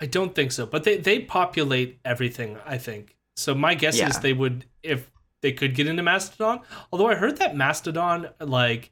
I 0.00 0.06
don't 0.06 0.34
think 0.34 0.52
so, 0.52 0.66
but 0.66 0.84
they 0.84 0.98
they 0.98 1.20
populate 1.20 2.00
everything. 2.04 2.58
I 2.66 2.76
think 2.76 3.16
so. 3.38 3.54
My 3.54 3.74
guess 3.74 3.98
Yeah. 3.98 4.08
is 4.08 4.18
they 4.20 4.32
would 4.32 4.64
if 4.82 5.10
they 5.40 5.52
could 5.52 5.74
get 5.74 5.86
into 5.86 6.02
Mastodon. 6.02 6.60
Although 6.92 7.08
I 7.08 7.14
heard 7.14 7.36
that 7.38 7.56
Mastodon 7.56 8.28
like 8.40 8.90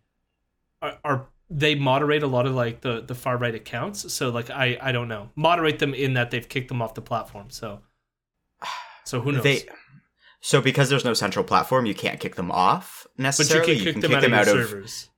are, 0.81 0.99
are 1.05 1.27
they 1.51 1.75
moderate 1.75 2.23
a 2.23 2.27
lot 2.27 2.47
of 2.47 2.55
like 2.55 2.81
the 2.81 3.01
the 3.01 3.15
far 3.15 3.37
right 3.37 3.55
accounts. 3.55 4.13
So 4.13 4.31
like 4.31 4.51
I 4.51 4.79
I 4.81 4.93
don't 4.93 5.09
know 5.09 5.31
moderate 5.37 5.79
them 5.79 5.95
in 5.95 6.15
that 6.15 6.31
they've 6.31 6.49
kicked 6.49 6.69
them 6.69 6.81
off 6.83 6.95
the 6.95 7.03
platform. 7.03 7.51
So 7.51 7.81
so 9.05 9.21
who 9.21 9.33
knows? 9.33 9.43
They 9.43 9.63
so 10.41 10.61
because 10.61 10.89
there's 10.91 11.05
no 11.05 11.15
central 11.15 11.45
platform, 11.45 11.87
you 11.87 11.95
can't 11.95 12.21
kick 12.21 12.37
them 12.37 12.51
off 12.51 13.07
but 13.17 13.19
you 13.19 13.23
necessarily. 13.25 13.77
can 13.81 14.01
kick 14.01 14.21
them 14.21 14.35
out 14.35 14.47
of 14.49 14.55
servers. 14.69 15.09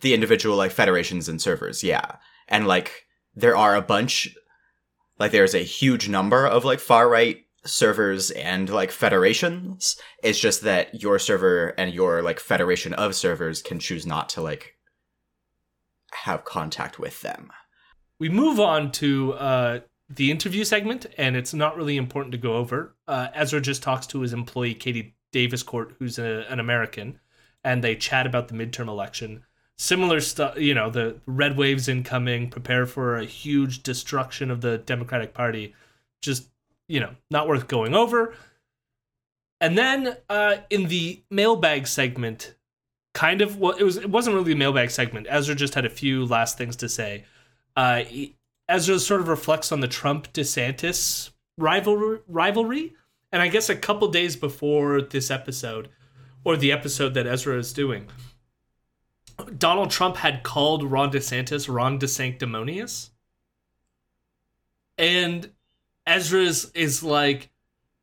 the 0.00 0.12
individual 0.14 0.56
like 0.56 0.72
federations 0.72 1.28
and 1.28 1.40
servers 1.40 1.82
yeah 1.84 2.16
and 2.48 2.66
like 2.66 3.06
there 3.34 3.56
are 3.56 3.76
a 3.76 3.82
bunch 3.82 4.28
like 5.18 5.30
there's 5.30 5.54
a 5.54 5.60
huge 5.60 6.08
number 6.08 6.46
of 6.46 6.64
like 6.64 6.80
far 6.80 7.08
right 7.08 7.43
servers 7.64 8.30
and 8.32 8.68
like 8.68 8.90
federations 8.90 9.96
it's 10.22 10.38
just 10.38 10.62
that 10.62 11.00
your 11.00 11.18
server 11.18 11.68
and 11.78 11.94
your 11.94 12.22
like 12.22 12.38
federation 12.38 12.92
of 12.94 13.14
servers 13.14 13.62
can 13.62 13.78
choose 13.78 14.04
not 14.06 14.28
to 14.28 14.40
like 14.40 14.74
have 16.12 16.44
contact 16.44 16.98
with 16.98 17.20
them 17.22 17.50
we 18.18 18.28
move 18.28 18.60
on 18.60 18.92
to 18.92 19.32
uh, 19.34 19.80
the 20.08 20.30
interview 20.30 20.64
segment, 20.64 21.06
and 21.18 21.36
it's 21.36 21.54
not 21.54 21.76
really 21.76 21.96
important 21.96 22.32
to 22.32 22.38
go 22.38 22.54
over. 22.54 22.96
Uh, 23.08 23.28
Ezra 23.34 23.60
just 23.60 23.82
talks 23.82 24.06
to 24.08 24.20
his 24.20 24.32
employee, 24.32 24.74
Katie 24.74 25.16
Daviscourt, 25.32 25.94
who's 25.98 26.18
a, 26.18 26.46
an 26.48 26.60
American, 26.60 27.18
and 27.62 27.82
they 27.82 27.96
chat 27.96 28.26
about 28.26 28.48
the 28.48 28.54
midterm 28.54 28.88
election. 28.88 29.44
Similar 29.76 30.20
stuff, 30.20 30.58
you 30.58 30.74
know, 30.74 30.90
the 30.90 31.20
red 31.26 31.56
waves 31.56 31.88
incoming, 31.88 32.50
prepare 32.50 32.86
for 32.86 33.16
a 33.16 33.24
huge 33.24 33.82
destruction 33.82 34.50
of 34.50 34.60
the 34.60 34.78
Democratic 34.78 35.34
Party. 35.34 35.74
Just, 36.22 36.48
you 36.88 37.00
know, 37.00 37.14
not 37.30 37.48
worth 37.48 37.68
going 37.68 37.94
over. 37.94 38.34
And 39.60 39.78
then 39.78 40.16
uh, 40.28 40.56
in 40.70 40.88
the 40.88 41.22
mailbag 41.30 41.86
segment, 41.86 42.54
kind 43.14 43.40
of 43.40 43.58
well, 43.58 43.76
it 43.76 43.84
was 43.84 43.96
it 43.96 44.10
wasn't 44.10 44.36
really 44.36 44.52
a 44.52 44.56
mailbag 44.56 44.90
segment. 44.90 45.26
Ezra 45.30 45.54
just 45.54 45.74
had 45.74 45.84
a 45.84 45.90
few 45.90 46.26
last 46.26 46.58
things 46.58 46.76
to 46.76 46.88
say 46.88 47.24
uh, 47.76 48.02
Ezra 48.68 48.98
sort 48.98 49.20
of 49.20 49.28
reflects 49.28 49.72
on 49.72 49.80
the 49.80 49.88
Trump 49.88 50.32
DeSantis 50.32 51.30
rivalry, 51.58 52.20
rivalry, 52.28 52.94
and 53.32 53.42
I 53.42 53.48
guess 53.48 53.68
a 53.68 53.76
couple 53.76 54.08
days 54.08 54.36
before 54.36 55.02
this 55.02 55.30
episode, 55.30 55.88
or 56.44 56.56
the 56.56 56.72
episode 56.72 57.14
that 57.14 57.26
Ezra 57.26 57.58
is 57.58 57.72
doing, 57.72 58.08
Donald 59.58 59.90
Trump 59.90 60.16
had 60.16 60.42
called 60.42 60.84
Ron 60.84 61.10
DeSantis 61.10 61.72
Ron 61.72 61.98
DeSanctimonious, 61.98 63.10
and 64.96 65.50
Ezra 66.06 66.42
is, 66.42 66.70
is 66.74 67.02
like, 67.02 67.50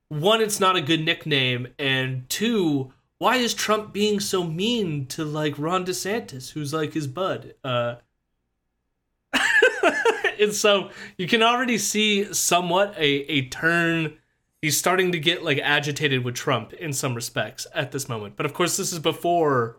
one, 0.09 0.41
it's 0.41 0.59
not 0.59 0.75
a 0.75 0.81
good 0.81 1.05
nickname, 1.05 1.67
and 1.79 2.27
two, 2.29 2.91
why 3.17 3.37
is 3.37 3.53
Trump 3.53 3.93
being 3.93 4.19
so 4.19 4.43
mean 4.43 5.05
to 5.07 5.23
like 5.23 5.57
Ron 5.57 5.85
DeSantis, 5.85 6.51
who's 6.51 6.73
like 6.73 6.93
his 6.93 7.07
bud? 7.07 7.53
Uh, 7.63 7.95
and 10.39 10.53
so 10.53 10.89
you 11.17 11.27
can 11.27 11.43
already 11.43 11.77
see 11.77 12.33
somewhat 12.33 12.93
a, 12.97 13.31
a 13.31 13.47
turn. 13.47 14.17
He's 14.61 14.77
starting 14.77 15.11
to 15.11 15.19
get 15.19 15.43
like 15.43 15.59
agitated 15.59 16.25
with 16.25 16.35
Trump 16.35 16.73
in 16.73 16.93
some 16.93 17.15
respects 17.15 17.67
at 17.73 17.91
this 17.91 18.09
moment. 18.09 18.35
But 18.35 18.45
of 18.45 18.53
course, 18.53 18.75
this 18.75 18.91
is 18.91 18.99
before 18.99 19.77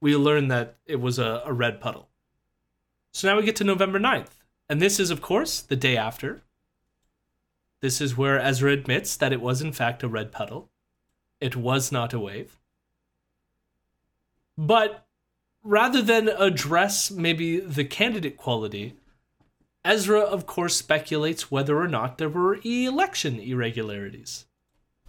we 0.00 0.16
learn 0.16 0.48
that 0.48 0.76
it 0.84 1.00
was 1.00 1.18
a, 1.18 1.42
a 1.46 1.52
red 1.52 1.80
puddle. 1.80 2.08
So 3.12 3.28
now 3.28 3.38
we 3.38 3.44
get 3.44 3.56
to 3.56 3.64
November 3.64 4.00
9th. 4.00 4.32
And 4.68 4.82
this 4.82 4.98
is, 4.98 5.10
of 5.10 5.22
course, 5.22 5.60
the 5.60 5.76
day 5.76 5.96
after. 5.96 6.42
This 7.82 8.00
is 8.00 8.16
where 8.16 8.40
Ezra 8.40 8.72
admits 8.72 9.16
that 9.16 9.32
it 9.32 9.40
was, 9.40 9.60
in 9.60 9.72
fact, 9.72 10.02
a 10.02 10.08
red 10.08 10.30
puddle. 10.30 10.70
It 11.40 11.56
was 11.56 11.90
not 11.90 12.14
a 12.14 12.18
wave. 12.18 12.58
But 14.56 15.04
rather 15.64 16.00
than 16.00 16.28
address 16.28 17.10
maybe 17.10 17.58
the 17.58 17.84
candidate 17.84 18.36
quality, 18.36 18.94
Ezra, 19.84 20.20
of 20.20 20.46
course, 20.46 20.76
speculates 20.76 21.50
whether 21.50 21.76
or 21.76 21.88
not 21.88 22.18
there 22.18 22.28
were 22.28 22.60
election 22.64 23.40
irregularities. 23.40 24.46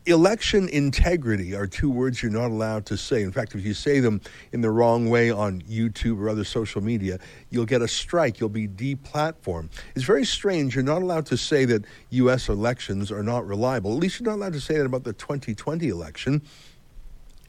Election 0.06 0.68
integrity 0.70 1.56
are 1.56 1.68
two 1.68 1.90
words 1.90 2.22
you're 2.22 2.32
not 2.32 2.52
allowed 2.52 2.86
to 2.88 2.98
say. 2.98 3.22
In 3.24 3.32
fact, 3.32 3.56
if 3.56 3.66
you 3.66 3.74
say 3.74 4.00
them 4.00 4.22
in 4.52 4.62
the 4.62 4.70
wrong 4.70 5.10
way 5.10 5.32
on 5.32 5.62
YouTube 5.62 6.20
or 6.20 6.30
other 6.30 6.44
social 6.44 6.82
media, 6.82 7.20
you'll 7.50 7.66
get 7.66 7.82
a 7.82 7.88
strike. 7.88 8.40
You'll 8.40 8.50
be 8.50 8.68
deplatformed. 8.68 9.70
It's 9.96 10.06
very 10.06 10.26
strange. 10.26 10.76
You're 10.76 10.84
not 10.84 11.02
allowed 11.02 11.26
to 11.28 11.38
say 11.38 11.66
that 11.66 11.86
U.S. 12.10 12.50
elections 12.50 13.12
are 13.12 13.24
not 13.24 13.48
reliable. 13.48 13.94
At 13.94 14.00
least 14.00 14.20
you're 14.20 14.30
not 14.30 14.36
allowed 14.36 14.54
to 14.54 14.62
say 14.62 14.78
that 14.78 14.86
about 14.86 15.04
the 15.04 15.14
2020 15.14 15.88
election. 15.88 16.42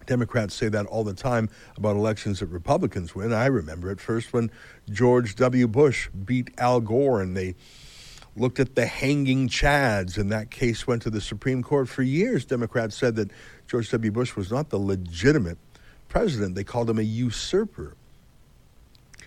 Democrats 0.07 0.55
say 0.55 0.69
that 0.69 0.87
all 0.87 1.03
the 1.03 1.15
time 1.15 1.49
about 1.77 1.97
elections 1.97 2.41
that 2.41 2.47
Republicans 2.47 3.15
win. 3.15 3.33
I 3.33 3.47
remember 3.47 3.91
it 3.91 4.01
first 4.01 4.33
when 4.33 4.51
George 4.91 5.35
W. 5.37 5.67
Bush 5.67 6.09
beat 6.09 6.51
Al 6.59 6.81
Gore 6.81 7.23
and 7.23 7.37
they 7.37 7.55
looked 8.37 8.59
at 8.59 8.75
the 8.75 8.87
hanging 8.87 9.49
chads, 9.49 10.19
and 10.19 10.31
that 10.33 10.51
case 10.51 10.87
went 10.87 11.03
to 11.03 11.11
the 11.11 11.21
Supreme 11.21 11.63
Court. 11.63 11.89
For 11.89 12.03
years, 12.03 12.45
Democrats 12.45 12.97
said 12.97 13.17
that 13.17 13.31
George 13.67 13.91
W. 13.91 14.11
Bush 14.11 14.37
was 14.37 14.51
not 14.51 14.71
the 14.71 14.79
legitimate 14.79 15.59
president. 16.09 16.55
They 16.55 16.65
called 16.65 16.91
him 16.91 16.99
a 16.99 17.03
usurper. 17.03 17.97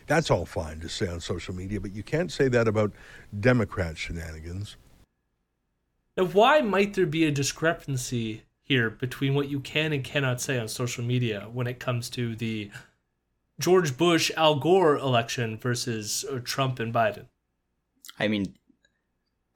That's 0.08 0.32
all 0.32 0.46
fine 0.46 0.80
to 0.80 0.90
say 0.90 1.08
on 1.08 1.20
social 1.20 1.54
media, 1.54 1.82
but 1.82 1.94
you 1.94 2.04
can't 2.04 2.32
say 2.32 2.48
that 2.48 2.68
about 2.68 2.94
Democrat 3.38 3.98
shenanigans. 3.98 4.78
Now, 6.16 6.26
why 6.26 6.62
might 6.62 6.94
there 6.94 7.06
be 7.06 7.26
a 7.26 7.32
discrepancy 7.32 8.44
here 8.64 8.90
between 8.90 9.36
what 9.36 9.50
you 9.50 9.60
can 9.60 9.94
and 9.94 10.04
cannot 10.04 10.42
say 10.42 10.58
on 10.58 10.68
social 10.68 11.04
media 11.04 11.48
when 11.52 11.68
it 11.68 11.80
comes 11.80 12.10
to 12.12 12.36
the 12.36 12.72
George 13.60 13.98
Bush 13.98 14.32
Al 14.36 14.56
Gore 14.56 14.98
election 14.98 15.58
versus 15.58 16.26
uh, 16.32 16.40
Trump 16.44 16.80
and 16.80 16.94
Biden? 16.94 17.26
I 18.20 18.28
mean, 18.28 18.56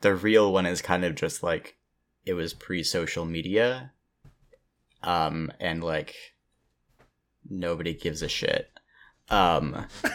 the 0.02 0.16
real 0.16 0.52
one 0.52 0.66
is 0.66 0.82
kind 0.82 1.06
of 1.06 1.16
just 1.16 1.44
like 1.44 1.78
it 2.26 2.34
was 2.34 2.54
pre-social 2.54 3.26
media, 3.26 3.92
um, 5.04 5.52
and 5.60 5.84
like 5.84 6.16
nobody 7.50 7.94
gives 7.94 8.22
a 8.22 8.28
shit. 8.28 8.70
Um, 9.30 9.88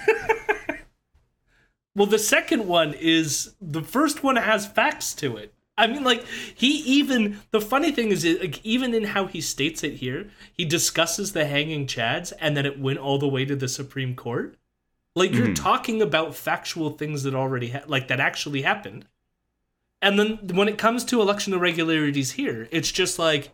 Well, 1.97 2.07
the 2.07 2.19
second 2.19 2.69
one 2.69 2.93
is 2.93 3.55
the 3.59 3.83
first 3.83 4.23
one 4.23 4.37
has 4.37 4.67
facts 4.67 5.15
to 5.15 5.39
it. 5.39 5.55
I 5.79 5.87
mean, 5.87 6.05
like 6.05 6.25
he 6.55 6.69
even 6.81 7.41
the 7.53 7.61
funny 7.61 7.91
thing 7.91 8.13
is, 8.13 8.25
like 8.25 8.65
even 8.65 8.93
in 8.93 9.05
how 9.05 9.27
he 9.27 9.41
states 9.41 9.83
it 9.83 9.95
here, 9.95 10.29
he 10.53 10.67
discusses 10.67 11.33
the 11.33 11.47
hanging 11.47 11.87
chads 11.87 12.35
and 12.39 12.55
that 12.57 12.67
it 12.67 12.79
went 12.79 12.99
all 12.99 13.19
the 13.19 13.27
way 13.27 13.47
to 13.47 13.57
the 13.57 13.67
Supreme 13.67 14.15
Court. 14.15 14.59
Like 15.15 15.33
you're 15.33 15.55
talking 15.55 16.03
about 16.03 16.35
factual 16.35 16.91
things 16.91 17.23
that 17.23 17.35
already 17.35 17.71
ha- 17.71 17.85
like 17.87 18.09
that 18.09 18.21
actually 18.21 18.61
happened. 18.61 19.07
And 20.03 20.19
then 20.19 20.39
when 20.53 20.69
it 20.69 20.79
comes 20.79 21.05
to 21.07 21.21
election 21.21 21.53
irregularities 21.53 22.33
here, 22.33 22.69
it's 22.71 22.93
just 22.93 23.19
like 23.19 23.51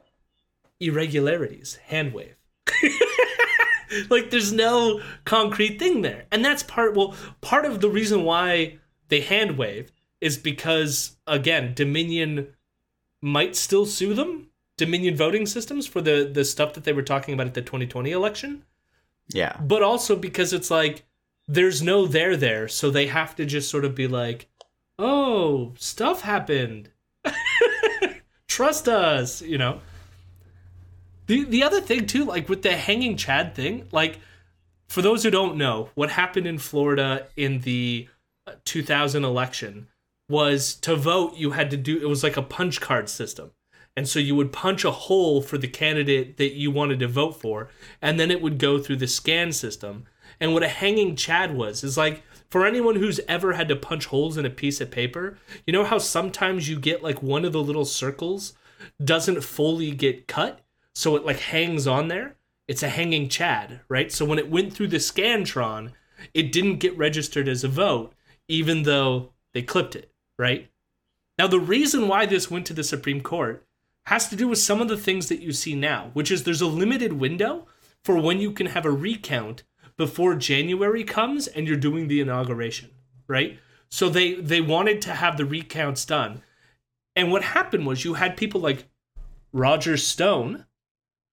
irregularities, 0.81 1.77
hand 1.87 2.13
wave. 2.13 2.37
like 4.11 4.31
there's 4.31 4.53
no 4.53 5.01
concrete 5.25 5.79
thing 5.79 6.03
there. 6.03 6.25
And 6.31 6.45
that's 6.45 6.63
part 6.63 6.95
well, 6.95 7.15
part 7.41 7.65
of 7.65 7.81
the 7.81 7.91
reason 7.91 8.25
why 8.25 8.79
they 9.09 9.21
hand 9.21 9.57
wave 9.57 9.93
is 10.21 10.39
because 10.39 11.17
again, 11.27 11.75
Dominion 11.75 12.49
might 13.21 13.57
still 13.57 13.87
sue 13.87 14.15
them, 14.15 14.49
Dominion 14.77 15.17
voting 15.17 15.47
systems 15.47 15.87
for 15.87 16.01
the 16.01 16.29
the 16.33 16.45
stuff 16.45 16.75
that 16.75 16.85
they 16.85 16.93
were 16.93 17.03
talking 17.03 17.35
about 17.35 17.47
at 17.47 17.55
the 17.55 17.63
2020 17.63 18.11
election, 18.11 18.65
yeah, 19.29 19.57
but 19.61 19.83
also 19.83 20.17
because 20.17 20.53
it's 20.53 20.71
like 20.71 21.05
there's 21.47 21.83
no 21.83 22.07
there 22.07 22.37
there, 22.37 22.69
so 22.69 22.91
they 22.91 23.07
have 23.07 23.37
to 23.37 23.45
just 23.45 23.71
sort 23.71 23.85
of 23.85 23.95
be 23.95 24.07
like, 24.09 24.49
"Oh, 24.99 25.75
stuff 25.79 26.23
happened." 26.23 26.91
Trust 28.49 28.89
us, 28.89 29.43
you 29.43 29.59
know. 29.59 29.81
The 31.27 31.45
the 31.45 31.63
other 31.63 31.81
thing 31.81 32.07
too, 32.07 32.25
like 32.25 32.49
with 32.49 32.63
the 32.63 32.77
hanging 32.77 33.17
Chad 33.17 33.55
thing, 33.55 33.89
like 33.93 34.19
for 34.89 35.01
those 35.01 35.23
who 35.23 35.31
don't 35.31 35.57
know, 35.57 35.89
what 35.95 36.11
happened 36.11 36.47
in 36.47 36.59
Florida 36.59 37.27
in 37.37 37.61
the 37.61 38.09
uh, 38.47 38.53
2000 38.65 39.25
election 39.25 39.89
was 40.29 40.75
to 40.75 40.97
vote 40.97 41.37
you 41.37 41.53
had 41.53 41.71
to 41.71 41.77
do 41.77 41.99
it 41.99 42.09
was 42.09 42.23
like 42.23 42.37
a 42.37 42.43
punch 42.43 42.81
card 42.81 43.09
system. 43.09 43.53
And 43.97 44.09
so 44.09 44.19
you 44.19 44.35
would 44.35 44.53
punch 44.53 44.85
a 44.85 44.91
hole 44.91 45.43
for 45.43 45.59
the 45.59 45.69
candidate 45.69 46.39
that 46.39 46.55
you 46.55 46.71
wanted 46.71 46.99
to 47.01 47.09
vote 47.09 47.41
for, 47.41 47.69
and 48.01 48.19
then 48.19 48.31
it 48.31 48.41
would 48.41 48.59
go 48.59 48.79
through 48.79 48.97
the 48.97 49.07
scan 49.07 49.53
system. 49.53 50.05
And 50.41 50.55
what 50.55 50.63
a 50.63 50.69
hanging 50.69 51.15
Chad 51.15 51.55
was 51.55 51.85
is 51.85 51.97
like 51.97 52.23
for 52.53 52.67
anyone 52.67 52.97
who's 52.97 53.19
ever 53.29 53.55
had 53.55 53.67
to 53.69 53.75
punch 53.75 54.05
holes 54.05 54.37
in 54.37 54.45
a 54.45 54.51
piece 54.51 54.83
of 54.83 54.91
paper, 54.91 55.39
you 55.67 55.73
know 55.73 55.85
how 55.85 55.97
sometimes 55.97 56.69
you 56.69 56.79
get 56.79 57.03
like 57.03 57.23
one 57.23 57.47
of 57.47 57.53
the 57.53 57.63
little 57.63 57.87
circles 57.87 58.53
doesn't 59.03 59.43
fully 59.43 59.91
get 59.91 60.29
cut, 60.29 60.61
so 60.95 61.17
it 61.17 61.25
like 61.25 61.39
hangs 61.39 61.87
on 61.87 62.09
there? 62.09 62.37
It's 62.69 62.83
a 62.83 62.91
hanging 62.91 63.31
Chad, 63.31 63.81
right? 63.89 64.13
So 64.13 64.27
when 64.27 64.39
it 64.39 64.51
went 64.51 64.75
through 64.75 64.89
the 64.89 64.99
Scantron, 64.99 65.93
it 66.35 66.53
didn't 66.53 66.77
get 66.77 66.95
registered 66.99 67.49
as 67.49 67.65
a 67.65 67.69
vote, 67.69 68.13
even 68.49 68.83
though 68.83 69.33
they 69.55 69.63
clipped 69.63 69.97
it, 69.97 70.13
right? 70.39 70.71
Now, 71.39 71.47
the 71.47 71.59
reason 71.59 72.07
why 72.07 72.27
this 72.27 72.51
went 72.51 72.67
to 72.67 72.75
the 72.75 72.85
Supreme 72.85 73.23
Court 73.23 73.67
has 74.05 74.29
to 74.29 74.37
do 74.37 74.47
with 74.47 74.59
some 74.59 74.83
of 74.83 74.89
the 74.89 74.99
things 74.99 75.31
that 75.31 75.41
you 75.41 75.53
see 75.53 75.75
now, 75.75 76.11
which 76.13 76.31
is 76.31 76.45
there's 76.45 76.61
a 76.61 76.67
limited 76.67 77.15
window 77.15 77.67
for 78.05 78.21
when 78.21 78.41
you 78.41 78.53
can 78.53 78.67
have 78.67 78.85
a 78.85 78.91
recount 78.91 79.63
before 80.03 80.35
January 80.35 81.05
comes 81.05 81.47
and 81.47 81.69
you're 81.69 81.77
doing 81.77 82.09
the 82.09 82.21
inauguration, 82.21 82.91
right? 83.29 83.57
So 83.89 84.09
they 84.09 84.35
they 84.35 84.61
wanted 84.61 85.01
to 85.03 85.13
have 85.13 85.37
the 85.37 85.45
recounts 85.45 86.05
done. 86.05 86.43
And 87.15 87.31
what 87.31 87.45
happened 87.45 87.87
was 87.87 88.05
you 88.05 88.15
had 88.15 88.37
people 88.37 88.61
like 88.61 88.89
Roger 89.53 89.97
Stone 89.97 90.67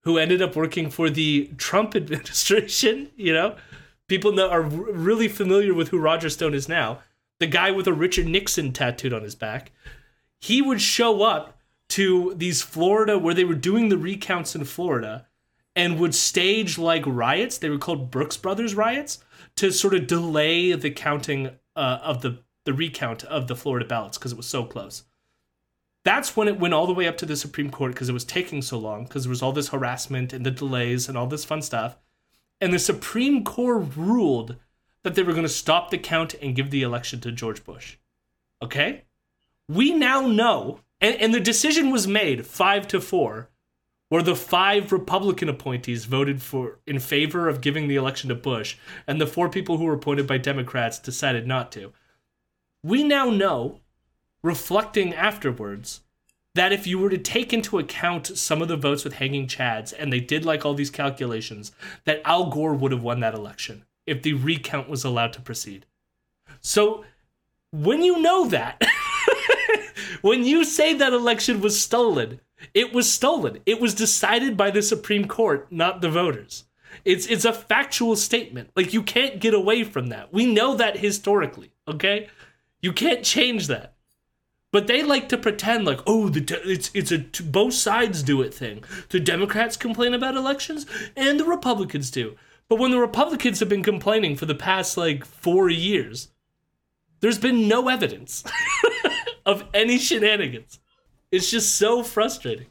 who 0.03 0.19
ended 0.19 0.39
up 0.39 0.55
working 0.55 0.91
for 0.91 1.09
the 1.09 1.49
Trump 1.57 1.95
administration, 2.01 3.09
you 3.15 3.33
know? 3.33 3.55
People 4.07 4.33
know 4.33 4.51
are 4.51 4.61
really 4.61 5.27
familiar 5.27 5.73
with 5.73 5.87
who 5.87 5.97
Roger 5.97 6.29
Stone 6.29 6.53
is 6.53 6.69
now. 6.69 6.99
The 7.39 7.47
guy 7.47 7.71
with 7.71 7.87
a 7.87 7.93
Richard 7.93 8.27
Nixon 8.27 8.71
tattooed 8.71 9.13
on 9.13 9.23
his 9.23 9.33
back. 9.33 9.71
He 10.39 10.61
would 10.61 10.79
show 10.79 11.23
up 11.23 11.57
to 11.89 12.35
these 12.35 12.61
Florida 12.61 13.17
where 13.17 13.33
they 13.33 13.45
were 13.45 13.55
doing 13.55 13.89
the 13.89 13.97
recounts 13.97 14.53
in 14.53 14.63
Florida 14.63 15.25
and 15.79 15.97
would 15.97 16.13
stage 16.13 16.77
like 16.77 17.03
riots. 17.05 17.57
They 17.57 17.69
were 17.69 17.77
called 17.77 18.11
Brooks 18.11 18.35
Brothers 18.35 18.75
riots 18.75 19.23
to 19.55 19.71
sort 19.71 19.93
of 19.93 20.07
delay 20.07 20.73
the 20.73 20.91
counting 20.91 21.51
uh, 21.73 21.99
of 22.03 22.21
the 22.21 22.39
the 22.65 22.73
recount 22.73 23.23
of 23.23 23.47
the 23.47 23.55
Florida 23.55 23.85
ballots 23.85 24.17
because 24.17 24.33
it 24.33 24.37
was 24.37 24.45
so 24.45 24.65
close. 24.65 25.03
That's 26.03 26.35
when 26.35 26.49
it 26.49 26.59
went 26.59 26.73
all 26.73 26.85
the 26.85 26.93
way 26.93 27.07
up 27.07 27.15
to 27.17 27.25
the 27.25 27.37
Supreme 27.37 27.71
Court 27.71 27.93
because 27.93 28.09
it 28.09 28.13
was 28.13 28.25
taking 28.25 28.61
so 28.61 28.77
long 28.77 29.05
because 29.05 29.23
there 29.23 29.29
was 29.29 29.41
all 29.41 29.53
this 29.53 29.69
harassment 29.69 30.33
and 30.33 30.45
the 30.45 30.51
delays 30.51 31.07
and 31.07 31.17
all 31.17 31.27
this 31.27 31.45
fun 31.45 31.61
stuff. 31.61 31.97
And 32.59 32.73
the 32.73 32.79
Supreme 32.79 33.45
Court 33.45 33.95
ruled 33.95 34.57
that 35.03 35.15
they 35.15 35.23
were 35.23 35.31
going 35.31 35.43
to 35.43 35.49
stop 35.49 35.91
the 35.91 35.97
count 35.97 36.35
and 36.41 36.55
give 36.55 36.71
the 36.71 36.81
election 36.81 37.21
to 37.21 37.31
George 37.31 37.63
Bush. 37.63 37.95
Okay? 38.61 39.05
We 39.69 39.93
now 39.93 40.27
know, 40.27 40.81
and, 40.99 41.15
and 41.15 41.33
the 41.33 41.39
decision 41.39 41.89
was 41.89 42.05
made 42.05 42.45
five 42.45 42.85
to 42.89 42.99
four, 42.99 43.49
where 44.09 44.23
the 44.23 44.35
five 44.35 44.91
Republican 44.91 45.47
appointees 45.47 46.05
voted 46.05 46.41
for 46.41 46.79
in 46.85 46.99
favor 46.99 47.47
of 47.47 47.61
giving 47.61 47.87
the 47.87 47.95
election 47.95 48.29
to 48.29 48.35
Bush, 48.35 48.75
and 49.07 49.21
the 49.21 49.27
four 49.27 49.49
people 49.49 49.77
who 49.77 49.85
were 49.85 49.93
appointed 49.93 50.27
by 50.27 50.37
Democrats 50.37 50.99
decided 50.99 51.47
not 51.47 51.71
to. 51.71 51.93
We 52.83 53.03
now 53.03 53.29
know, 53.29 53.79
reflecting 54.41 55.13
afterwards, 55.13 56.01
that 56.55 56.73
if 56.73 56.87
you 56.87 56.97
were 56.97 57.09
to 57.09 57.17
take 57.17 57.53
into 57.53 57.77
account 57.77 58.37
some 58.37 58.61
of 58.61 58.67
the 58.67 58.77
votes 58.77 59.03
with 59.03 59.13
hanging 59.13 59.47
chads, 59.47 59.93
and 59.97 60.11
they 60.11 60.19
did 60.19 60.43
like 60.43 60.65
all 60.65 60.73
these 60.73 60.89
calculations, 60.89 61.71
that 62.05 62.21
Al 62.25 62.49
Gore 62.49 62.73
would 62.73 62.91
have 62.91 63.03
won 63.03 63.19
that 63.19 63.35
election 63.35 63.85
if 64.07 64.23
the 64.23 64.33
recount 64.33 64.89
was 64.89 65.03
allowed 65.03 65.33
to 65.33 65.41
proceed. 65.41 65.85
So 66.61 67.05
when 67.71 68.01
you 68.01 68.19
know 68.19 68.47
that, 68.47 68.83
when 70.21 70.43
you 70.43 70.65
say 70.65 70.95
that 70.95 71.13
election 71.13 71.61
was 71.61 71.79
stolen, 71.79 72.41
it 72.73 72.93
was 72.93 73.11
stolen. 73.11 73.59
It 73.65 73.79
was 73.79 73.93
decided 73.93 74.57
by 74.57 74.71
the 74.71 74.81
Supreme 74.81 75.27
Court, 75.27 75.67
not 75.71 76.01
the 76.01 76.09
voters. 76.09 76.65
It's 77.05 77.27
it's 77.27 77.45
a 77.45 77.53
factual 77.53 78.15
statement. 78.15 78.71
Like 78.75 78.93
you 78.93 79.03
can't 79.03 79.39
get 79.39 79.53
away 79.53 79.83
from 79.83 80.07
that. 80.07 80.33
We 80.33 80.45
know 80.45 80.75
that 80.75 80.97
historically, 80.97 81.71
okay? 81.87 82.29
You 82.81 82.93
can't 82.93 83.23
change 83.23 83.67
that. 83.67 83.93
But 84.71 84.87
they 84.87 85.01
like 85.01 85.29
to 85.29 85.37
pretend 85.37 85.85
like, 85.85 85.99
oh, 86.05 86.29
the 86.29 86.41
de- 86.41 86.69
it's 86.69 86.91
it's 86.93 87.11
a 87.11 87.19
t- 87.19 87.43
both 87.43 87.73
sides 87.73 88.21
do 88.21 88.41
it 88.41 88.53
thing. 88.53 88.83
The 89.09 89.19
Democrats 89.19 89.77
complain 89.77 90.13
about 90.13 90.35
elections, 90.35 90.85
and 91.15 91.39
the 91.39 91.45
Republicans 91.45 92.11
do. 92.11 92.35
But 92.67 92.77
when 92.77 92.91
the 92.91 92.99
Republicans 92.99 93.59
have 93.59 93.69
been 93.69 93.83
complaining 93.83 94.35
for 94.35 94.45
the 94.45 94.53
past 94.53 94.95
like 94.95 95.25
four 95.25 95.69
years, 95.69 96.29
there's 97.19 97.39
been 97.39 97.67
no 97.67 97.89
evidence 97.89 98.43
of 99.45 99.65
any 99.73 99.97
shenanigans. 99.97 100.78
It's 101.31 101.49
just 101.49 101.75
so 101.75 102.03
frustrating. 102.03 102.67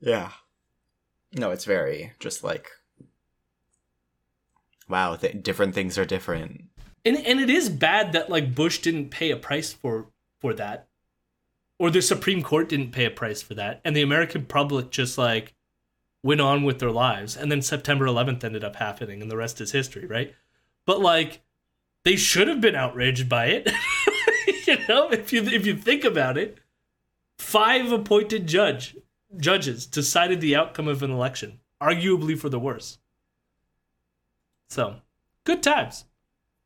Yeah. 0.00 0.30
No, 1.32 1.50
it's 1.50 1.64
very 1.64 2.12
just 2.18 2.42
like 2.42 2.70
wow, 4.88 5.16
th- 5.16 5.42
different 5.42 5.74
things 5.74 5.98
are 5.98 6.04
different. 6.04 6.64
And 7.04 7.16
and 7.16 7.40
it 7.40 7.50
is 7.50 7.68
bad 7.68 8.12
that 8.12 8.30
like 8.30 8.54
Bush 8.54 8.78
didn't 8.78 9.10
pay 9.10 9.30
a 9.30 9.36
price 9.36 9.72
for 9.72 10.06
for 10.40 10.54
that. 10.54 10.88
Or 11.78 11.90
the 11.90 12.00
Supreme 12.00 12.42
Court 12.42 12.70
didn't 12.70 12.92
pay 12.92 13.04
a 13.04 13.10
price 13.10 13.42
for 13.42 13.54
that. 13.54 13.80
And 13.84 13.94
the 13.94 14.02
American 14.02 14.46
public 14.46 14.90
just 14.90 15.18
like 15.18 15.54
went 16.22 16.40
on 16.40 16.64
with 16.64 16.78
their 16.78 16.90
lives. 16.90 17.36
And 17.36 17.52
then 17.52 17.60
September 17.60 18.06
11th 18.06 18.42
ended 18.42 18.64
up 18.64 18.76
happening 18.76 19.20
and 19.20 19.30
the 19.30 19.36
rest 19.36 19.60
is 19.60 19.72
history, 19.72 20.06
right? 20.06 20.34
But 20.86 21.00
like 21.00 21.42
they 22.04 22.16
should 22.16 22.48
have 22.48 22.60
been 22.60 22.74
outraged 22.74 23.28
by 23.28 23.46
it. 23.46 23.70
you 24.66 24.78
know, 24.88 25.10
if 25.10 25.32
you 25.32 25.42
if 25.42 25.66
you 25.66 25.76
think 25.76 26.04
about 26.04 26.38
it, 26.38 26.58
five 27.38 27.92
appointed 27.92 28.46
judge 28.46 28.96
judges 29.36 29.86
decided 29.86 30.40
the 30.40 30.56
outcome 30.56 30.88
of 30.88 31.02
an 31.02 31.10
election, 31.10 31.60
arguably 31.80 32.38
for 32.38 32.48
the 32.48 32.58
worse. 32.58 32.98
So, 34.68 34.96
good 35.44 35.62
times. 35.62 36.04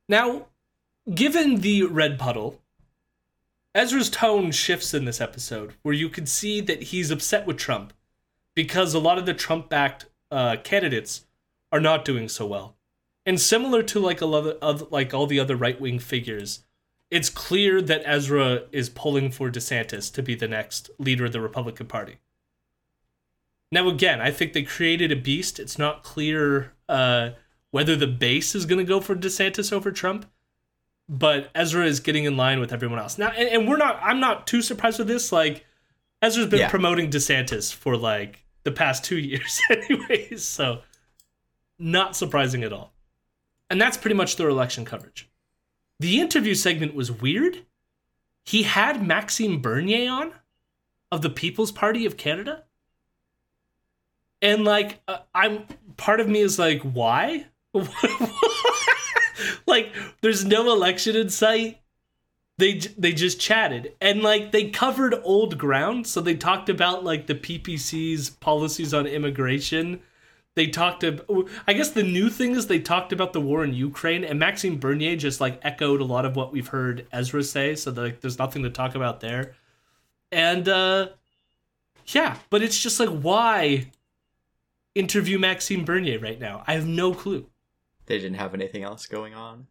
Now, 0.09 0.47
given 1.13 1.57
the 1.57 1.85
red 1.85 2.19
puddle, 2.19 2.61
Ezra's 3.75 4.11
tone 4.11 4.51
shifts 4.51 4.95
in 4.95 5.05
this 5.05 5.21
episode, 5.21 5.75
where 5.83 5.95
you 5.95 6.09
can 6.09 6.27
see 6.27 6.61
that 6.61 6.85
he's 6.85 7.11
upset 7.11 7.47
with 7.47 7.57
Trump 7.57 7.93
because 8.55 8.95
a 8.95 8.99
lot 8.99 9.19
of 9.19 9.27
the 9.27 9.35
Trump-backed 9.35 10.07
uh, 10.31 10.57
candidates 10.65 11.27
are 11.71 11.81
not 11.81 12.05
doing 12.05 12.29
so 12.29 12.47
well. 12.47 12.77
And 13.25 13.41
similar 13.41 13.83
to 13.85 14.01
like 14.01 14.21
a 14.21 14.27
lot 14.27 14.47
of 14.61 14.91
like 14.91 15.15
all 15.15 15.27
the 15.27 15.39
other 15.39 15.55
right-wing 15.55 16.01
figures, 16.01 16.65
it's 17.11 17.29
clear 17.31 17.83
that 17.83 18.03
Ezra 18.05 18.63
is 18.73 18.89
pulling 18.89 19.31
for 19.31 19.51
DeSantis 19.51 20.13
to 20.15 20.23
be 20.23 20.35
the 20.35 20.49
next 20.49 20.91
leader 20.99 21.25
of 21.25 21.33
the 21.33 21.41
Republican 21.41 21.87
Party. 21.87 22.19
Now, 23.73 23.89
again, 23.89 24.21
I 24.21 24.31
think 24.31 24.53
they 24.53 24.63
created 24.63 25.13
a 25.13 25.17
beast. 25.17 25.61
It's 25.61 25.79
not 25.79 26.03
clear 26.03 26.73
uh, 26.89 27.31
whether 27.71 27.95
the 27.95 28.07
base 28.07 28.55
is 28.55 28.67
going 28.67 28.79
to 28.79 28.85
go 28.89 29.01
for 29.01 29.15
DeSantis 29.15 29.73
over 29.73 29.93
Trump, 29.93 30.27
but 31.09 31.51
Ezra 31.55 31.87
is 31.87 32.01
getting 32.01 32.25
in 32.25 32.37
line 32.37 32.59
with 32.61 32.73
everyone 32.73 32.99
else 32.99 33.17
now. 33.19 33.31
And, 33.31 33.49
and 33.49 33.69
we're 33.69 33.77
not. 33.77 33.99
I'm 34.03 34.19
not 34.21 34.47
too 34.47 34.63
surprised 34.63 34.99
with 34.99 35.09
this. 35.09 35.31
Like, 35.33 35.65
Ezra's 36.21 36.47
been 36.49 36.61
Yeah. 36.61 36.69
promoting 36.71 37.11
DeSantis 37.11 37.73
for 37.73 37.97
like 37.97 38.45
the 38.65 38.73
past 38.73 39.05
two 39.05 39.19
years, 39.31 39.61
anyways. 39.71 40.45
So, 40.45 40.83
not 41.79 42.17
surprising 42.17 42.65
at 42.65 42.73
all. 42.73 42.93
And 43.71 43.81
that's 43.81 43.97
pretty 43.97 44.17
much 44.17 44.35
their 44.35 44.49
election 44.49 44.85
coverage. 44.85 45.30
The 46.01 46.19
interview 46.19 46.55
segment 46.55 46.95
was 46.95 47.13
weird. 47.13 47.67
He 48.43 48.63
had 48.63 49.07
Maxime 49.07 49.61
Bernier 49.61 50.11
on 50.11 50.33
of 51.13 51.21
the 51.21 51.29
People's 51.29 51.71
Party 51.71 52.07
of 52.07 52.17
Canada. 52.17 52.65
And 54.41 54.65
like 54.65 55.03
uh, 55.07 55.19
I'm 55.35 55.67
part 55.99 56.21
of 56.21 56.29
me 56.29 56.41
is 56.41 56.59
like 56.59 56.81
why? 56.81 57.49
like 59.67 59.93
there's 60.23 60.43
no 60.43 60.73
election 60.73 61.17
in 61.17 61.29
sight. 61.29 61.83
They 62.57 62.79
they 62.79 63.13
just 63.13 63.39
chatted 63.39 63.93
and 64.01 64.23
like 64.23 64.53
they 64.53 64.71
covered 64.71 65.15
old 65.23 65.59
ground 65.59 66.07
so 66.07 66.23
they 66.23 66.35
talked 66.35 66.71
about 66.71 67.05
like 67.05 67.27
the 67.27 67.35
PPC's 67.35 68.31
policies 68.31 68.93
on 68.95 69.07
immigration 69.07 70.01
they 70.61 70.67
talked 70.67 71.03
about 71.03 71.49
i 71.67 71.73
guess 71.73 71.89
the 71.91 72.03
new 72.03 72.29
thing 72.29 72.55
is 72.55 72.67
they 72.67 72.79
talked 72.79 73.15
about 73.15 73.33
the 73.33 73.41
war 73.41 73.65
in 73.65 73.73
ukraine 73.73 74.25
and 74.25 74.39
maxime 74.39 74.77
bernier 74.79 75.17
just 75.17 75.41
like 75.41 75.59
echoed 75.63 76.03
a 76.03 76.05
lot 76.05 76.27
of 76.27 76.37
what 76.37 76.53
we've 76.53 76.69
heard 76.69 77.07
ezra 77.13 77.43
say 77.43 77.75
so 77.75 77.91
like 77.91 78.21
there's 78.21 78.39
nothing 78.39 78.63
to 78.63 78.69
talk 78.69 78.95
about 78.95 79.21
there 79.21 79.55
and 80.31 80.69
uh 80.69 81.09
yeah 82.09 82.37
but 82.51 82.63
it's 82.63 82.79
just 82.79 83.01
like 83.01 83.09
why 83.09 83.87
interview 84.95 85.39
maxime 85.39 85.83
bernier 85.83 86.19
right 86.19 86.39
now 86.39 86.63
i 86.67 86.75
have 86.75 86.87
no 86.87 87.15
clue 87.15 87.47
They 88.05 88.19
didn't 88.19 88.37
have 88.37 88.53
anything 88.53 88.83
else 88.83 89.07
going 89.07 89.33
on. 89.33 89.67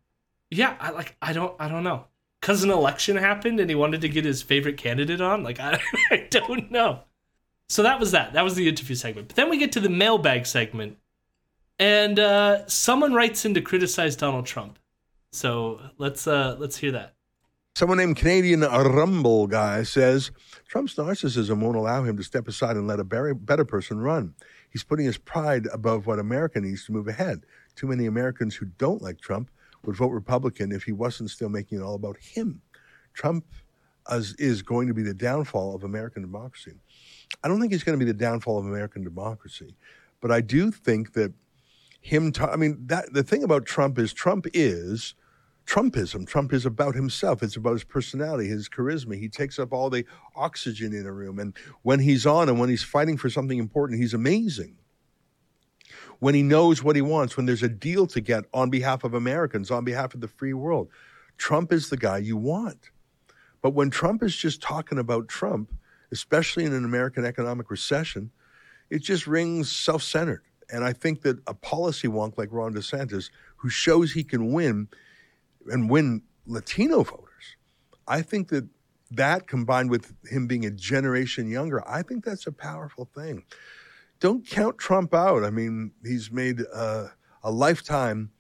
yeah 0.50 0.76
i 0.80 0.90
like 0.90 1.16
i 1.22 1.34
don't 1.34 1.54
i 1.60 1.68
don't 1.68 1.84
know 1.84 2.06
because 2.42 2.64
an 2.64 2.72
election 2.72 3.16
happened 3.18 3.60
and 3.60 3.70
he 3.70 3.76
wanted 3.76 4.02
to 4.02 4.10
get 4.10 4.24
his 4.26 4.42
favorite 4.42 4.78
candidate 4.78 5.20
on. 5.20 5.44
Like 5.44 5.60
I, 5.60 5.78
I 6.12 6.26
don't 6.30 6.72
know. 6.72 7.02
So 7.70 7.84
that 7.84 8.00
was 8.00 8.12
that. 8.12 8.34
That 8.34 8.44
was 8.44 8.56
the 8.56 8.68
interview 8.68 8.96
segment. 8.96 9.28
But 9.28 9.36
then 9.38 9.50
we 9.50 9.58
get 9.58 9.72
to 9.74 9.80
the 9.80 9.90
mailbag 9.90 10.48
segment, 10.48 10.98
and 11.78 12.20
uh, 12.20 12.68
someone 12.68 13.14
writes 13.14 13.46
in 13.46 13.54
to 13.54 13.62
criticize 13.62 14.16
Donald 14.16 14.48
Trump. 14.48 14.80
So 15.32 15.80
let's 15.98 16.26
uh, 16.26 16.56
let's 16.60 16.78
hear 16.78 16.92
that. 16.92 17.14
Someone 17.76 18.00
named 18.00 18.18
Canadian 18.18 18.62
Rumble 18.62 19.48
Guy 19.48 19.84
says 19.84 20.32
Trump's 20.68 20.96
narcissism 20.96 21.62
won't 21.62 21.78
allow 21.78 22.04
him 22.04 22.18
to 22.18 22.24
step 22.24 22.48
aside 22.48 22.76
and 22.76 22.88
let 22.88 23.00
a 23.00 23.06
better, 23.06 23.64
person 23.64 24.00
run. 24.00 24.34
He's 24.70 24.84
putting 24.84 25.06
his 25.06 25.18
pride 25.18 25.68
above 25.72 26.06
what 26.06 26.20
America 26.20 26.60
needs 26.60 26.86
to 26.86 26.92
move 26.92 27.08
ahead. 27.08 27.46
Too 27.76 27.88
many 27.88 28.08
Americans 28.08 28.56
who 28.56 28.66
don't 28.78 29.02
like 29.02 29.22
Trump 29.22 29.50
would 29.86 29.96
vote 29.96 30.10
Republican 30.10 30.74
if 30.74 30.84
he 30.84 30.92
wasn't 30.92 31.30
still 31.30 31.48
making 31.48 31.80
it 31.80 31.84
all 31.84 31.96
about 31.96 32.18
him. 32.18 32.62
Trump 33.14 33.46
is 34.12 34.62
going 34.62 34.88
to 34.88 34.94
be 34.94 35.04
the 35.04 35.14
downfall 35.14 35.74
of 35.74 35.84
American 35.84 36.22
democracy. 36.24 36.74
I 37.44 37.48
don't 37.48 37.60
think 37.60 37.72
he's 37.72 37.84
going 37.84 37.98
to 37.98 38.04
be 38.04 38.12
the 38.12 38.18
downfall 38.18 38.60
of 38.60 38.66
American 38.66 39.04
democracy, 39.04 39.76
but 40.22 40.32
I 40.32 40.42
do 40.42 40.72
think 40.72 41.14
that 41.14 41.34
him. 42.02 42.32
Ta- 42.32 42.52
I 42.52 42.56
mean, 42.56 42.78
that 42.88 43.14
the 43.14 43.24
thing 43.24 43.44
about 43.44 43.66
Trump 43.66 43.98
is 44.00 44.14
Trump 44.14 44.48
is 44.54 45.16
Trumpism. 45.66 46.26
Trump 46.28 46.52
is 46.52 46.66
about 46.66 46.96
himself. 46.96 47.44
It's 47.44 47.56
about 47.56 47.74
his 47.74 47.84
personality, 47.84 48.48
his 48.48 48.68
charisma. 48.68 49.20
He 49.20 49.30
takes 49.30 49.60
up 49.60 49.72
all 49.72 49.90
the 49.90 50.06
oxygen 50.36 50.94
in 50.94 51.06
a 51.06 51.12
room, 51.12 51.40
and 51.40 51.56
when 51.84 52.00
he's 52.00 52.26
on 52.26 52.50
and 52.50 52.60
when 52.60 52.70
he's 52.70 52.84
fighting 52.84 53.18
for 53.18 53.30
something 53.30 53.60
important, 53.60 54.00
he's 54.00 54.14
amazing. 54.14 54.76
When 56.20 56.36
he 56.36 56.44
knows 56.44 56.84
what 56.84 56.96
he 56.96 57.02
wants, 57.02 57.38
when 57.38 57.46
there's 57.46 57.64
a 57.64 57.70
deal 57.70 58.06
to 58.08 58.20
get 58.20 58.46
on 58.54 58.70
behalf 58.70 59.04
of 59.04 59.14
Americans, 59.14 59.72
on 59.72 59.86
behalf 59.86 60.14
of 60.14 60.22
the 60.22 60.28
free 60.28 60.54
world, 60.54 60.90
Trump 61.38 61.72
is 61.72 61.90
the 61.90 61.98
guy 61.98 62.18
you 62.18 62.36
want. 62.36 62.90
But 63.62 63.72
when 63.72 63.90
Trump 63.90 64.24
is 64.24 64.36
just 64.36 64.62
talking 64.62 64.98
about 64.98 65.28
Trump, 65.28 65.72
especially 66.12 66.66
in 66.66 66.74
an 66.74 66.86
American 66.86 67.26
economic 67.26 67.70
recession, 67.70 68.32
it 68.90 69.02
just 69.02 69.28
rings 69.28 69.72
self 69.72 70.04
centered. 70.04 70.44
And 70.72 70.84
I 70.84 70.94
think 70.94 71.22
that 71.22 71.40
a 71.48 71.54
policy 71.54 72.08
wonk 72.08 72.38
like 72.38 72.50
Ron 72.52 72.74
DeSantis, 72.74 73.30
who 73.58 73.70
shows 73.70 74.12
he 74.12 74.24
can 74.24 74.52
win 74.52 74.88
and 75.68 75.90
win 75.90 76.22
Latino 76.46 77.04
voters, 77.04 77.58
I 78.08 78.22
think 78.22 78.50
that 78.50 78.68
that 79.12 79.48
combined 79.48 79.90
with 79.90 80.14
him 80.30 80.48
being 80.48 80.66
a 80.66 80.72
generation 80.72 81.50
younger, 81.50 81.88
I 81.88 82.04
think 82.04 82.24
that's 82.24 82.48
a 82.48 82.52
powerful 82.52 83.10
thing. 83.16 83.44
Don't 84.20 84.46
count 84.46 84.78
Trump 84.78 85.14
out. 85.14 85.44
I 85.44 85.50
mean, 85.50 85.92
he's 86.04 86.32
made 86.32 86.62
uh, 86.74 87.08
a 87.44 87.52
lifetime 87.52 88.32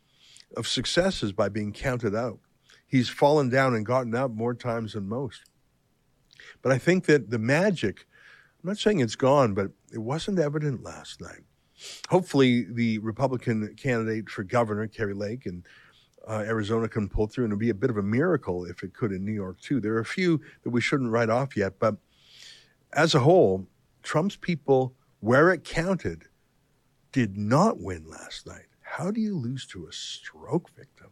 of 0.57 0.67
successes 0.67 1.31
by 1.31 1.49
being 1.49 1.71
counted 1.71 2.15
out. 2.15 2.39
He's 2.85 3.09
fallen 3.09 3.49
down 3.49 3.75
and 3.75 3.85
gotten 3.85 4.13
up 4.15 4.31
more 4.31 4.53
times 4.53 4.93
than 4.93 5.07
most. 5.07 5.48
But 6.61 6.71
I 6.71 6.77
think 6.77 7.05
that 7.05 7.29
the 7.29 7.39
magic, 7.39 8.05
I'm 8.61 8.69
not 8.69 8.77
saying 8.77 8.99
it's 8.99 9.15
gone, 9.15 9.53
but 9.53 9.71
it 9.93 9.99
wasn't 9.99 10.39
evident 10.39 10.83
last 10.83 11.21
night. 11.21 11.43
Hopefully, 12.09 12.65
the 12.69 12.99
Republican 12.99 13.73
candidate 13.75 14.29
for 14.29 14.43
governor, 14.43 14.87
Kari 14.87 15.13
Lake, 15.13 15.45
and 15.45 15.65
uh, 16.27 16.43
Arizona 16.45 16.89
can 16.89 17.07
pull 17.07 17.27
through, 17.27 17.45
and 17.45 17.51
it'd 17.51 17.59
be 17.59 17.69
a 17.69 17.73
bit 17.73 17.89
of 17.89 17.97
a 17.97 18.03
miracle 18.03 18.65
if 18.65 18.83
it 18.83 18.93
could 18.93 19.11
in 19.11 19.23
New 19.23 19.31
York, 19.31 19.59
too. 19.61 19.79
There 19.79 19.93
are 19.93 20.01
a 20.01 20.05
few 20.05 20.41
that 20.63 20.71
we 20.71 20.81
shouldn't 20.81 21.11
write 21.11 21.29
off 21.29 21.55
yet, 21.55 21.79
but 21.79 21.95
as 22.91 23.15
a 23.15 23.19
whole, 23.19 23.67
Trump's 24.03 24.35
people, 24.35 24.93
where 25.21 25.51
it 25.51 25.63
counted, 25.63 26.25
did 27.11 27.37
not 27.37 27.79
win 27.79 28.05
last 28.07 28.45
night. 28.45 28.65
How 28.81 29.11
do 29.11 29.21
you 29.21 29.37
lose 29.37 29.65
to 29.67 29.87
a 29.87 29.93
stroke 29.93 30.69
victim? 30.75 31.11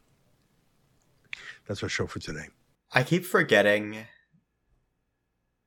That's 1.68 1.84
our 1.84 1.90
show 1.90 2.08
for 2.08 2.20
today. 2.20 2.48
I 2.92 3.04
keep 3.04 3.26
forgetting. 3.26 4.06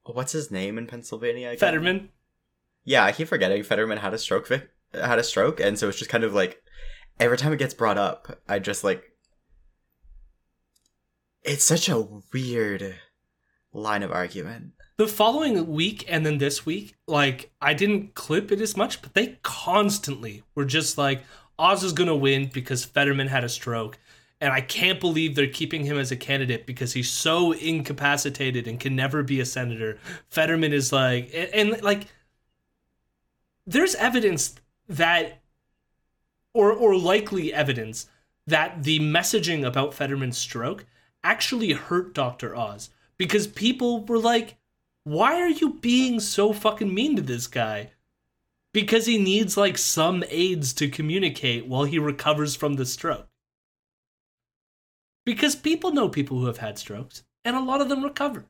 What's 0.04 0.32
his 0.32 0.50
name 0.50 0.78
in 0.78 0.86
Pennsylvania? 0.86 1.48
Again? 1.48 1.58
Fetterman. 1.58 2.08
Yeah, 2.84 3.04
I 3.04 3.12
keep 3.12 3.28
forgetting 3.28 3.62
Fetterman 3.62 3.98
had 3.98 4.14
a 4.14 4.18
stroke. 4.18 4.48
Vic- 4.48 4.70
had 4.94 5.18
a 5.18 5.24
stroke, 5.24 5.60
and 5.60 5.78
so 5.78 5.88
it's 5.88 5.98
just 5.98 6.10
kind 6.10 6.24
of 6.24 6.34
like 6.34 6.62
every 7.18 7.36
time 7.36 7.52
it 7.52 7.58
gets 7.58 7.74
brought 7.74 7.98
up, 7.98 8.40
I 8.48 8.58
just 8.58 8.82
like. 8.84 9.04
It's 11.42 11.64
such 11.64 11.88
a 11.88 12.06
weird 12.32 12.96
line 13.72 14.02
of 14.02 14.12
argument. 14.12 14.72
The 14.96 15.06
following 15.08 15.68
week 15.68 16.04
and 16.08 16.26
then 16.26 16.38
this 16.38 16.66
week, 16.66 16.96
like 17.06 17.50
I 17.60 17.72
didn't 17.72 18.14
clip 18.14 18.52
it 18.52 18.60
as 18.60 18.76
much, 18.76 19.00
but 19.00 19.14
they 19.14 19.38
constantly 19.42 20.42
were 20.54 20.66
just 20.66 20.98
like, 20.98 21.22
Oz 21.58 21.82
is 21.82 21.92
gonna 21.92 22.16
win 22.16 22.50
because 22.52 22.84
Fetterman 22.84 23.28
had 23.28 23.44
a 23.44 23.48
stroke. 23.48 23.98
And 24.40 24.52
I 24.52 24.62
can't 24.62 25.00
believe 25.00 25.34
they're 25.34 25.46
keeping 25.46 25.84
him 25.84 25.98
as 25.98 26.10
a 26.10 26.16
candidate 26.16 26.66
because 26.66 26.94
he's 26.94 27.10
so 27.10 27.52
incapacitated 27.52 28.66
and 28.66 28.80
can 28.80 28.96
never 28.96 29.22
be 29.22 29.40
a 29.40 29.44
senator. 29.44 29.98
Fetterman 30.30 30.72
is 30.72 30.92
like, 30.92 31.30
and, 31.34 31.72
and 31.72 31.82
like, 31.82 32.06
there's 33.66 33.94
evidence 33.96 34.54
that, 34.88 35.42
or 36.54 36.72
or 36.72 36.96
likely 36.96 37.52
evidence 37.52 38.08
that 38.46 38.82
the 38.82 38.98
messaging 38.98 39.64
about 39.64 39.94
Fetterman's 39.94 40.38
stroke 40.38 40.84
actually 41.22 41.72
hurt 41.72 42.14
Dr. 42.14 42.56
Oz 42.56 42.90
because 43.16 43.46
people 43.46 44.04
were 44.04 44.18
like, 44.18 44.56
why 45.04 45.40
are 45.40 45.48
you 45.50 45.74
being 45.74 46.20
so 46.20 46.52
fucking 46.52 46.92
mean 46.92 47.16
to 47.16 47.22
this 47.22 47.46
guy? 47.46 47.92
Because 48.72 49.06
he 49.06 49.18
needs 49.18 49.56
like 49.56 49.78
some 49.78 50.24
aids 50.28 50.72
to 50.74 50.88
communicate 50.88 51.66
while 51.66 51.84
he 51.84 51.98
recovers 51.98 52.56
from 52.56 52.74
the 52.74 52.86
stroke. 52.86 53.29
Because 55.24 55.54
people 55.54 55.92
know 55.92 56.08
people 56.08 56.38
who 56.38 56.46
have 56.46 56.58
had 56.58 56.78
strokes, 56.78 57.24
and 57.44 57.56
a 57.56 57.60
lot 57.60 57.80
of 57.80 57.88
them 57.88 58.02
recover. 58.02 58.46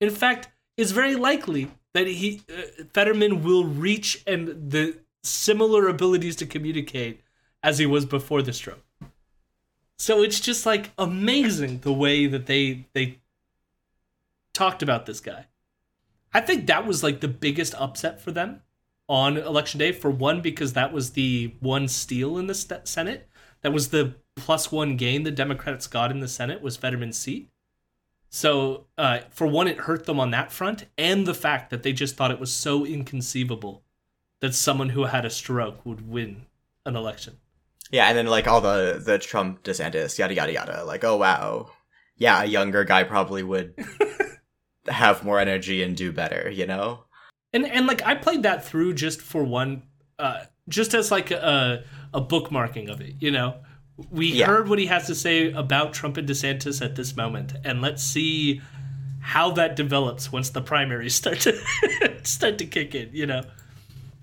In 0.00 0.10
fact, 0.10 0.48
it's 0.76 0.90
very 0.90 1.14
likely 1.14 1.70
that 1.92 2.06
he 2.06 2.42
uh, 2.50 2.84
Fetterman 2.92 3.42
will 3.42 3.64
reach 3.64 4.22
and 4.26 4.70
the 4.70 4.98
similar 5.22 5.88
abilities 5.88 6.36
to 6.36 6.46
communicate 6.46 7.22
as 7.62 7.78
he 7.78 7.86
was 7.86 8.04
before 8.04 8.42
the 8.42 8.52
stroke. 8.52 8.84
So 9.98 10.22
it's 10.22 10.40
just 10.40 10.66
like 10.66 10.90
amazing 10.98 11.78
the 11.80 11.92
way 11.92 12.26
that 12.26 12.46
they 12.46 12.86
they 12.92 13.20
talked 14.52 14.82
about 14.82 15.06
this 15.06 15.20
guy. 15.20 15.46
I 16.32 16.40
think 16.40 16.66
that 16.66 16.86
was 16.86 17.02
like 17.02 17.20
the 17.20 17.28
biggest 17.28 17.74
upset 17.76 18.20
for 18.20 18.32
them 18.32 18.62
on 19.08 19.36
election 19.36 19.78
day. 19.78 19.92
For 19.92 20.10
one, 20.10 20.40
because 20.40 20.72
that 20.72 20.92
was 20.92 21.12
the 21.12 21.54
one 21.60 21.86
steal 21.86 22.36
in 22.38 22.48
the 22.48 22.54
Senate. 22.84 23.28
That 23.62 23.72
was 23.72 23.88
the 23.88 24.16
plus 24.36 24.72
one 24.72 24.96
gain 24.96 25.22
the 25.22 25.30
Democrats 25.30 25.86
got 25.86 26.10
in 26.10 26.20
the 26.20 26.28
Senate 26.28 26.62
was 26.62 26.76
Fetterman's 26.76 27.18
seat. 27.18 27.50
So, 28.28 28.86
uh, 28.98 29.20
for 29.30 29.46
one, 29.46 29.68
it 29.68 29.78
hurt 29.78 30.06
them 30.06 30.18
on 30.18 30.32
that 30.32 30.50
front, 30.50 30.86
and 30.98 31.24
the 31.24 31.34
fact 31.34 31.70
that 31.70 31.84
they 31.84 31.92
just 31.92 32.16
thought 32.16 32.32
it 32.32 32.40
was 32.40 32.52
so 32.52 32.84
inconceivable 32.84 33.84
that 34.40 34.54
someone 34.54 34.88
who 34.88 35.04
had 35.04 35.24
a 35.24 35.30
stroke 35.30 35.86
would 35.86 36.08
win 36.08 36.46
an 36.84 36.96
election. 36.96 37.38
Yeah, 37.90 38.08
and 38.08 38.18
then 38.18 38.26
like 38.26 38.48
all 38.48 38.60
the 38.60 39.00
the 39.04 39.18
Trump 39.18 39.62
DeSantis 39.62 40.18
yada 40.18 40.34
yada 40.34 40.52
yada. 40.52 40.84
Like, 40.84 41.04
oh 41.04 41.16
wow, 41.16 41.70
yeah, 42.16 42.42
a 42.42 42.46
younger 42.46 42.84
guy 42.84 43.04
probably 43.04 43.42
would 43.42 43.74
have 44.88 45.24
more 45.24 45.38
energy 45.38 45.82
and 45.82 45.96
do 45.96 46.12
better. 46.12 46.50
You 46.50 46.66
know? 46.66 47.04
And 47.52 47.64
and 47.66 47.86
like 47.86 48.02
I 48.04 48.16
played 48.16 48.42
that 48.42 48.64
through 48.64 48.94
just 48.94 49.20
for 49.20 49.44
one, 49.44 49.84
uh, 50.18 50.44
just 50.68 50.92
as 50.92 51.10
like 51.10 51.30
a 51.30 51.84
a 52.12 52.20
bookmarking 52.20 52.90
of 52.90 53.00
it. 53.00 53.14
You 53.20 53.30
know, 53.30 53.58
we 54.10 54.32
Yeah. 54.32 54.46
heard 54.46 54.68
what 54.68 54.78
he 54.78 54.86
has 54.86 55.06
to 55.06 55.14
say 55.14 55.52
about 55.52 55.92
Trump 55.92 56.16
and 56.16 56.28
DeSantis 56.28 56.84
at 56.84 56.96
this 56.96 57.16
moment, 57.16 57.54
and 57.64 57.80
let's 57.80 58.02
see 58.02 58.60
how 59.20 59.50
that 59.52 59.76
develops 59.76 60.30
once 60.32 60.50
the 60.50 60.60
primaries 60.60 61.14
start 61.22 61.40
to 61.40 61.58
start 62.22 62.58
to 62.58 62.66
kick 62.66 62.94
in. 62.94 63.10
You 63.12 63.26
know. 63.26 63.42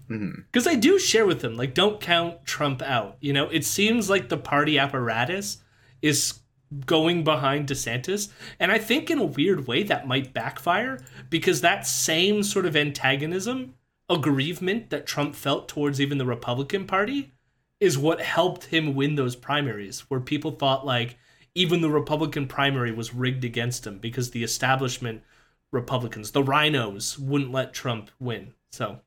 Mm-hmm. 0.09 0.41
Because 0.51 0.67
I 0.67 0.76
do 0.76 0.99
share 0.99 1.26
with 1.26 1.39
them, 1.39 1.55
like, 1.55 1.74
don't 1.74 2.01
count 2.01 2.45
Trump 2.45 2.82
out. 2.82 3.15
You 3.22 3.32
know, 3.32 3.47
it 3.47 3.63
seems 3.63 4.09
like 4.09 4.28
the 4.28 4.38
party 4.38 4.78
apparatus 4.78 5.59
is 6.01 6.39
going 6.86 7.24
behind 7.24 7.67
DeSantis. 7.67 8.30
And 8.59 8.72
I 8.72 8.78
think 8.78 9.09
in 9.09 9.19
a 9.19 9.26
weird 9.26 9.67
way 9.67 9.84
that 9.84 10.07
might 10.07 10.34
backfire 10.34 10.99
because 11.30 11.61
that 11.61 11.88
same 11.88 12.43
sort 12.43 12.65
of 12.65 12.76
antagonism, 12.76 13.76
aggrievement 14.09 14.89
that 14.89 15.05
Trump 15.05 15.36
felt 15.36 15.69
towards 15.69 16.01
even 16.01 16.17
the 16.17 16.26
Republican 16.26 16.86
Party 16.86 17.32
is 17.82 17.97
what 17.97 18.21
helped 18.21 18.65
him 18.65 18.95
win 18.95 19.15
those 19.15 19.36
primaries, 19.36 20.01
where 20.09 20.21
people 20.21 20.51
thought 20.51 20.86
like 20.86 21.17
even 21.53 21.82
the 21.82 21.89
Republican 21.89 22.47
primary 22.47 22.93
was 22.93 23.13
rigged 23.13 23.43
against 23.43 23.86
him 23.86 23.97
because 23.97 24.32
the 24.32 24.43
establishment 24.43 25.21
Republicans, 25.71 26.32
the 26.32 26.43
RINOs, 26.43 27.19
wouldn't 27.19 27.51
let 27.51 27.73
Trump 27.73 28.09
win. 28.19 28.53
So 28.71 29.01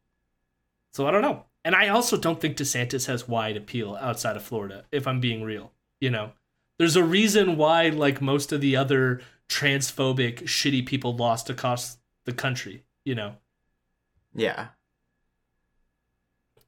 so 0.92 1.06
I 1.06 1.10
don't 1.10 1.22
know. 1.22 1.44
And 1.64 1.74
I 1.74 1.88
also 1.88 2.16
don't 2.16 2.40
think 2.40 2.56
DeSantis 2.56 3.06
has 3.06 3.26
wide 3.26 3.56
appeal 3.56 3.96
outside 4.00 4.36
of 4.36 4.42
Florida, 4.42 4.84
if 4.92 5.06
I'm 5.06 5.20
being 5.20 5.42
real. 5.42 5.72
You 5.98 6.10
know, 6.10 6.32
there's 6.78 6.96
a 6.96 7.02
reason 7.02 7.56
why, 7.56 7.88
like 7.88 8.20
most 8.20 8.52
of 8.52 8.60
the 8.60 8.76
other 8.76 9.22
transphobic, 9.48 10.42
shitty 10.42 10.84
people 10.84 11.16
lost 11.16 11.48
across 11.48 11.96
the 12.26 12.32
country, 12.32 12.84
you 13.04 13.14
know? 13.14 13.36
Yeah. 14.34 14.68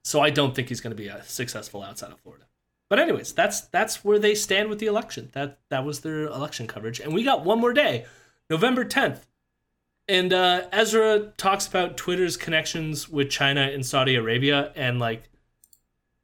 So 0.06 0.20
I 0.20 0.30
don't 0.30 0.54
think 0.54 0.68
he's 0.68 0.80
going 0.80 0.96
to 0.96 1.02
be 1.02 1.10
successful 1.24 1.82
outside 1.82 2.12
of 2.12 2.20
Florida. 2.20 2.44
But 2.88 3.00
anyways, 3.00 3.32
that's 3.32 3.62
that's 3.62 4.04
where 4.04 4.20
they 4.20 4.36
stand 4.36 4.68
with 4.68 4.78
the 4.78 4.86
election. 4.86 5.30
That 5.32 5.58
that 5.68 5.84
was 5.84 6.00
their 6.00 6.26
election 6.26 6.68
coverage, 6.68 7.00
and 7.00 7.12
we 7.12 7.24
got 7.24 7.44
one 7.44 7.58
more 7.58 7.72
day, 7.72 8.06
November 8.48 8.84
tenth, 8.84 9.26
and 10.06 10.32
uh, 10.32 10.68
Ezra 10.70 11.32
talks 11.36 11.66
about 11.66 11.96
Twitter's 11.96 12.36
connections 12.36 13.08
with 13.08 13.30
China 13.30 13.62
and 13.62 13.84
Saudi 13.84 14.14
Arabia, 14.14 14.70
and 14.76 15.00
like 15.00 15.24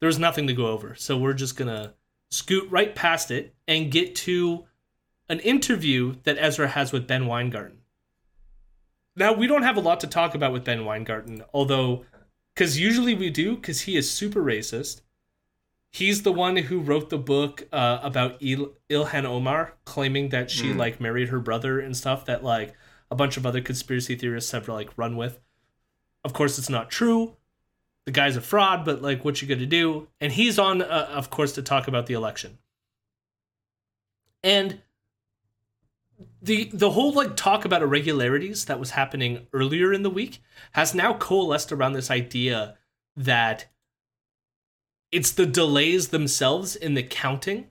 there's 0.00 0.16
nothing 0.16 0.46
to 0.46 0.54
go 0.54 0.68
over, 0.68 0.94
so 0.94 1.18
we're 1.18 1.32
just 1.32 1.56
gonna 1.56 1.94
scoot 2.30 2.70
right 2.70 2.94
past 2.94 3.32
it 3.32 3.52
and 3.66 3.90
get 3.90 4.14
to 4.14 4.64
an 5.28 5.40
interview 5.40 6.14
that 6.22 6.36
Ezra 6.38 6.68
has 6.68 6.92
with 6.92 7.08
Ben 7.08 7.26
Weingarten. 7.26 7.78
Now 9.16 9.32
we 9.32 9.48
don't 9.48 9.64
have 9.64 9.76
a 9.76 9.80
lot 9.80 9.98
to 10.00 10.06
talk 10.06 10.36
about 10.36 10.52
with 10.52 10.62
Ben 10.62 10.84
Weingarten, 10.84 11.42
although 11.52 12.04
because 12.55 12.78
usually 12.78 13.14
we 13.14 13.30
do, 13.30 13.57
because 13.57 13.82
he 13.82 13.96
is 13.96 14.11
super 14.11 14.42
racist 14.42 15.03
he's 15.94 16.22
the 16.22 16.32
one 16.32 16.57
who 16.57 16.80
wrote 16.80 17.11
the 17.11 17.18
book 17.18 17.68
uh, 17.70 17.98
about 18.03 18.42
Il- 18.42 18.72
Ilhan 18.88 19.24
Omar, 19.26 19.74
claiming 19.84 20.30
that 20.30 20.50
she 20.50 20.68
Mm. 20.72 20.76
like 20.78 21.00
married 21.03 21.28
her 21.28 21.38
brother 21.38 21.78
and 21.80 21.94
stuff 21.94 22.24
that 22.24 22.42
like 22.42 22.74
a 23.11 23.14
bunch 23.14 23.36
of 23.36 23.44
other 23.44 23.61
conspiracy 23.61 24.16
theorists 24.16 24.53
have 24.53 24.68
like 24.68 24.96
run 24.96 25.16
with. 25.18 25.38
Of 26.24 26.32
course, 26.32 26.59
it's 26.59 26.70
not 26.70 26.90
true. 26.90 27.36
The 28.07 28.11
guy's 28.12 28.36
a 28.36 28.40
fraud, 28.40 28.86
but 28.86 29.03
like, 29.03 29.22
what 29.22 29.42
you 29.42 29.48
gonna 29.48 29.66
do? 29.66 30.09
And 30.18 30.32
he's 30.32 30.59
on, 30.59 30.80
uh, 30.80 31.09
of 31.12 31.28
course, 31.28 31.53
to 31.53 31.62
talk 31.62 31.86
about 31.88 32.07
the 32.07 32.14
election. 32.14 32.57
And 34.42 34.80
the 36.40 36.70
the 36.72 36.90
whole 36.90 37.12
like 37.12 37.36
talk 37.36 37.64
about 37.64 37.82
irregularities 37.82 38.64
that 38.66 38.80
was 38.80 38.90
happening 38.90 39.46
earlier 39.52 39.92
in 39.92 40.02
the 40.02 40.10
week 40.10 40.42
has 40.72 40.94
now 40.94 41.14
coalesced 41.14 41.72
around 41.72 41.92
this 41.92 42.10
idea 42.10 42.76
that 43.16 43.66
it's 45.10 45.30
the 45.30 45.46
delays 45.46 46.08
themselves 46.08 46.74
in 46.74 46.94
the 46.94 47.02
counting 47.02 47.66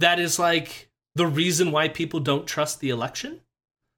that 0.00 0.18
is 0.18 0.38
like 0.38 0.90
the 1.14 1.26
reason 1.26 1.70
why 1.70 1.88
people 1.88 2.20
don't 2.20 2.46
trust 2.46 2.80
the 2.80 2.90
election. 2.90 3.40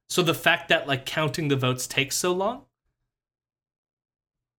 So 0.09 0.21
the 0.21 0.33
fact 0.33 0.69
that 0.69 0.87
like 0.87 1.05
counting 1.05 1.47
the 1.47 1.55
votes 1.55 1.87
takes 1.87 2.15
so 2.15 2.31
long. 2.31 2.65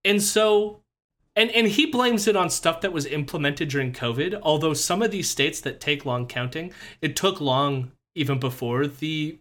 And 0.03 0.21
so 0.21 0.83
and 1.35 1.49
and 1.51 1.67
he 1.67 1.85
blames 1.85 2.27
it 2.27 2.35
on 2.35 2.49
stuff 2.49 2.81
that 2.81 2.93
was 2.93 3.05
implemented 3.05 3.69
during 3.69 3.93
COVID, 3.93 4.39
although 4.43 4.73
some 4.73 5.01
of 5.01 5.11
these 5.11 5.29
states 5.29 5.61
that 5.61 5.79
take 5.79 6.05
long 6.05 6.27
counting, 6.27 6.73
it 7.01 7.15
took 7.15 7.39
long 7.39 7.91
even 8.19 8.39
before 8.39 8.85
the 8.85 9.39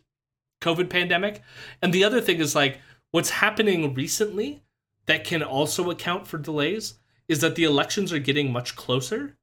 COVID 0.60 0.88
pandemic. 0.88 1.42
And 1.82 1.92
the 1.92 2.04
other 2.04 2.20
thing 2.20 2.38
is 2.38 2.54
like 2.54 2.80
what's 3.10 3.30
happening 3.30 3.92
recently 3.94 4.62
that 5.06 5.24
can 5.24 5.42
also 5.42 5.90
account 5.90 6.26
for 6.26 6.38
delays 6.38 6.94
is 7.26 7.40
that 7.40 7.56
the 7.56 7.64
elections 7.64 8.12
are 8.12 8.18
getting 8.18 8.52
much 8.52 8.76
closer. 8.76 9.36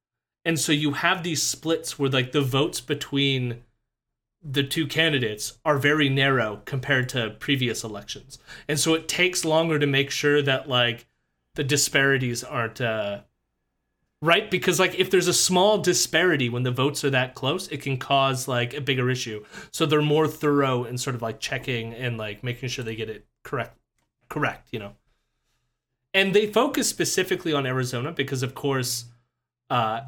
And 0.44 0.58
so 0.58 0.72
you 0.72 0.92
have 0.92 1.22
these 1.22 1.42
splits 1.42 1.98
where 1.98 2.10
like 2.10 2.32
the 2.32 2.40
votes 2.40 2.80
between 2.80 3.62
the 4.42 4.62
two 4.62 4.86
candidates 4.86 5.58
are 5.64 5.78
very 5.78 6.08
narrow 6.08 6.62
compared 6.64 7.08
to 7.10 7.36
previous 7.38 7.84
elections. 7.84 8.38
And 8.68 8.78
so 8.78 8.94
it 8.94 9.08
takes 9.08 9.44
longer 9.44 9.78
to 9.78 9.86
make 9.86 10.10
sure 10.10 10.40
that 10.42 10.68
like 10.68 11.06
the 11.54 11.64
disparities 11.64 12.42
aren't 12.44 12.80
uh 12.80 13.20
right 14.26 14.50
because 14.50 14.78
like 14.80 14.94
if 14.98 15.10
there's 15.10 15.28
a 15.28 15.34
small 15.34 15.78
disparity 15.78 16.48
when 16.48 16.64
the 16.64 16.70
votes 16.70 17.04
are 17.04 17.10
that 17.10 17.34
close, 17.34 17.68
it 17.68 17.80
can 17.82 17.96
cause 17.96 18.48
like 18.48 18.74
a 18.74 18.80
bigger 18.80 19.08
issue. 19.08 19.44
So 19.70 19.86
they're 19.86 20.02
more 20.02 20.28
thorough 20.28 20.84
in 20.84 20.98
sort 20.98 21.16
of 21.16 21.22
like 21.22 21.40
checking 21.40 21.94
and 21.94 22.18
like 22.18 22.42
making 22.42 22.68
sure 22.68 22.84
they 22.84 22.96
get 22.96 23.08
it 23.08 23.26
correct 23.42 23.78
correct, 24.28 24.68
you 24.72 24.78
know 24.78 24.92
and 26.16 26.32
they 26.32 26.46
focus 26.46 26.88
specifically 26.88 27.52
on 27.52 27.66
Arizona 27.66 28.10
because, 28.10 28.42
of 28.42 28.54
course, 28.54 29.04
uh, 29.68 30.00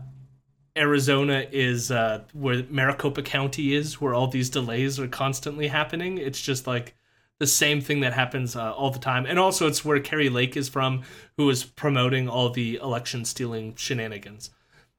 Arizona 0.74 1.46
is 1.52 1.90
uh, 1.90 2.24
where 2.32 2.62
Maricopa 2.70 3.20
County 3.20 3.74
is, 3.74 4.00
where 4.00 4.14
all 4.14 4.26
these 4.26 4.48
delays 4.48 4.98
are 4.98 5.06
constantly 5.06 5.68
happening. 5.68 6.16
It's 6.16 6.40
just 6.40 6.66
like 6.66 6.94
the 7.38 7.46
same 7.46 7.80
thing 7.80 8.00
that 8.00 8.12
happens 8.12 8.56
uh, 8.56 8.72
all 8.72 8.90
the 8.90 8.98
time, 8.98 9.26
and 9.26 9.38
also 9.38 9.66
it's 9.66 9.84
where 9.84 10.00
Kari 10.00 10.28
Lake 10.28 10.56
is 10.56 10.68
from, 10.68 11.02
who 11.36 11.48
is 11.50 11.64
promoting 11.64 12.28
all 12.28 12.50
the 12.50 12.76
election 12.76 13.24
stealing 13.24 13.74
shenanigans. 13.76 14.50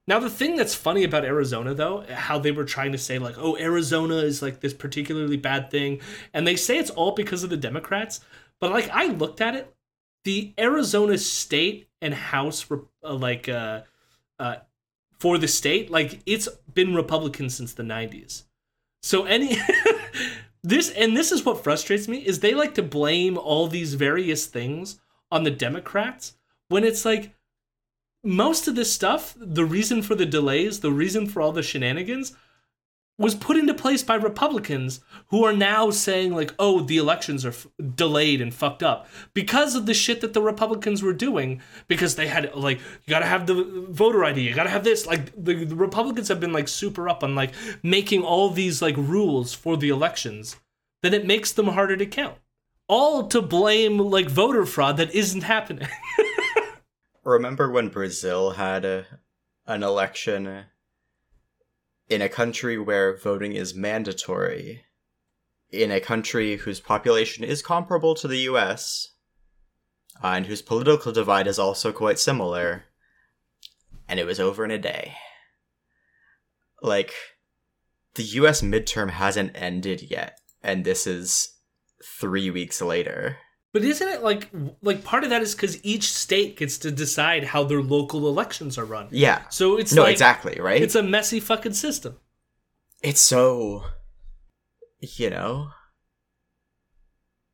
Now, 0.06 0.18
the 0.18 0.30
thing 0.30 0.56
that's 0.56 0.74
funny 0.74 1.04
about 1.04 1.24
Arizona, 1.24 1.74
though, 1.74 2.04
how 2.10 2.38
they 2.38 2.50
were 2.50 2.64
trying 2.64 2.92
to 2.92 2.98
say, 2.98 3.18
like, 3.18 3.36
oh, 3.38 3.56
Arizona 3.58 4.16
is 4.16 4.42
like 4.42 4.60
this 4.60 4.74
particularly 4.74 5.36
bad 5.36 5.70
thing. 5.70 6.00
And 6.34 6.46
they 6.46 6.56
say 6.56 6.78
it's 6.78 6.90
all 6.90 7.12
because 7.12 7.44
of 7.44 7.50
the 7.50 7.56
Democrats. 7.56 8.20
But, 8.60 8.72
like, 8.72 8.88
I 8.90 9.06
looked 9.06 9.40
at 9.40 9.54
it 9.54 9.72
the 10.24 10.52
Arizona 10.58 11.18
state 11.18 11.88
and 12.02 12.14
House 12.14 12.66
uh, 12.70 13.14
like 13.14 13.48
uh, 13.48 13.82
uh, 14.38 14.56
for 15.18 15.38
the 15.38 15.48
state, 15.48 15.90
like 15.90 16.20
it's 16.26 16.48
been 16.72 16.94
Republican 16.94 17.50
since 17.50 17.74
the 17.74 17.82
'90s. 17.82 18.44
So 19.02 19.24
any 19.24 19.56
this 20.62 20.90
and 20.90 21.16
this 21.16 21.32
is 21.32 21.44
what 21.44 21.62
frustrates 21.64 22.08
me 22.08 22.18
is 22.18 22.40
they 22.40 22.54
like 22.54 22.74
to 22.74 22.82
blame 22.82 23.38
all 23.38 23.66
these 23.66 23.94
various 23.94 24.46
things 24.46 25.00
on 25.30 25.44
the 25.44 25.50
Democrats 25.50 26.34
when 26.68 26.84
it's 26.84 27.04
like 27.04 27.34
most 28.22 28.68
of 28.68 28.74
this 28.74 28.92
stuff, 28.92 29.34
the 29.38 29.64
reason 29.64 30.02
for 30.02 30.14
the 30.14 30.26
delays, 30.26 30.80
the 30.80 30.92
reason 30.92 31.26
for 31.26 31.40
all 31.40 31.52
the 31.52 31.62
shenanigans 31.62 32.34
was 33.20 33.34
put 33.34 33.58
into 33.58 33.74
place 33.74 34.02
by 34.02 34.14
Republicans 34.14 35.00
who 35.26 35.44
are 35.44 35.52
now 35.52 35.90
saying 35.90 36.34
like, 36.34 36.54
"Oh, 36.58 36.80
the 36.80 36.96
elections 36.96 37.44
are 37.44 37.50
f- 37.50 37.66
delayed 37.94 38.40
and 38.40 38.52
fucked 38.52 38.82
up 38.82 39.06
because 39.34 39.74
of 39.74 39.84
the 39.84 39.92
shit 39.92 40.22
that 40.22 40.32
the 40.32 40.40
Republicans 40.40 41.02
were 41.02 41.12
doing 41.12 41.60
because 41.86 42.16
they 42.16 42.28
had 42.28 42.54
like 42.54 42.78
you 42.78 43.10
got 43.10 43.18
to 43.18 43.26
have 43.26 43.46
the 43.46 43.86
voter 43.90 44.24
ID, 44.24 44.40
you 44.40 44.54
got 44.54 44.64
to 44.64 44.70
have 44.70 44.84
this." 44.84 45.06
Like 45.06 45.32
the, 45.36 45.66
the 45.66 45.76
Republicans 45.76 46.28
have 46.28 46.40
been 46.40 46.54
like 46.54 46.66
super 46.66 47.10
up 47.10 47.22
on 47.22 47.34
like 47.34 47.52
making 47.82 48.22
all 48.22 48.48
these 48.48 48.80
like 48.80 48.96
rules 48.96 49.52
for 49.52 49.76
the 49.76 49.90
elections 49.90 50.56
that 51.02 51.12
it 51.12 51.26
makes 51.26 51.52
them 51.52 51.68
harder 51.68 51.98
to 51.98 52.06
count. 52.06 52.38
All 52.88 53.28
to 53.28 53.42
blame 53.42 53.98
like 53.98 54.30
voter 54.30 54.64
fraud 54.64 54.96
that 54.96 55.14
isn't 55.14 55.42
happening. 55.42 55.88
Remember 57.22 57.70
when 57.70 57.88
Brazil 57.88 58.52
had 58.52 58.86
a, 58.86 59.04
an 59.66 59.82
election 59.82 60.64
in 62.10 62.20
a 62.20 62.28
country 62.28 62.76
where 62.76 63.16
voting 63.16 63.54
is 63.54 63.72
mandatory, 63.72 64.84
in 65.70 65.92
a 65.92 66.00
country 66.00 66.56
whose 66.56 66.80
population 66.80 67.44
is 67.44 67.62
comparable 67.62 68.16
to 68.16 68.26
the 68.26 68.40
US, 68.50 69.12
uh, 70.22 70.26
and 70.26 70.46
whose 70.46 70.60
political 70.60 71.12
divide 71.12 71.46
is 71.46 71.58
also 71.58 71.92
quite 71.92 72.18
similar, 72.18 72.84
and 74.08 74.18
it 74.18 74.26
was 74.26 74.40
over 74.40 74.64
in 74.64 74.72
a 74.72 74.78
day. 74.78 75.14
Like, 76.82 77.14
the 78.16 78.24
US 78.24 78.60
midterm 78.60 79.10
hasn't 79.10 79.52
ended 79.54 80.10
yet, 80.10 80.40
and 80.64 80.84
this 80.84 81.06
is 81.06 81.54
three 82.04 82.50
weeks 82.50 82.82
later. 82.82 83.38
But 83.72 83.84
isn't 83.84 84.08
it 84.08 84.22
like 84.22 84.50
like 84.82 85.04
part 85.04 85.22
of 85.24 85.30
that 85.30 85.42
is 85.42 85.54
because 85.54 85.84
each 85.84 86.12
state 86.12 86.56
gets 86.56 86.76
to 86.78 86.90
decide 86.90 87.44
how 87.44 87.62
their 87.64 87.82
local 87.82 88.26
elections 88.28 88.76
are 88.76 88.84
run. 88.84 89.08
Yeah. 89.10 89.42
So 89.48 89.76
it's 89.76 89.92
no, 89.92 90.02
like, 90.02 90.12
exactly, 90.12 90.60
right? 90.60 90.82
It's 90.82 90.96
a 90.96 91.02
messy 91.02 91.38
fucking 91.40 91.74
system. 91.74 92.18
it's 93.02 93.20
so 93.20 93.84
you 95.00 95.30
know 95.30 95.70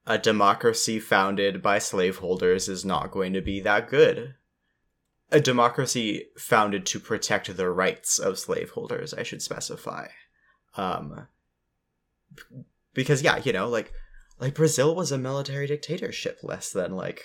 a 0.06 0.18
democracy 0.18 0.98
founded 0.98 1.62
by 1.62 1.78
slaveholders 1.78 2.68
is 2.68 2.84
not 2.84 3.10
going 3.10 3.32
to 3.32 3.40
be 3.40 3.60
that 3.60 3.88
good 3.88 4.34
a 5.30 5.40
democracy 5.40 6.26
founded 6.38 6.84
to 6.86 6.98
protect 7.00 7.56
the 7.56 7.70
rights 7.70 8.18
of 8.18 8.38
slaveholders 8.38 9.14
i 9.14 9.22
should 9.22 9.40
specify 9.42 10.08
um 10.76 11.28
because 12.94 13.22
yeah 13.22 13.36
you 13.44 13.52
know 13.52 13.68
like 13.68 13.92
like 14.38 14.54
brazil 14.54 14.94
was 14.94 15.12
a 15.12 15.18
military 15.18 15.66
dictatorship 15.66 16.38
less 16.42 16.70
than 16.70 16.94
like 16.94 17.22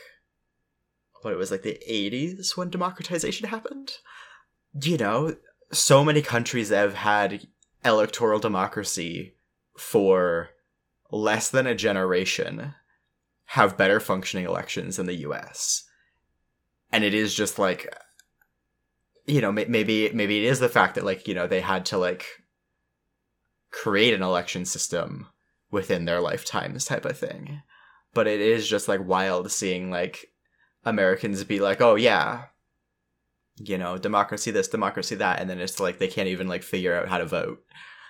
what 1.21 1.33
it 1.33 1.37
was 1.37 1.51
like 1.51 1.61
the 1.61 1.79
80s 1.89 2.57
when 2.57 2.69
democratization 2.69 3.47
happened 3.47 3.93
you 4.81 4.97
know 4.97 5.35
so 5.71 6.03
many 6.03 6.21
countries 6.21 6.69
that 6.69 6.81
have 6.81 6.95
had 6.95 7.47
electoral 7.83 8.39
democracy 8.39 9.35
for 9.77 10.49
less 11.11 11.49
than 11.49 11.67
a 11.67 11.75
generation 11.75 12.73
have 13.45 13.77
better 13.77 13.99
functioning 13.99 14.45
elections 14.45 14.97
than 14.97 15.07
the 15.07 15.21
US. 15.27 15.83
And 16.91 17.03
it 17.03 17.13
is 17.13 17.33
just 17.33 17.59
like 17.59 17.93
you 19.27 19.39
know, 19.39 19.51
maybe 19.51 20.09
maybe 20.13 20.45
it 20.45 20.49
is 20.49 20.59
the 20.59 20.67
fact 20.67 20.95
that 20.95 21.05
like, 21.05 21.27
you 21.27 21.33
know, 21.33 21.47
they 21.47 21.61
had 21.61 21.85
to 21.87 21.97
like 21.97 22.25
create 23.69 24.13
an 24.13 24.23
election 24.23 24.65
system 24.65 25.27
within 25.71 26.05
their 26.05 26.21
lifetimes 26.21 26.85
type 26.85 27.05
of 27.05 27.17
thing. 27.17 27.61
But 28.13 28.27
it 28.27 28.41
is 28.41 28.67
just 28.67 28.87
like 28.87 29.05
wild 29.05 29.51
seeing 29.51 29.89
like 29.89 30.31
Americans 30.85 31.43
be 31.43 31.59
like, 31.59 31.81
"Oh 31.81 31.95
yeah, 31.95 32.45
you 33.57 33.77
know, 33.77 33.97
democracy 33.97 34.51
this, 34.51 34.67
democracy 34.67 35.15
that," 35.15 35.39
and 35.39 35.49
then 35.49 35.59
it's 35.59 35.79
like 35.79 35.97
they 35.97 36.07
can't 36.07 36.27
even 36.27 36.47
like 36.47 36.63
figure 36.63 36.95
out 36.95 37.07
how 37.07 37.17
to 37.17 37.25
vote. 37.25 37.63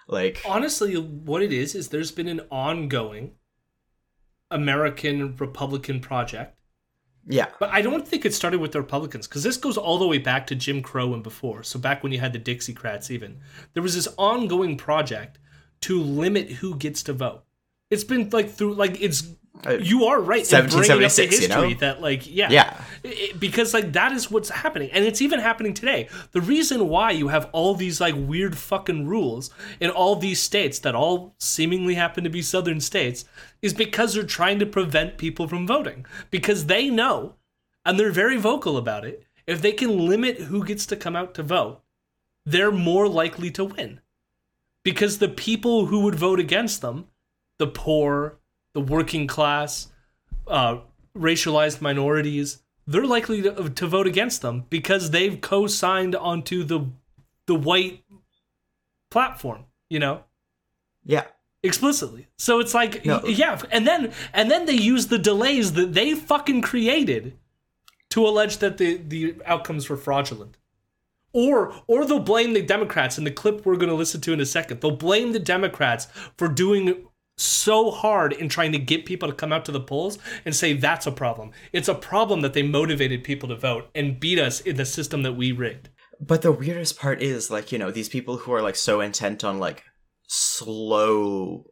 Like 0.07 0.41
Honestly, 0.45 0.95
what 0.95 1.41
it 1.41 1.53
is 1.53 1.75
is 1.75 1.89
there's 1.89 2.11
been 2.11 2.27
an 2.27 2.41
ongoing 2.51 3.35
American 4.49 5.35
Republican 5.37 6.01
project 6.01 6.57
Yeah. 7.27 7.47
But 7.59 7.69
I 7.69 7.81
don't 7.81 8.07
think 8.07 8.25
it 8.25 8.33
started 8.33 8.59
with 8.59 8.71
the 8.71 8.81
Republicans 8.81 9.27
because 9.27 9.43
this 9.43 9.57
goes 9.57 9.77
all 9.77 9.99
the 9.99 10.07
way 10.07 10.17
back 10.17 10.47
to 10.47 10.55
Jim 10.55 10.81
Crow 10.81 11.13
and 11.13 11.23
before. 11.23 11.63
So 11.63 11.79
back 11.79 12.01
when 12.01 12.11
you 12.11 12.19
had 12.19 12.33
the 12.33 12.39
Dixiecrats, 12.39 13.11
even 13.11 13.39
there 13.73 13.83
was 13.83 13.95
this 13.95 14.07
ongoing 14.17 14.75
project 14.77 15.37
to 15.81 16.01
limit 16.01 16.49
who 16.49 16.75
gets 16.75 17.03
to 17.03 17.13
vote. 17.13 17.43
It's 17.91 18.03
been 18.03 18.29
like 18.31 18.49
through 18.49 18.73
like 18.75 18.99
it's 19.01 19.27
Uh, 19.63 19.73
you 19.73 20.05
are 20.05 20.19
right 20.19 20.47
bringing 20.49 20.65
up 20.65 20.71
the 20.71 20.77
1776, 20.77 21.41
you 21.41 21.47
know? 21.49 21.73
that 21.85 22.01
like 22.01 22.23
yeah. 22.25 22.49
Yeah. 22.49 22.81
It- 23.03 23.39
because 23.39 23.73
like 23.75 23.91
that 23.93 24.11
is 24.11 24.31
what's 24.31 24.49
happening. 24.49 24.89
And 24.91 25.05
it's 25.05 25.21
even 25.21 25.39
happening 25.39 25.73
today. 25.75 26.07
The 26.31 26.41
reason 26.41 26.87
why 26.87 27.11
you 27.11 27.27
have 27.27 27.47
all 27.51 27.75
these 27.75 28.01
like 28.01 28.15
weird 28.17 28.57
fucking 28.57 29.05
rules 29.07 29.51
in 29.79 29.89
all 29.91 30.15
these 30.15 30.41
states 30.41 30.79
that 30.79 30.95
all 30.95 31.35
seemingly 31.37 31.95
happen 31.95 32.23
to 32.23 32.29
be 32.29 32.41
southern 32.41 32.79
states 32.79 33.25
is 33.61 33.73
because 33.73 34.13
they're 34.13 34.23
trying 34.39 34.57
to 34.59 34.65
prevent 34.65 35.17
people 35.19 35.47
from 35.47 35.67
voting. 35.67 36.05
Because 36.31 36.65
they 36.65 36.89
know 36.89 37.35
and 37.85 37.99
they're 37.99 38.11
very 38.23 38.37
vocal 38.37 38.77
about 38.77 39.05
it 39.05 39.23
if 39.45 39.61
they 39.61 39.73
can 39.73 40.07
limit 40.07 40.37
who 40.49 40.63
gets 40.65 40.85
to 40.87 40.95
come 40.95 41.15
out 41.15 41.33
to 41.35 41.43
vote 41.43 41.81
they're 42.45 42.71
more 42.71 43.07
likely 43.07 43.51
to 43.51 43.63
win. 43.65 43.99
Because 44.83 45.19
the 45.19 45.29
people 45.29 45.85
who 45.87 45.99
would 45.99 46.15
vote 46.15 46.39
against 46.39 46.81
them 46.81 47.05
the 47.61 47.67
poor 47.67 48.37
the 48.73 48.81
working 48.81 49.27
class 49.27 49.87
uh, 50.47 50.77
racialized 51.15 51.81
minorities, 51.81 52.63
they're 52.87 53.05
likely 53.05 53.41
to, 53.41 53.69
to 53.69 53.85
vote 53.87 54.07
against 54.07 54.41
them 54.41 54.65
because 54.69 55.11
they've 55.11 55.39
co-signed 55.41 56.15
onto 56.15 56.63
the 56.63 56.79
the 57.45 57.55
white 57.55 58.03
platform, 59.09 59.65
you 59.89 59.99
know, 59.99 60.23
Yeah. 61.03 61.25
explicitly. 61.63 62.27
So 62.37 62.59
it's 62.59 62.73
like, 62.73 63.05
No. 63.05 63.21
yeah, 63.25 63.61
and 63.71 63.85
then 63.85 64.13
and 64.33 64.49
then 64.49 64.65
they 64.65 64.73
use 64.93 65.07
the 65.07 65.17
delays 65.19 65.73
that 65.73 65.93
they 65.93 66.15
fucking 66.15 66.61
created 66.61 67.37
to 68.09 68.25
allege 68.27 68.57
that 68.57 68.77
the 68.77 68.97
the 68.97 69.35
outcomes 69.45 69.89
were 69.89 69.97
fraudulent. 69.97 70.57
Or 71.33 71.73
or 71.87 72.05
they'll 72.05 72.19
blame 72.33 72.53
the 72.53 72.61
Democrats 72.61 73.17
in 73.17 73.23
the 73.25 73.31
clip 73.41 73.65
we're 73.65 73.75
going 73.77 73.89
to 73.95 74.01
listen 74.03 74.21
to 74.21 74.33
in 74.33 74.41
a 74.41 74.45
second. 74.45 74.81
They'll 74.81 74.95
blame 75.09 75.31
the 75.33 75.39
Democrats 75.55 76.07
for 76.37 76.47
doing 76.47 77.05
so 77.37 77.91
hard 77.91 78.33
in 78.33 78.49
trying 78.49 78.71
to 78.71 78.79
get 78.79 79.05
people 79.05 79.27
to 79.27 79.35
come 79.35 79.51
out 79.51 79.65
to 79.65 79.71
the 79.71 79.79
polls 79.79 80.19
and 80.45 80.55
say 80.55 80.73
that's 80.73 81.07
a 81.07 81.11
problem. 81.11 81.51
It's 81.73 81.87
a 81.87 81.95
problem 81.95 82.41
that 82.41 82.53
they 82.53 82.63
motivated 82.63 83.23
people 83.23 83.49
to 83.49 83.55
vote 83.55 83.89
and 83.95 84.19
beat 84.19 84.39
us 84.39 84.61
in 84.61 84.75
the 84.75 84.85
system 84.85 85.23
that 85.23 85.33
we 85.33 85.51
rigged. 85.51 85.89
But 86.19 86.43
the 86.43 86.51
weirdest 86.51 86.99
part 86.99 87.21
is 87.21 87.49
like, 87.49 87.71
you 87.71 87.79
know, 87.79 87.89
these 87.89 88.09
people 88.09 88.37
who 88.37 88.53
are 88.53 88.61
like 88.61 88.75
so 88.75 89.01
intent 89.01 89.43
on 89.43 89.59
like 89.59 89.83
slow 90.27 91.65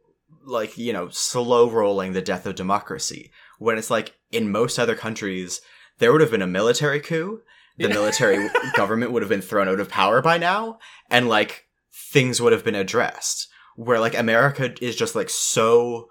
like, 0.44 0.78
you 0.78 0.92
know, 0.92 1.08
slow 1.10 1.70
rolling 1.70 2.12
the 2.12 2.22
death 2.22 2.46
of 2.46 2.54
democracy 2.54 3.30
when 3.58 3.78
it's 3.78 3.90
like 3.90 4.16
in 4.32 4.50
most 4.50 4.78
other 4.78 4.96
countries 4.96 5.60
there 5.98 6.10
would 6.10 6.22
have 6.22 6.30
been 6.30 6.42
a 6.42 6.46
military 6.46 6.98
coup, 6.98 7.42
the 7.76 7.88
military 7.88 8.48
government 8.74 9.12
would 9.12 9.22
have 9.22 9.28
been 9.28 9.42
thrown 9.42 9.68
out 9.68 9.78
of 9.78 9.88
power 9.88 10.22
by 10.22 10.38
now 10.38 10.78
and 11.10 11.28
like 11.28 11.66
things 11.92 12.40
would 12.40 12.52
have 12.52 12.64
been 12.64 12.74
addressed. 12.74 13.48
Where 13.80 14.00
like 14.00 14.16
America 14.16 14.74
is 14.84 14.96
just 14.96 15.14
like 15.14 15.30
so 15.30 16.08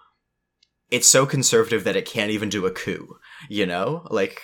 it's 0.89 1.07
so 1.07 1.26
conservative 1.26 1.84
that 1.84 1.95
it 1.95 2.05
can't 2.05 2.32
even 2.32 2.49
do 2.49 2.65
a 2.65 2.72
coup, 2.72 3.17
you 3.47 3.65
know? 3.65 4.07
Like 4.09 4.41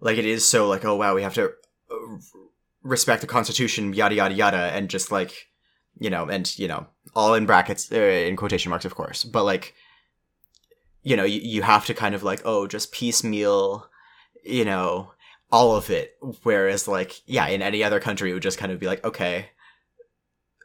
like 0.00 0.18
it 0.18 0.24
is 0.24 0.46
so 0.46 0.68
like 0.68 0.84
oh 0.84 0.96
wow, 0.96 1.14
we 1.14 1.22
have 1.22 1.34
to 1.34 1.52
uh, 1.90 2.16
respect 2.82 3.20
the 3.20 3.26
constitution 3.26 3.92
yada 3.92 4.14
yada 4.14 4.34
yada 4.34 4.56
and 4.74 4.88
just 4.88 5.12
like 5.12 5.48
you 5.98 6.10
know 6.10 6.26
and 6.26 6.58
you 6.58 6.66
know 6.66 6.86
all 7.14 7.34
in 7.34 7.46
brackets 7.46 7.92
uh, 7.92 7.96
in 7.96 8.36
quotation 8.36 8.70
marks 8.70 8.84
of 8.84 8.94
course 8.94 9.24
but 9.24 9.44
like 9.44 9.74
you 11.02 11.16
know 11.16 11.24
you, 11.24 11.40
you 11.40 11.62
have 11.62 11.86
to 11.86 11.94
kind 11.94 12.14
of 12.14 12.22
like 12.22 12.42
oh 12.44 12.66
just 12.66 12.92
piecemeal 12.92 13.88
you 14.44 14.64
know 14.64 15.12
all 15.50 15.76
of 15.76 15.90
it 15.90 16.16
whereas 16.42 16.88
like 16.88 17.20
yeah 17.26 17.46
in 17.46 17.62
any 17.62 17.84
other 17.84 18.00
country 18.00 18.30
it 18.30 18.34
would 18.34 18.42
just 18.42 18.58
kind 18.58 18.72
of 18.72 18.80
be 18.80 18.86
like 18.86 19.04
okay 19.04 19.50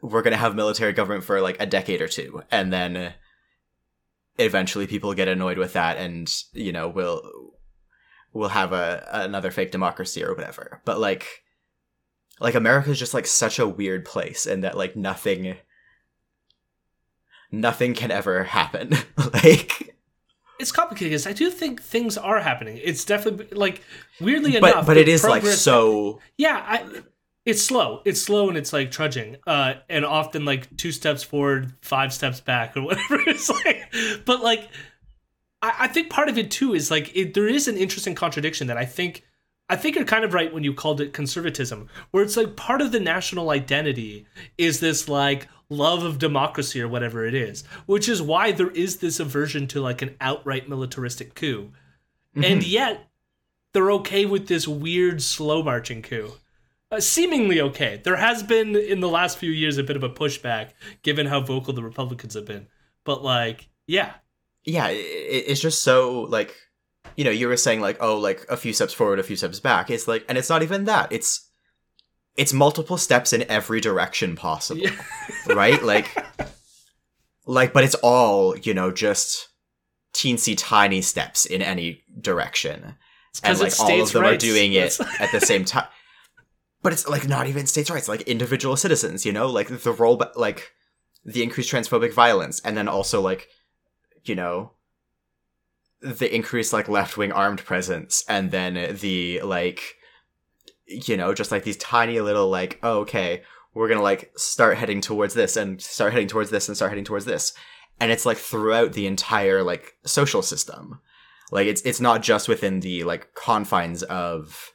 we're 0.02 0.22
going 0.22 0.32
to 0.32 0.38
have 0.38 0.56
military 0.56 0.94
government 0.94 1.24
for 1.24 1.42
like 1.42 1.58
a 1.60 1.66
decade 1.66 2.02
or 2.02 2.08
two 2.08 2.42
and 2.52 2.72
then 2.72 3.14
eventually 4.38 4.88
people 4.88 5.14
get 5.14 5.28
annoyed 5.28 5.58
with 5.58 5.74
that 5.74 5.98
and 5.98 6.44
you 6.54 6.72
know 6.72 6.88
we'll 6.88 7.22
we'll 8.34 8.50
have 8.50 8.74
a 8.74 9.08
another 9.12 9.52
fake 9.52 9.72
democracy 9.72 10.24
or 10.24 10.34
whatever 10.34 10.82
but 10.86 11.00
like 11.00 11.44
like 12.40 12.56
America 12.56 12.92
is 12.92 13.00
just 13.00 13.14
like 13.14 13.26
such 13.26 13.58
a 13.58 13.68
weird 13.68 14.06
place 14.06 14.46
and 14.46 14.64
that 14.64 14.78
like 14.78 14.96
nothing 14.96 15.58
nothing 17.52 17.94
can 17.94 18.12
ever 18.12 18.44
happen 18.44 18.92
like 19.34 19.96
It's 20.60 20.72
complicated 20.72 21.12
because 21.12 21.28
I 21.28 21.34
do 21.34 21.52
think 21.52 21.82
things 21.82 22.18
are 22.18 22.40
happening. 22.40 22.80
It's 22.84 23.06
definitely 23.06 23.56
like 23.56 23.84
weirdly 24.20 24.60
but 24.60 24.72
enough, 24.72 24.88
but 24.88 24.98
it 24.98 25.08
is 25.08 25.24
like 25.24 25.46
so 25.46 26.20
yeah. 26.36 26.64
I, 26.68 27.02
it's 27.48 27.64
slow. 27.64 28.02
It's 28.04 28.22
slow 28.22 28.50
and 28.50 28.58
it's 28.58 28.74
like 28.74 28.92
trudging, 28.92 29.38
uh, 29.48 29.76
and 29.88 30.04
often 30.04 30.44
like 30.44 30.76
two 30.76 30.92
steps 30.92 31.24
forward, 31.24 31.72
five 31.82 32.14
steps 32.14 32.42
back, 32.42 32.76
or 32.76 32.82
whatever. 32.82 33.22
It's 33.28 33.50
like, 33.50 33.94
but 34.26 34.44
like, 34.44 34.68
I, 35.62 35.74
I 35.80 35.88
think 35.88 36.10
part 36.10 36.28
of 36.28 36.38
it 36.38 36.52
too 36.52 36.74
is 36.74 36.92
like 36.92 37.16
it, 37.16 37.34
there 37.34 37.48
is 37.48 37.70
an 37.70 37.78
interesting 37.78 38.16
contradiction 38.16 38.68
that 38.68 38.78
I 38.78 38.86
think. 38.86 39.24
I 39.70 39.76
think 39.76 39.98
you're 39.98 40.06
kind 40.06 40.24
of 40.24 40.34
right 40.34 40.54
when 40.54 40.64
you 40.64 40.74
called 40.74 41.02
it 41.02 41.12
conservatism, 41.12 41.90
where 42.12 42.24
it's 42.24 42.38
like 42.38 42.56
part 42.56 42.80
of 42.82 42.94
the 42.94 43.02
national 43.02 43.50
identity 43.50 44.26
is 44.58 44.80
this 44.80 45.10
like 45.10 45.50
love 45.70 46.04
of 46.04 46.20
democracy 46.20 46.82
or 46.82 46.88
whatever 46.88 47.26
it 47.26 47.34
is, 47.34 47.66
which 47.86 48.08
is 48.08 48.22
why 48.22 48.54
there 48.54 48.70
is 48.70 48.98
this 48.98 49.20
aversion 49.20 49.68
to 49.68 49.82
like 49.82 50.02
an 50.02 50.16
outright 50.22 50.70
militaristic 50.70 51.36
coup. 51.36 51.72
And 52.34 52.66
yet, 52.66 53.10
they're 53.74 53.92
okay 53.92 54.26
with 54.26 54.48
this 54.48 54.70
weird 54.70 55.22
slow 55.22 55.62
marching 55.62 56.02
coup. 56.02 56.32
Uh, 56.90 57.00
seemingly 57.02 57.60
okay. 57.60 58.00
There 58.04 58.16
has 58.16 58.44
been 58.44 58.76
in 58.76 59.02
the 59.02 59.10
last 59.10 59.38
few 59.38 59.52
years 59.52 59.78
a 59.78 59.84
bit 59.84 59.98
of 59.98 60.04
a 60.04 60.10
pushback, 60.10 60.70
given 61.04 61.28
how 61.28 61.42
vocal 61.42 61.74
the 61.74 61.84
Republicans 61.84 62.34
have 62.36 62.46
been. 62.46 62.68
But 63.04 63.24
like, 63.24 63.68
yeah, 63.88 64.14
yeah, 64.64 64.88
it, 64.88 64.96
it's 65.48 65.60
just 65.62 65.84
so 65.84 66.22
like 66.22 66.56
you 67.16 67.24
know, 67.24 67.32
you 67.32 67.48
were 67.48 67.58
saying 67.58 67.82
like, 67.82 67.98
oh, 68.00 68.18
like 68.18 68.46
a 68.50 68.56
few 68.58 68.74
steps 68.74 68.94
forward, 68.94 69.20
a 69.20 69.24
few 69.24 69.36
steps 69.36 69.60
back. 69.60 69.90
It's 69.90 70.08
like, 70.08 70.24
and 70.30 70.38
it's 70.38 70.50
not 70.50 70.64
even 70.64 70.86
that. 70.86 71.12
It's 71.12 71.50
it's 72.36 72.54
multiple 72.54 72.98
steps 72.98 73.34
in 73.34 73.44
every 73.50 73.82
direction 73.82 74.36
possible, 74.36 74.82
Yeah. 74.82 74.96
right? 75.54 75.82
Like, 75.84 76.16
like, 77.46 77.74
but 77.74 77.84
it's 77.84 77.96
all 77.96 78.58
you 78.58 78.74
know, 78.74 78.92
just 78.92 79.50
teensy 80.14 80.56
tiny 80.58 81.02
steps 81.02 81.46
in 81.46 81.62
any 81.62 82.04
direction, 82.22 82.96
And 83.44 83.60
like 83.60 83.80
all 83.80 84.02
of 84.02 84.12
them 84.12 84.24
are 84.24 84.38
doing 84.38 84.74
it 84.74 84.98
at 85.20 85.32
the 85.32 85.42
same 85.42 85.66
time. 85.74 85.88
But 86.88 86.94
it's 86.94 87.06
like 87.06 87.28
not 87.28 87.48
even 87.48 87.68
states' 87.68 87.90
rights, 87.90 88.08
like 88.08 88.22
individual 88.22 88.78
citizens. 88.78 89.26
You 89.26 89.34
know, 89.34 89.48
like 89.48 89.68
the 89.68 89.92
role, 89.92 90.24
like 90.38 90.72
the 91.26 91.44
increased 91.44 91.70
transphobic 91.70 92.14
violence, 92.14 92.62
and 92.62 92.78
then 92.78 92.88
also 92.88 93.20
like, 93.20 93.50
you 94.24 94.36
know, 94.36 94.72
the 96.00 96.34
increased 96.34 96.72
like 96.72 96.88
left 96.88 97.18
wing 97.18 97.34
armed 97.34 97.60
presence, 97.66 98.24
and 98.30 98.52
then 98.52 98.96
the 99.02 99.42
like, 99.42 99.98
you 100.86 101.18
know, 101.18 101.34
just 101.34 101.52
like 101.52 101.66
these 101.66 101.76
tiny 101.76 102.22
little 102.22 102.48
like, 102.48 102.80
oh, 102.82 103.00
okay, 103.00 103.42
we're 103.74 103.90
gonna 103.90 104.02
like 104.02 104.32
start 104.38 104.78
heading 104.78 105.02
towards 105.02 105.34
this, 105.34 105.58
and 105.58 105.82
start 105.82 106.14
heading 106.14 106.30
towards 106.30 106.52
this, 106.52 106.70
and 106.70 106.78
start 106.78 106.92
heading 106.92 107.04
towards 107.04 107.26
this, 107.26 107.52
and 108.00 108.14
it's 108.14 108.26
like 108.26 108.38
throughout 108.38 108.94
the 108.94 109.08
entire 109.08 109.62
like 109.62 109.98
social 110.06 110.42
system, 110.42 111.02
like 111.52 111.68
it's 111.68 111.82
it's 111.82 112.00
not 112.00 112.24
just 112.24 112.48
within 112.48 112.80
the 112.80 113.04
like 113.04 113.34
confines 113.36 114.04
of, 114.04 114.72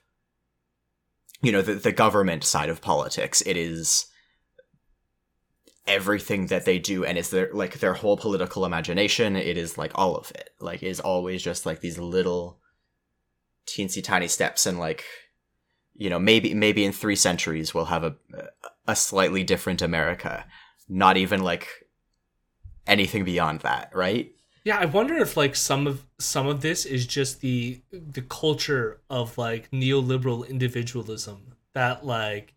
you 1.42 1.52
know, 1.52 1.62
the 1.62 1.74
the 1.74 1.92
government 1.92 2.44
side 2.44 2.68
of 2.68 2.80
politics. 2.80 3.42
It 3.42 3.56
is 3.56 4.06
everything 5.86 6.46
that 6.46 6.64
they 6.64 6.78
do 6.78 7.04
and 7.04 7.18
it's 7.18 7.30
their 7.30 7.50
like 7.52 7.80
their 7.80 7.94
whole 7.94 8.16
political 8.16 8.64
imagination. 8.64 9.36
It 9.36 9.58
is 9.58 9.76
like 9.76 9.90
all 9.94 10.16
of 10.16 10.30
it. 10.30 10.50
Like 10.60 10.82
is 10.82 11.00
always 11.00 11.42
just 11.42 11.66
like 11.66 11.80
these 11.80 11.98
little 11.98 12.60
teensy 13.66 14.02
tiny 14.02 14.28
steps 14.28 14.66
and 14.66 14.78
like 14.78 15.04
you 15.94 16.08
know 16.08 16.18
maybe 16.18 16.54
maybe 16.54 16.84
in 16.84 16.92
three 16.92 17.14
centuries 17.16 17.72
we'll 17.72 17.84
have 17.86 18.02
a 18.04 18.16
a 18.86 18.94
slightly 18.96 19.42
different 19.42 19.82
america. 19.82 20.46
Not 20.88 21.16
even 21.16 21.42
like 21.42 21.68
anything 22.86 23.24
beyond 23.24 23.60
that 23.60 23.90
right 23.94 24.32
Yeah, 24.64 24.78
I 24.78 24.84
wonder 24.84 25.16
if 25.16 25.36
like 25.36 25.56
some 25.56 25.86
of 25.86 26.06
some 26.18 26.46
of 26.46 26.60
this 26.60 26.86
is 26.86 27.06
just 27.06 27.40
the 27.40 27.80
the 27.90 28.22
culture 28.22 29.00
of 29.10 29.36
like 29.36 29.70
neoliberal 29.70 30.48
individualism 30.48 31.56
that 31.74 32.04
like 32.06 32.54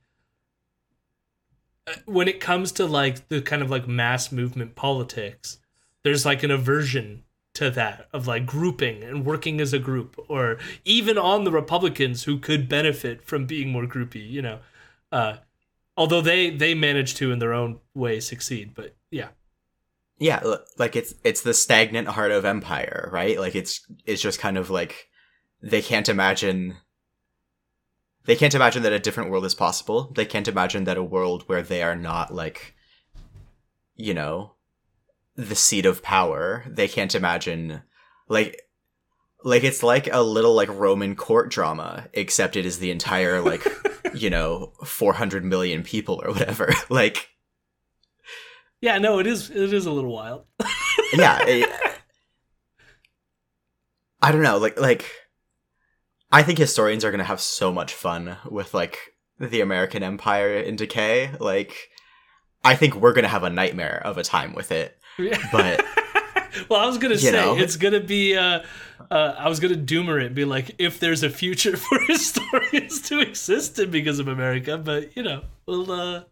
uh, 1.87 1.93
when 2.05 2.27
it 2.27 2.39
comes 2.39 2.71
to 2.73 2.85
like 2.85 3.27
the 3.29 3.41
kind 3.41 3.61
of 3.61 3.69
like 3.69 3.87
mass 3.87 4.31
movement 4.31 4.75
politics, 4.75 5.59
there's 6.03 6.25
like 6.25 6.43
an 6.43 6.51
aversion 6.51 7.23
to 7.55 7.69
that 7.71 8.07
of 8.13 8.27
like 8.27 8.45
grouping 8.45 9.01
and 9.03 9.25
working 9.25 9.61
as 9.61 9.73
a 9.73 9.79
group 9.79 10.17
or 10.27 10.57
even 10.83 11.17
on 11.17 11.43
the 11.43 11.51
Republicans 11.51 12.23
who 12.25 12.37
could 12.37 12.67
benefit 12.67 13.23
from 13.23 13.45
being 13.45 13.69
more 13.71 13.85
groupy, 13.87 14.29
you 14.29 14.41
know. 14.41 14.59
Uh 15.11 15.37
although 15.97 16.21
they 16.21 16.49
they 16.49 16.73
manage 16.75 17.15
to 17.15 17.31
in 17.31 17.39
their 17.39 17.53
own 17.53 17.79
way 17.93 18.19
succeed, 18.19 18.73
but 18.75 18.95
yeah. 19.11 19.29
Yeah 20.17 20.41
like 20.77 20.95
it's 20.95 21.13
it's 21.23 21.41
the 21.41 21.53
stagnant 21.53 22.07
heart 22.07 22.31
of 22.31 22.45
empire 22.45 23.09
right 23.11 23.39
like 23.39 23.55
it's 23.55 23.85
it's 24.05 24.21
just 24.21 24.39
kind 24.39 24.57
of 24.57 24.69
like 24.69 25.09
they 25.61 25.81
can't 25.81 26.09
imagine 26.09 26.77
they 28.25 28.35
can't 28.35 28.55
imagine 28.55 28.83
that 28.83 28.93
a 28.93 28.99
different 28.99 29.29
world 29.29 29.45
is 29.45 29.55
possible. 29.55 30.11
They 30.15 30.25
can't 30.25 30.47
imagine 30.47 30.85
that 30.85 30.97
a 30.97 31.03
world 31.03 31.43
where 31.47 31.61
they 31.61 31.83
are 31.83 31.95
not 31.95 32.33
like 32.33 32.75
you 33.95 34.13
know 34.13 34.53
the 35.35 35.55
seat 35.55 35.85
of 35.85 36.03
power. 36.03 36.65
They 36.67 36.87
can't 36.87 37.13
imagine 37.15 37.83
like 38.27 38.61
like 39.43 39.63
it's 39.63 39.83
like 39.83 40.11
a 40.11 40.23
little 40.23 40.55
like 40.55 40.69
Roman 40.69 41.15
court 41.15 41.51
drama, 41.51 42.07
except 42.13 42.55
it 42.55 42.65
is 42.65 42.79
the 42.79 42.91
entire 42.91 43.41
like 43.41 43.65
you 44.13 44.29
know 44.29 44.73
400 44.83 45.45
million 45.45 45.83
people 45.83 46.21
or 46.23 46.31
whatever. 46.31 46.73
like 46.89 47.29
Yeah, 48.85 48.99
no, 48.99 49.17
it 49.17 49.25
is 49.25 49.49
it 49.49 49.73
is 49.73 49.87
a 49.87 49.91
little 49.91 50.13
wild. 50.13 50.45
yeah, 51.13 51.39
it- 51.43 51.67
I 54.21 54.31
don't 54.31 54.43
know, 54.43 54.59
like 54.59 54.79
like 54.79 55.09
I 56.31 56.43
think 56.43 56.59
historians 56.59 57.03
are 57.03 57.09
going 57.09 57.17
to 57.17 57.25
have 57.25 57.41
so 57.41 57.73
much 57.73 57.95
fun 57.95 58.37
with 58.47 58.75
like 58.75 58.99
the 59.39 59.61
American 59.61 60.03
Empire 60.03 60.53
in 60.53 60.75
decay. 60.75 61.31
Like 61.39 61.89
I 62.63 62.75
think 62.75 62.93
we're 62.93 63.13
going 63.13 63.23
to 63.23 63.29
have 63.29 63.41
a 63.43 63.49
nightmare 63.49 63.99
of 64.05 64.19
a 64.19 64.23
time 64.23 64.53
with 64.53 64.71
it. 64.71 64.95
But 65.51 65.83
well, 66.69 66.79
I 66.79 66.85
was 66.85 66.99
gonna 66.99 67.17
say 67.17 67.31
know. 67.31 67.57
it's 67.57 67.77
gonna 67.77 68.01
be. 68.01 68.37
Uh, 68.37 68.59
uh, 69.09 69.33
I 69.35 69.49
was 69.49 69.59
gonna 69.59 69.75
doomer 69.77 70.21
it, 70.21 70.27
and 70.27 70.35
be 70.35 70.45
like, 70.45 70.75
if 70.77 70.99
there's 70.99 71.23
a 71.23 71.29
future 71.31 71.75
for 71.85 71.99
historians 72.01 73.01
to 73.09 73.19
exist 73.19 73.79
in 73.79 73.89
because 73.89 74.19
of 74.19 74.27
America, 74.27 74.77
but 74.77 75.17
you 75.17 75.23
know, 75.23 75.41
we'll. 75.65 75.91
Uh, 75.91 76.23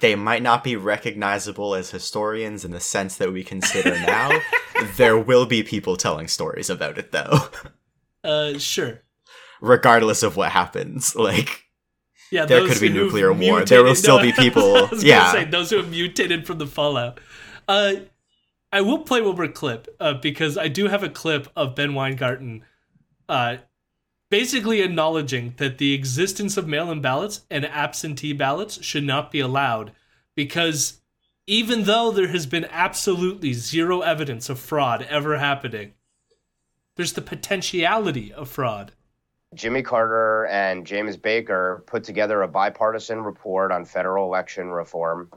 they 0.00 0.14
might 0.14 0.42
not 0.42 0.64
be 0.64 0.76
recognizable 0.76 1.74
as 1.74 1.90
historians 1.90 2.64
in 2.64 2.70
the 2.70 2.80
sense 2.80 3.16
that 3.16 3.32
we 3.32 3.42
consider 3.44 3.90
now. 4.00 4.30
there 4.96 5.18
will 5.18 5.46
be 5.46 5.62
people 5.62 5.96
telling 5.96 6.28
stories 6.28 6.68
about 6.70 6.98
it 6.98 7.12
though, 7.12 7.38
uh, 8.24 8.58
sure. 8.58 9.02
regardless 9.60 10.22
of 10.22 10.36
what 10.36 10.52
happens. 10.52 11.14
Like 11.16 11.64
Yeah, 12.30 12.44
There 12.46 12.66
could 12.66 12.80
be 12.80 12.88
nuclear 12.88 13.32
war. 13.32 13.64
There 13.64 13.82
will 13.82 13.92
mutated- 13.92 13.96
still 13.98 14.20
be 14.22 14.32
people- 14.32 14.76
I 14.76 14.88
was 14.90 15.04
yeah. 15.04 15.32
say 15.32 15.44
those 15.44 15.70
who 15.70 15.76
have 15.76 15.90
mutated 15.90 16.46
from 16.46 16.58
the 16.58 16.66
fallout. 16.66 17.20
Uh, 17.68 17.94
I 18.72 18.80
will 18.80 18.98
play 18.98 19.22
one 19.22 19.36
more 19.36 19.48
clip 19.48 19.88
uh, 20.00 20.14
because 20.14 20.58
I 20.58 20.68
do 20.68 20.88
have 20.88 21.02
a 21.02 21.08
clip 21.08 21.48
of 21.56 21.74
Ben 21.76 21.94
Weingarten, 21.94 22.64
uh, 23.28 23.58
basically 24.28 24.80
acknowledging 24.80 25.54
that 25.58 25.78
the 25.78 25.94
existence 25.94 26.56
of 26.56 26.66
mail-in 26.66 27.00
ballots 27.00 27.42
and 27.50 27.64
absentee 27.64 28.32
ballots 28.32 28.82
should 28.84 29.04
not 29.04 29.30
be 29.30 29.40
allowed 29.40 29.92
because 30.34 31.00
even 31.46 31.84
though 31.84 32.10
there 32.10 32.28
has 32.28 32.46
been 32.46 32.66
absolutely 32.70 33.52
zero 33.52 34.00
evidence 34.00 34.48
of 34.48 34.58
fraud 34.58 35.06
ever 35.08 35.38
happening, 35.38 35.92
there's 36.96 37.12
the 37.12 37.22
potentiality 37.22 38.32
of 38.32 38.48
fraud. 38.48 38.92
Jimmy 39.54 39.82
Carter 39.82 40.46
and 40.46 40.84
James 40.86 41.16
Baker 41.16 41.84
put 41.86 42.02
together 42.02 42.42
a 42.42 42.48
bipartisan 42.48 43.22
report 43.22 43.70
on 43.70 43.84
federal 43.84 44.26
election 44.26 44.68
reform 44.68 45.30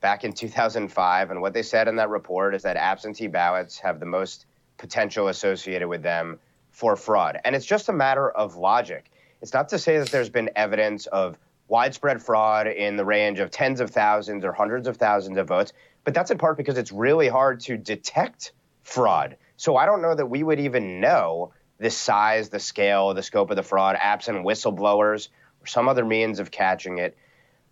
back 0.00 0.24
in 0.24 0.32
2005. 0.32 1.30
And 1.30 1.40
what 1.42 1.52
they 1.52 1.62
said 1.62 1.86
in 1.86 1.96
that 1.96 2.08
report 2.08 2.54
is 2.54 2.62
that 2.62 2.76
absentee 2.76 3.26
ballots 3.26 3.78
have 3.78 4.00
the 4.00 4.06
most 4.06 4.46
potential 4.78 5.28
associated 5.28 5.86
with 5.86 6.02
them 6.02 6.38
for 6.72 6.96
fraud. 6.96 7.38
And 7.44 7.54
it's 7.54 7.66
just 7.66 7.88
a 7.88 7.92
matter 7.92 8.28
of 8.28 8.56
logic. 8.56 9.10
It's 9.40 9.52
not 9.52 9.68
to 9.68 9.78
say 9.78 9.98
that 9.98 10.10
there's 10.10 10.30
been 10.30 10.50
evidence 10.56 11.06
of 11.06 11.38
widespread 11.68 12.22
fraud 12.22 12.66
in 12.66 12.96
the 12.96 13.04
range 13.04 13.38
of 13.38 13.50
tens 13.50 13.80
of 13.80 13.90
thousands 13.90 14.44
or 14.44 14.52
hundreds 14.52 14.88
of 14.88 14.96
thousands 14.96 15.38
of 15.38 15.46
votes, 15.46 15.72
but 16.04 16.14
that's 16.14 16.30
in 16.30 16.38
part 16.38 16.56
because 16.56 16.76
it's 16.76 16.92
really 16.92 17.28
hard 17.28 17.60
to 17.60 17.76
detect 17.76 18.52
fraud. 18.82 19.36
So 19.56 19.76
I 19.76 19.86
don't 19.86 20.02
know 20.02 20.14
that 20.14 20.26
we 20.26 20.42
would 20.42 20.60
even 20.60 21.00
know 21.00 21.52
the 21.78 21.90
size, 21.90 22.48
the 22.48 22.58
scale, 22.58 23.14
the 23.14 23.22
scope 23.22 23.50
of 23.50 23.56
the 23.56 23.62
fraud, 23.62 23.96
absent 23.98 24.44
whistleblowers 24.44 25.28
or 25.60 25.66
some 25.66 25.88
other 25.88 26.04
means 26.04 26.40
of 26.40 26.50
catching 26.50 26.98
it. 26.98 27.16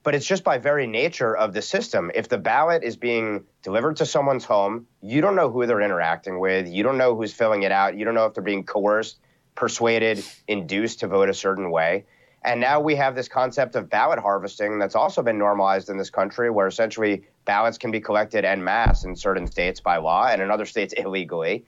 But 0.03 0.15
it's 0.15 0.27
just 0.27 0.45
by 0.45 0.57
very 0.59 0.87
nature 0.87 1.37
of 1.37 1.53
the 1.53 1.61
system. 1.61 2.11
If 2.15 2.29
the 2.29 2.39
ballot 2.39 2.83
is 2.83 2.97
being 2.97 3.45
delivered 3.63 3.97
to 3.97 4.07
someone's 4.07 4.45
home, 4.45 4.87
you 5.03 5.21
don't 5.21 5.37
know 5.37 5.51
who 5.51 5.67
they're 5.67 5.83
interacting 5.83 6.41
with. 6.41 6.69
You 6.69 6.83
don't 6.83 6.97
know 6.97 7.15
who's 7.15 7.35
filling 7.35 7.65
it 7.65 7.73
out. 7.73 7.97
You 7.97 8.07
don't 8.07 8.15
know 8.15 8.25
if 8.25 8.33
they're 8.33 8.43
being 8.43 8.65
coerced, 8.65 9.19
persuaded, 9.55 10.25
induced 10.49 11.01
to 11.01 11.07
vote 11.07 11.29
a 11.29 11.35
certain 11.35 11.71
way. 11.71 12.07
And 12.43 12.61
now 12.61 12.81
we 12.81 12.97
have 12.97 13.15
this 13.15 13.29
concept 13.29 13.77
of 13.77 13.91
ballot 13.91 14.19
harvesting 14.19 14.79
that's 14.79 14.95
also 14.95 15.23
been 15.23 15.37
normalized 15.37 15.91
in 15.91 15.99
this 15.99 16.09
country, 16.09 16.51
where 16.51 16.67
essentially 16.67 17.25
ballots 17.45 17.77
can 17.77 17.91
be 17.91 18.01
collected 18.01 18.47
en 18.47 18.65
masse 18.65 19.05
in 19.05 19.15
certain 19.15 19.47
states 19.47 19.81
by 19.81 19.99
law 19.99 20.27
and 20.27 20.41
in 20.41 20.51
other 20.51 20.65
states 20.65 20.95
illegally, 20.95 21.67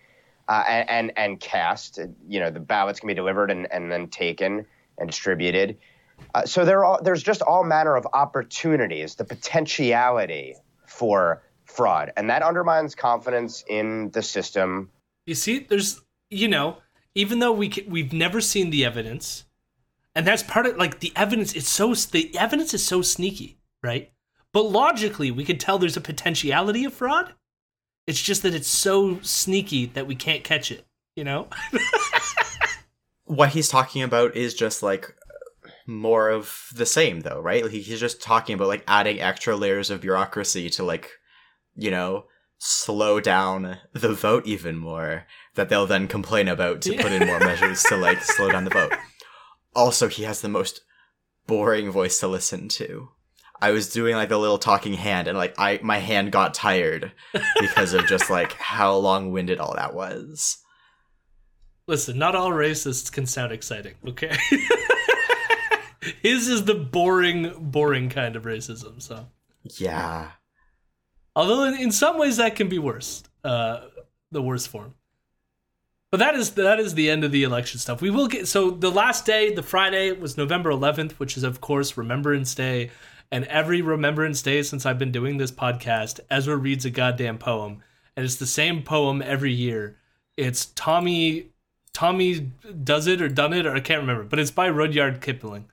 uh, 0.48 0.64
and, 0.66 0.88
and 0.88 1.12
and 1.18 1.40
cast. 1.40 1.98
You 2.26 2.40
know, 2.40 2.50
the 2.50 2.60
ballots 2.60 3.00
can 3.00 3.08
be 3.08 3.14
delivered 3.14 3.50
and, 3.50 3.70
and 3.70 3.92
then 3.92 4.08
taken 4.08 4.64
and 4.96 5.10
distributed. 5.10 5.76
Uh, 6.34 6.44
so 6.44 6.64
there 6.64 6.84
are, 6.84 7.00
there's 7.02 7.22
just 7.22 7.42
all 7.42 7.64
manner 7.64 7.96
of 7.96 8.06
opportunities, 8.12 9.14
the 9.14 9.24
potentiality 9.24 10.54
for 10.86 11.42
fraud, 11.64 12.12
and 12.16 12.28
that 12.30 12.42
undermines 12.42 12.94
confidence 12.94 13.64
in 13.68 14.10
the 14.10 14.22
system. 14.22 14.90
You 15.26 15.34
see, 15.34 15.60
there's 15.60 16.00
you 16.30 16.48
know, 16.48 16.78
even 17.14 17.38
though 17.38 17.52
we 17.52 17.68
can, 17.68 17.90
we've 17.90 18.12
never 18.12 18.40
seen 18.40 18.70
the 18.70 18.84
evidence, 18.84 19.44
and 20.14 20.26
that's 20.26 20.42
part 20.42 20.66
of 20.66 20.76
like 20.76 21.00
the 21.00 21.12
evidence. 21.14 21.52
It's 21.54 21.68
so 21.68 21.94
the 21.94 22.36
evidence 22.38 22.74
is 22.74 22.84
so 22.84 23.02
sneaky, 23.02 23.58
right? 23.82 24.10
But 24.52 24.62
logically, 24.62 25.30
we 25.30 25.44
could 25.44 25.60
tell 25.60 25.78
there's 25.78 25.96
a 25.96 26.00
potentiality 26.00 26.84
of 26.84 26.92
fraud. 26.92 27.34
It's 28.06 28.20
just 28.20 28.42
that 28.42 28.54
it's 28.54 28.68
so 28.68 29.20
sneaky 29.20 29.86
that 29.86 30.06
we 30.06 30.14
can't 30.14 30.42
catch 30.42 30.70
it. 30.70 30.84
You 31.16 31.24
know? 31.24 31.48
what 33.24 33.50
he's 33.50 33.68
talking 33.68 34.02
about 34.02 34.36
is 34.36 34.54
just 34.54 34.82
like 34.82 35.14
more 35.86 36.28
of 36.28 36.68
the 36.74 36.86
same 36.86 37.20
though 37.20 37.40
right 37.40 37.62
like, 37.62 37.72
he's 37.72 38.00
just 38.00 38.22
talking 38.22 38.54
about 38.54 38.68
like 38.68 38.84
adding 38.86 39.20
extra 39.20 39.56
layers 39.56 39.90
of 39.90 40.00
bureaucracy 40.00 40.70
to 40.70 40.82
like 40.82 41.10
you 41.74 41.90
know 41.90 42.24
slow 42.58 43.18
down 43.18 43.78
the 43.92 44.12
vote 44.12 44.46
even 44.46 44.76
more 44.76 45.26
that 45.54 45.68
they'll 45.68 45.86
then 45.86 46.06
complain 46.06 46.46
about 46.46 46.80
to 46.80 46.96
put 46.96 47.10
in 47.10 47.26
more 47.26 47.40
measures 47.40 47.82
to 47.82 47.96
like 47.96 48.22
slow 48.22 48.50
down 48.50 48.64
the 48.64 48.70
vote 48.70 48.92
also 49.74 50.08
he 50.08 50.22
has 50.22 50.40
the 50.40 50.48
most 50.48 50.82
boring 51.46 51.90
voice 51.90 52.20
to 52.20 52.28
listen 52.28 52.68
to 52.68 53.08
i 53.60 53.72
was 53.72 53.92
doing 53.92 54.14
like 54.14 54.28
the 54.28 54.38
little 54.38 54.58
talking 54.58 54.94
hand 54.94 55.26
and 55.26 55.36
like 55.36 55.54
i 55.58 55.80
my 55.82 55.98
hand 55.98 56.30
got 56.30 56.54
tired 56.54 57.10
because 57.60 57.92
of 57.92 58.06
just 58.06 58.30
like 58.30 58.52
how 58.58 58.94
long-winded 58.94 59.58
all 59.58 59.74
that 59.74 59.94
was 59.94 60.62
Listen, 61.88 62.16
not 62.16 62.36
all 62.36 62.50
racists 62.50 63.10
can 63.10 63.26
sound 63.26 63.52
exciting. 63.52 63.94
Okay. 64.06 64.36
His 66.22 66.48
is 66.48 66.64
the 66.64 66.74
boring, 66.74 67.52
boring 67.58 68.08
kind 68.08 68.36
of 68.36 68.44
racism. 68.44 69.02
So. 69.02 69.26
yeah 69.64 70.30
Although 71.34 71.64
in, 71.64 71.74
in 71.74 71.92
some 71.92 72.18
ways 72.18 72.36
that 72.36 72.56
can 72.56 72.68
be 72.68 72.78
worse, 72.78 73.22
uh, 73.44 73.80
the 74.30 74.42
worst 74.42 74.68
form. 74.68 74.94
But 76.10 76.18
that 76.18 76.34
is 76.34 76.50
that 76.52 76.78
is 76.78 76.94
the 76.94 77.08
end 77.08 77.24
of 77.24 77.32
the 77.32 77.42
election 77.42 77.80
stuff. 77.80 78.02
We 78.02 78.10
will 78.10 78.28
get 78.28 78.46
so 78.46 78.70
the 78.70 78.90
last 78.90 79.24
day, 79.24 79.54
the 79.54 79.62
Friday 79.62 80.12
was 80.12 80.36
November 80.36 80.70
11th, 80.70 81.12
which 81.12 81.38
is 81.38 81.42
of 81.42 81.62
course 81.62 81.96
Remembrance 81.96 82.54
Day, 82.54 82.90
and 83.30 83.46
every 83.46 83.80
Remembrance 83.80 84.42
Day 84.42 84.62
since 84.62 84.84
I've 84.84 84.98
been 84.98 85.10
doing 85.10 85.38
this 85.38 85.50
podcast, 85.50 86.20
Ezra 86.30 86.56
reads 86.56 86.84
a 86.84 86.90
goddamn 86.90 87.38
poem, 87.38 87.82
and 88.14 88.26
it's 88.26 88.36
the 88.36 88.46
same 88.46 88.82
poem 88.82 89.22
every 89.22 89.52
year. 89.52 89.96
It's 90.36 90.66
Tommy 90.66 91.52
Tommy 91.94 92.52
does 92.84 93.06
it 93.06 93.22
or 93.22 93.28
done 93.30 93.54
it 93.54 93.64
or 93.64 93.74
I 93.74 93.80
can't 93.80 94.02
remember, 94.02 94.24
but 94.24 94.38
it's 94.38 94.50
by 94.50 94.68
Rudyard 94.68 95.22
Kipling. 95.22 95.70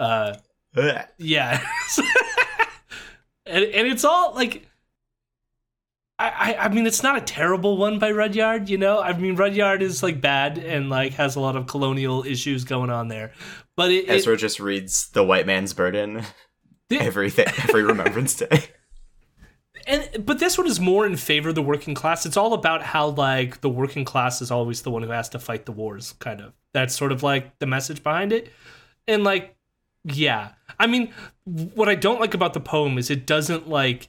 Uh, 0.00 0.34
yeah. 1.18 1.60
and, 3.46 3.64
and 3.64 3.88
it's 3.88 4.04
all 4.04 4.34
like 4.34 4.66
I, 6.18 6.28
I 6.28 6.64
I 6.64 6.68
mean 6.68 6.86
it's 6.86 7.02
not 7.02 7.16
a 7.16 7.20
terrible 7.20 7.76
one 7.76 7.98
by 7.98 8.10
Rudyard, 8.10 8.68
you 8.68 8.78
know? 8.78 9.00
I 9.00 9.16
mean 9.16 9.36
Rudyard 9.36 9.82
is 9.82 10.02
like 10.02 10.20
bad 10.20 10.58
and 10.58 10.90
like 10.90 11.14
has 11.14 11.36
a 11.36 11.40
lot 11.40 11.56
of 11.56 11.66
colonial 11.66 12.24
issues 12.24 12.64
going 12.64 12.90
on 12.90 13.08
there. 13.08 13.32
But 13.76 13.90
it, 13.90 14.04
it 14.04 14.10
Ezra 14.10 14.36
just 14.36 14.60
reads 14.60 15.08
The 15.10 15.24
White 15.24 15.46
Man's 15.46 15.72
Burden 15.72 16.22
The- 16.88 17.00
every 17.00 17.30
th- 17.30 17.48
every 17.64 17.82
Remembrance 17.82 18.34
Day. 18.34 18.64
and 19.86 20.24
but 20.24 20.38
this 20.38 20.56
one 20.56 20.66
is 20.66 20.78
more 20.80 21.06
in 21.06 21.16
favor 21.16 21.48
of 21.50 21.54
the 21.54 21.62
working 21.62 21.94
class. 21.94 22.26
It's 22.26 22.36
all 22.36 22.54
about 22.54 22.82
how 22.82 23.08
like 23.08 23.60
the 23.60 23.70
working 23.70 24.04
class 24.04 24.40
is 24.40 24.50
always 24.50 24.82
the 24.82 24.90
one 24.90 25.02
who 25.02 25.10
has 25.10 25.28
to 25.30 25.38
fight 25.38 25.66
the 25.66 25.72
wars, 25.72 26.14
kind 26.20 26.40
of. 26.40 26.52
That's 26.72 26.94
sort 26.94 27.12
of 27.12 27.22
like 27.22 27.58
the 27.58 27.66
message 27.66 28.02
behind 28.02 28.32
it. 28.32 28.52
And 29.06 29.22
like, 29.24 29.56
yeah. 30.04 30.50
I 30.78 30.86
mean, 30.86 31.12
what 31.44 31.88
I 31.88 31.94
don't 31.94 32.20
like 32.20 32.34
about 32.34 32.54
the 32.54 32.60
poem 32.60 32.98
is 32.98 33.10
it 33.10 33.26
doesn't 33.26 33.68
like 33.68 34.08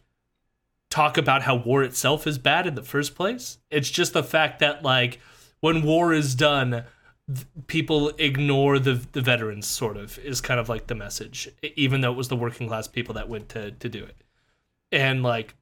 talk 0.90 1.18
about 1.18 1.44
how 1.44 1.56
war 1.56 1.84
itself 1.84 2.28
is 2.28 2.38
bad 2.38 2.68
in 2.68 2.76
the 2.76 2.84
first 2.84 3.16
place. 3.16 3.58
It's 3.70 3.90
just 3.90 4.14
the 4.14 4.24
fact 4.24 4.60
that 4.60 4.84
like 4.84 5.20
when 5.62 5.84
war 5.84 6.14
is 6.14 6.36
done, 6.36 6.84
th- 7.28 7.48
people 7.68 8.10
ignore 8.18 8.80
the 8.80 9.06
the 9.12 9.22
veterans. 9.22 9.68
Sort 9.68 9.98
of 9.98 10.18
is 10.20 10.42
kind 10.42 10.60
of 10.60 10.70
like 10.70 10.88
the 10.88 10.96
message, 10.96 11.50
even 11.76 12.02
though 12.02 12.12
it 12.12 12.18
was 12.18 12.28
the 12.28 12.36
working 12.36 12.68
class 12.68 12.88
people 12.88 13.16
that 13.16 13.30
went 13.30 13.50
to 13.50 13.72
to 13.72 13.90
do 13.90 14.04
it. 14.04 14.18
And 14.92 15.24
like, 15.24 15.56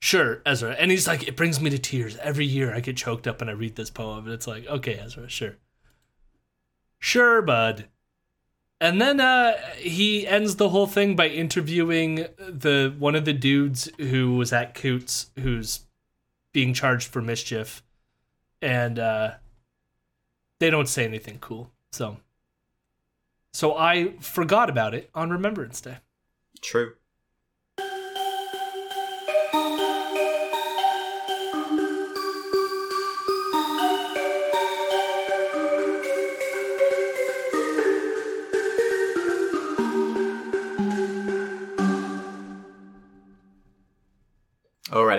sure, 0.00 0.42
Ezra. 0.44 0.72
And 0.72 0.90
he's 0.90 1.06
like, 1.06 1.26
it 1.26 1.36
brings 1.36 1.60
me 1.60 1.70
to 1.70 1.78
tears 1.78 2.16
every 2.18 2.46
year. 2.46 2.74
I 2.74 2.80
get 2.80 2.96
choked 2.96 3.26
up 3.26 3.40
and 3.40 3.50
I 3.50 3.54
read 3.54 3.76
this 3.76 3.90
poem, 3.90 4.24
and 4.24 4.34
it's 4.34 4.46
like, 4.46 4.66
okay, 4.66 4.94
Ezra, 4.94 5.28
sure. 5.28 5.56
Sure, 7.00 7.42
bud. 7.42 7.88
And 8.80 9.00
then 9.00 9.20
uh, 9.20 9.56
he 9.76 10.26
ends 10.26 10.56
the 10.56 10.68
whole 10.68 10.86
thing 10.86 11.16
by 11.16 11.28
interviewing 11.28 12.26
the 12.38 12.94
one 12.98 13.16
of 13.16 13.24
the 13.24 13.32
dudes 13.32 13.90
who 13.98 14.36
was 14.36 14.52
at 14.52 14.74
Coutts, 14.74 15.30
who's 15.40 15.80
being 16.52 16.74
charged 16.74 17.08
for 17.08 17.20
mischief, 17.20 17.82
and 18.62 18.98
uh, 18.98 19.32
they 20.60 20.70
don't 20.70 20.88
say 20.88 21.04
anything 21.04 21.38
cool. 21.40 21.70
So, 21.90 22.18
so 23.52 23.76
I 23.76 24.14
forgot 24.20 24.70
about 24.70 24.94
it 24.94 25.10
on 25.12 25.30
Remembrance 25.30 25.80
Day. 25.80 25.98
True. 26.60 26.94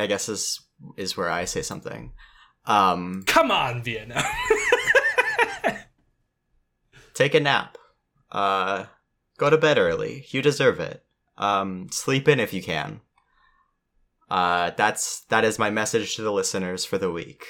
Guess 0.09 0.27
is 0.27 0.59
is 0.97 1.15
where 1.15 1.29
I 1.29 1.45
say 1.45 1.61
something. 1.61 2.11
Um, 2.65 3.23
Come 3.25 3.51
on, 3.51 3.81
Vienna. 3.83 4.21
take 7.13 7.33
a 7.33 7.39
nap. 7.39 7.77
Uh, 8.31 8.85
go 9.37 9.49
to 9.49 9.57
bed 9.57 9.77
early. 9.77 10.25
You 10.29 10.41
deserve 10.41 10.79
it. 10.79 11.03
Um, 11.37 11.87
sleep 11.91 12.27
in 12.27 12.39
if 12.39 12.53
you 12.53 12.61
can. 12.61 13.01
Uh, 14.29 14.71
that's 14.77 15.21
that 15.29 15.43
is 15.43 15.57
my 15.57 15.69
message 15.69 16.15
to 16.15 16.21
the 16.21 16.31
listeners 16.31 16.85
for 16.85 16.97
the 16.97 17.11
week. 17.11 17.45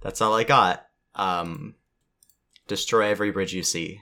That's 0.00 0.20
all 0.20 0.34
I 0.34 0.44
got. 0.44 0.86
Um, 1.14 1.76
destroy 2.66 3.08
every 3.08 3.30
bridge 3.30 3.54
you 3.54 3.62
see. 3.62 4.00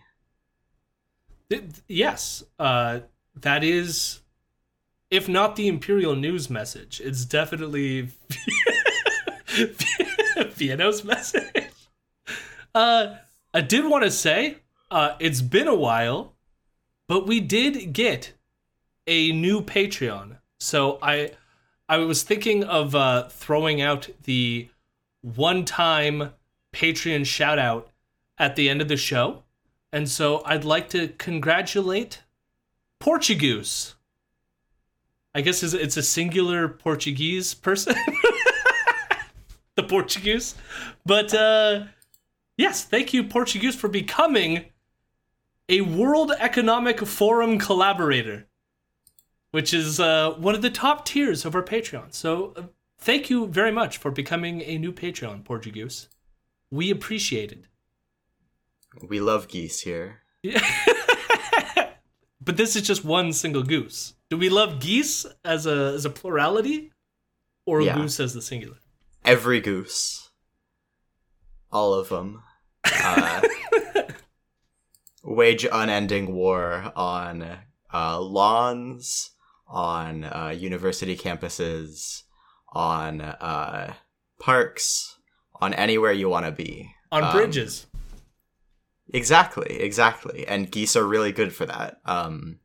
It- 1.50 1.82
yes, 1.86 2.42
uh, 2.58 3.00
that 3.36 3.62
is, 3.62 4.20
if 5.12 5.28
not 5.28 5.56
the 5.56 5.68
Imperial 5.68 6.16
News 6.16 6.48
message, 6.48 6.98
it's 7.04 7.26
definitely 7.26 8.08
Vienna's 10.54 11.04
message. 11.04 11.66
Uh, 12.74 13.16
I 13.52 13.60
did 13.60 13.84
want 13.84 14.04
to 14.04 14.10
say, 14.10 14.56
uh, 14.90 15.14
it's 15.20 15.42
been 15.42 15.68
a 15.68 15.74
while, 15.74 16.32
but 17.08 17.26
we 17.26 17.40
did 17.40 17.92
get 17.92 18.32
a 19.06 19.32
new 19.32 19.60
Patreon. 19.60 20.38
So 20.58 20.98
I, 21.02 21.32
I 21.90 21.98
was 21.98 22.22
thinking 22.22 22.64
of 22.64 22.94
uh, 22.94 23.28
throwing 23.28 23.82
out 23.82 24.08
the 24.22 24.70
one-time 25.20 26.32
Patreon 26.72 27.26
shout 27.26 27.58
out 27.58 27.90
at 28.38 28.56
the 28.56 28.70
end 28.70 28.80
of 28.80 28.88
the 28.88 28.96
show. 28.96 29.42
And 29.92 30.08
so 30.08 30.42
I'd 30.46 30.64
like 30.64 30.88
to 30.90 31.08
congratulate 31.08 32.22
Portuguese. 32.98 33.94
I 35.34 35.40
guess 35.40 35.62
it's- 35.62 35.80
it's 35.80 35.96
a 35.96 36.02
singular 36.02 36.68
Portuguese 36.68 37.54
person. 37.54 37.94
the 39.76 39.82
Portuguese. 39.82 40.54
But 41.06 41.32
uh, 41.34 41.84
yes, 42.56 42.84
thank 42.84 43.12
you, 43.14 43.24
Portuguese, 43.24 43.74
for 43.74 43.88
becoming 43.88 44.66
a 45.68 45.80
World 45.80 46.32
Economic 46.38 47.00
Forum 47.06 47.58
collaborator, 47.58 48.46
which 49.52 49.72
is 49.72 49.98
uh, 49.98 50.32
one 50.32 50.54
of 50.54 50.62
the 50.62 50.70
top 50.70 51.04
tiers 51.06 51.44
of 51.44 51.54
our 51.54 51.62
Patreon. 51.62 52.12
So 52.12 52.52
uh, 52.56 52.62
thank 52.98 53.30
you 53.30 53.46
very 53.46 53.72
much 53.72 53.96
for 53.98 54.10
becoming 54.10 54.60
a 54.62 54.76
new 54.76 54.92
Patreon, 54.92 55.44
Portuguese. 55.44 56.08
We 56.70 56.90
appreciate 56.90 57.52
it. 57.52 57.64
We 59.08 59.20
love 59.20 59.48
geese 59.48 59.80
here. 59.80 60.20
but 62.42 62.56
this 62.56 62.76
is 62.76 62.82
just 62.82 63.04
one 63.04 63.32
single 63.32 63.62
goose. 63.62 64.14
Do 64.32 64.38
we 64.38 64.48
love 64.48 64.80
geese 64.80 65.26
as 65.44 65.66
a 65.66 65.92
as 65.94 66.06
a 66.06 66.10
plurality, 66.10 66.90
or 67.66 67.82
Yeah. 67.82 67.96
goose 67.96 68.18
as 68.18 68.32
the 68.32 68.40
singular? 68.40 68.78
Every 69.26 69.60
goose. 69.60 70.30
All 71.70 71.92
of 71.92 72.08
them. 72.08 72.42
Uh, 72.82 73.42
wage 75.22 75.66
unending 75.70 76.32
war 76.34 76.90
on 76.96 77.58
uh, 77.92 78.20
lawns, 78.22 79.32
on 79.68 80.24
uh, 80.24 80.54
university 80.58 81.14
campuses, 81.14 82.22
on 82.72 83.20
uh, 83.20 83.92
parks, 84.40 85.18
on 85.60 85.74
anywhere 85.74 86.12
you 86.12 86.30
want 86.30 86.46
to 86.46 86.52
be. 86.52 86.90
On 87.10 87.22
Um, 87.22 87.32
bridges. 87.36 87.86
Exactly, 89.12 89.78
exactly. 89.78 90.46
And 90.48 90.70
geese 90.72 90.96
are 90.96 91.06
really 91.06 91.32
good 91.32 91.54
for 91.54 91.66
that. 91.66 92.00
Um, 92.06 92.60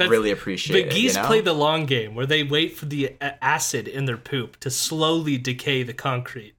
That's- 0.00 0.10
really 0.10 0.30
appreciate 0.30 0.74
The 0.82 0.88
it. 0.88 0.92
geese 0.92 1.14
you 1.16 1.22
know? 1.22 1.26
play 1.26 1.40
the 1.40 1.52
long 1.52 1.86
game, 1.86 2.14
where 2.14 2.26
they 2.26 2.42
wait 2.42 2.76
for 2.76 2.86
the 2.86 3.14
acid 3.42 3.86
in 3.88 4.04
their 4.06 4.16
poop 4.16 4.58
to 4.60 4.70
slowly 4.70 5.38
decay 5.38 5.82
the 5.82 5.94
concrete. 5.94 6.54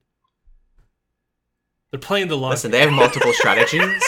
They're 1.91 1.99
playing 1.99 2.29
the 2.29 2.37
long 2.37 2.51
Listen, 2.51 2.71
game. 2.71 2.79
they 2.79 2.85
have 2.85 2.93
multiple 2.97 3.33
strategies. 3.33 4.01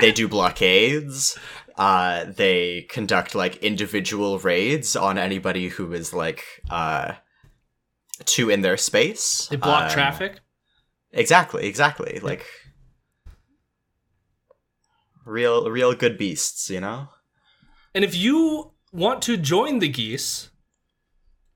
they 0.00 0.12
do 0.12 0.28
blockades. 0.28 1.38
Uh, 1.76 2.24
they 2.28 2.82
conduct 2.90 3.34
like 3.34 3.56
individual 3.56 4.38
raids 4.38 4.94
on 4.94 5.16
anybody 5.16 5.68
who 5.68 5.90
is 5.94 6.12
like 6.12 6.44
uh, 6.68 7.12
too 8.26 8.50
in 8.50 8.60
their 8.60 8.76
space. 8.76 9.46
They 9.48 9.56
block 9.56 9.84
Um, 9.84 9.90
traffic. 9.90 10.40
Exactly, 11.12 11.64
exactly. 11.66 12.20
Like 12.22 12.44
real, 15.24 15.70
real 15.70 15.94
good 15.94 16.18
beasts. 16.18 16.70
You 16.70 16.80
know. 16.80 17.08
And 17.94 18.04
if 18.04 18.14
you 18.14 18.72
want 18.92 19.22
to 19.22 19.36
join 19.36 19.78
the 19.78 19.88
geese, 19.88 20.50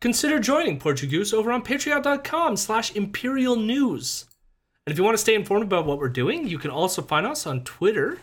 consider 0.00 0.38
joining 0.38 0.78
Portuguese 0.78 1.32
over 1.32 1.50
on 1.50 1.62
patreon.com 1.62 2.56
slash 2.56 2.94
imperial 2.94 3.56
news. 3.56 4.26
And 4.86 4.92
if 4.92 4.98
you 4.98 5.04
want 5.04 5.14
to 5.14 5.22
stay 5.22 5.34
informed 5.34 5.64
about 5.64 5.86
what 5.86 5.98
we're 5.98 6.08
doing, 6.08 6.46
you 6.46 6.58
can 6.58 6.70
also 6.70 7.02
find 7.02 7.26
us 7.26 7.46
on 7.46 7.64
Twitter, 7.64 8.18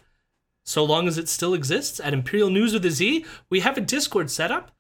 so 0.64 0.84
long 0.84 1.08
as 1.08 1.18
it 1.18 1.28
still 1.28 1.54
exists, 1.54 2.00
at 2.00 2.14
Imperial 2.14 2.50
News 2.50 2.74
with 2.74 2.86
a 2.86 2.92
Z. 2.92 3.26
We 3.50 3.62
have 3.62 3.78
a 3.78 3.82
Discord 3.82 4.30
set 4.30 4.52
up. 4.52 4.72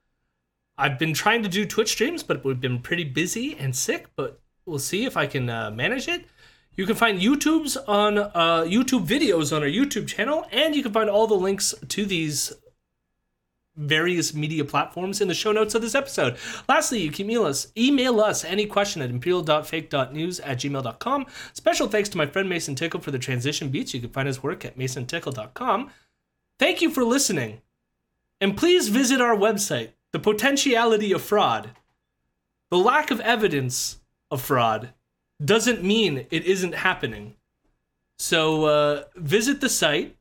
I've 0.77 0.99
been 0.99 1.13
trying 1.13 1.43
to 1.43 1.49
do 1.49 1.65
Twitch 1.65 1.89
streams, 1.89 2.23
but 2.23 2.45
we've 2.45 2.61
been 2.61 2.79
pretty 2.79 3.03
busy 3.03 3.57
and 3.57 3.75
sick, 3.75 4.07
but 4.15 4.39
we'll 4.65 4.79
see 4.79 5.05
if 5.05 5.17
I 5.17 5.25
can 5.25 5.49
uh, 5.49 5.71
manage 5.71 6.07
it. 6.07 6.25
You 6.75 6.86
can 6.86 6.95
find 6.95 7.19
YouTube's 7.19 7.77
on 7.77 8.17
uh, 8.17 8.63
YouTube 8.65 9.05
videos 9.05 9.55
on 9.55 9.61
our 9.61 9.67
YouTube 9.67 10.07
channel, 10.07 10.45
and 10.51 10.75
you 10.75 10.84
can 10.84 10.93
find 10.93 11.09
all 11.09 11.27
the 11.27 11.34
links 11.34 11.75
to 11.89 12.05
these 12.05 12.53
various 13.82 14.34
media 14.34 14.63
platforms 14.63 15.21
in 15.21 15.27
the 15.27 15.34
show 15.34 15.51
notes 15.51 15.75
of 15.75 15.82
this 15.82 15.95
episode. 15.95 16.38
Lastly, 16.69 16.99
you 16.99 17.11
can 17.11 17.29
email 17.29 17.45
us, 17.45 17.71
email 17.77 18.19
us 18.21 18.43
any 18.45 18.65
question 18.65 19.01
at 19.01 19.09
imperial.fake.news 19.09 20.39
at 20.39 20.57
gmail.com. 20.59 21.25
Special 21.53 21.88
thanks 21.88 22.09
to 22.09 22.17
my 22.17 22.25
friend 22.25 22.47
Mason 22.47 22.75
Tickle 22.75 22.99
for 22.99 23.11
the 23.11 23.19
transition 23.19 23.69
beats. 23.69 23.93
You 23.93 24.01
can 24.01 24.09
find 24.09 24.27
his 24.27 24.43
work 24.43 24.63
at 24.65 24.77
masontickle.com. 24.77 25.89
Thank 26.59 26.82
you 26.82 26.89
for 26.89 27.03
listening. 27.03 27.61
And 28.39 28.57
please 28.57 28.88
visit 28.88 29.21
our 29.21 29.36
website, 29.36 29.89
The 30.11 30.19
Potentiality 30.19 31.12
of 31.12 31.21
Fraud. 31.21 31.71
The 32.70 32.78
lack 32.78 33.12
of 33.12 33.20
evidence 33.20 33.99
of 34.29 34.41
fraud 34.41 34.93
doesn't 35.43 35.83
mean 35.83 36.25
it 36.32 36.45
isn't 36.45 36.74
happening. 36.74 37.36
So 38.17 38.66
uh, 38.66 39.03
visit 39.16 39.62
the 39.62 39.70
site 39.70 40.16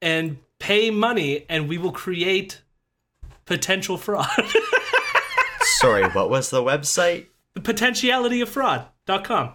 and 0.00 0.38
pay 0.58 0.90
money, 0.90 1.46
and 1.48 1.68
we 1.68 1.78
will 1.78 1.92
create 1.92 2.62
potential 3.44 3.96
fraud. 3.96 4.26
Sorry, 5.80 6.04
what 6.10 6.30
was 6.30 6.50
the 6.50 6.62
website? 6.62 7.26
the 7.54 7.60
potentiality 7.60 8.40
of 8.40 8.48
fraud.com. 8.48 9.54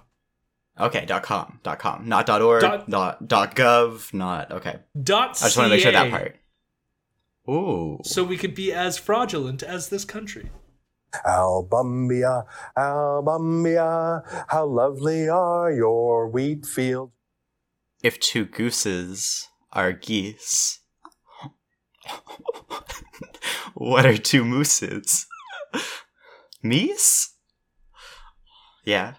Okay, 0.80 1.06
dot 1.06 1.24
com, 1.24 1.60
dot 1.64 1.80
com, 1.80 2.08
not 2.10 2.26
dot 2.26 2.42
org, 2.42 2.62
Dot- 2.62 2.90
dot 2.90 3.28
dot 3.28 3.56
gov, 3.56 4.14
not 4.14 4.52
okay. 4.52 4.78
Dot 5.02 5.30
I 5.42 5.46
just 5.46 5.58
want 5.58 5.68
to 5.68 5.76
make 5.76 5.84
sure 5.84 5.92
that 5.92 6.10
part. 6.10 6.36
Ooh, 7.50 8.00
So 8.04 8.24
we 8.24 8.38
could 8.38 8.56
be 8.56 8.74
as 8.74 8.98
fraudulent 8.98 9.62
as 9.64 9.90
this 9.90 10.04
country. 10.06 10.50
Albumbia, 11.26 12.46
Albumbia, 12.78 14.46
how 14.48 14.66
lovely 14.66 15.30
are 15.30 15.72
your 15.72 16.28
wheat 16.28 16.66
fields. 16.66 17.12
if 18.02 18.20
two 18.20 18.46
gooses 18.46 19.48
are 19.72 19.92
geese, 19.92 20.80
what 23.74 24.06
are 24.06 24.18
two 24.18 24.44
mooses? 24.44 25.26
Meese? 26.64 27.30
Yeah. 28.86 29.16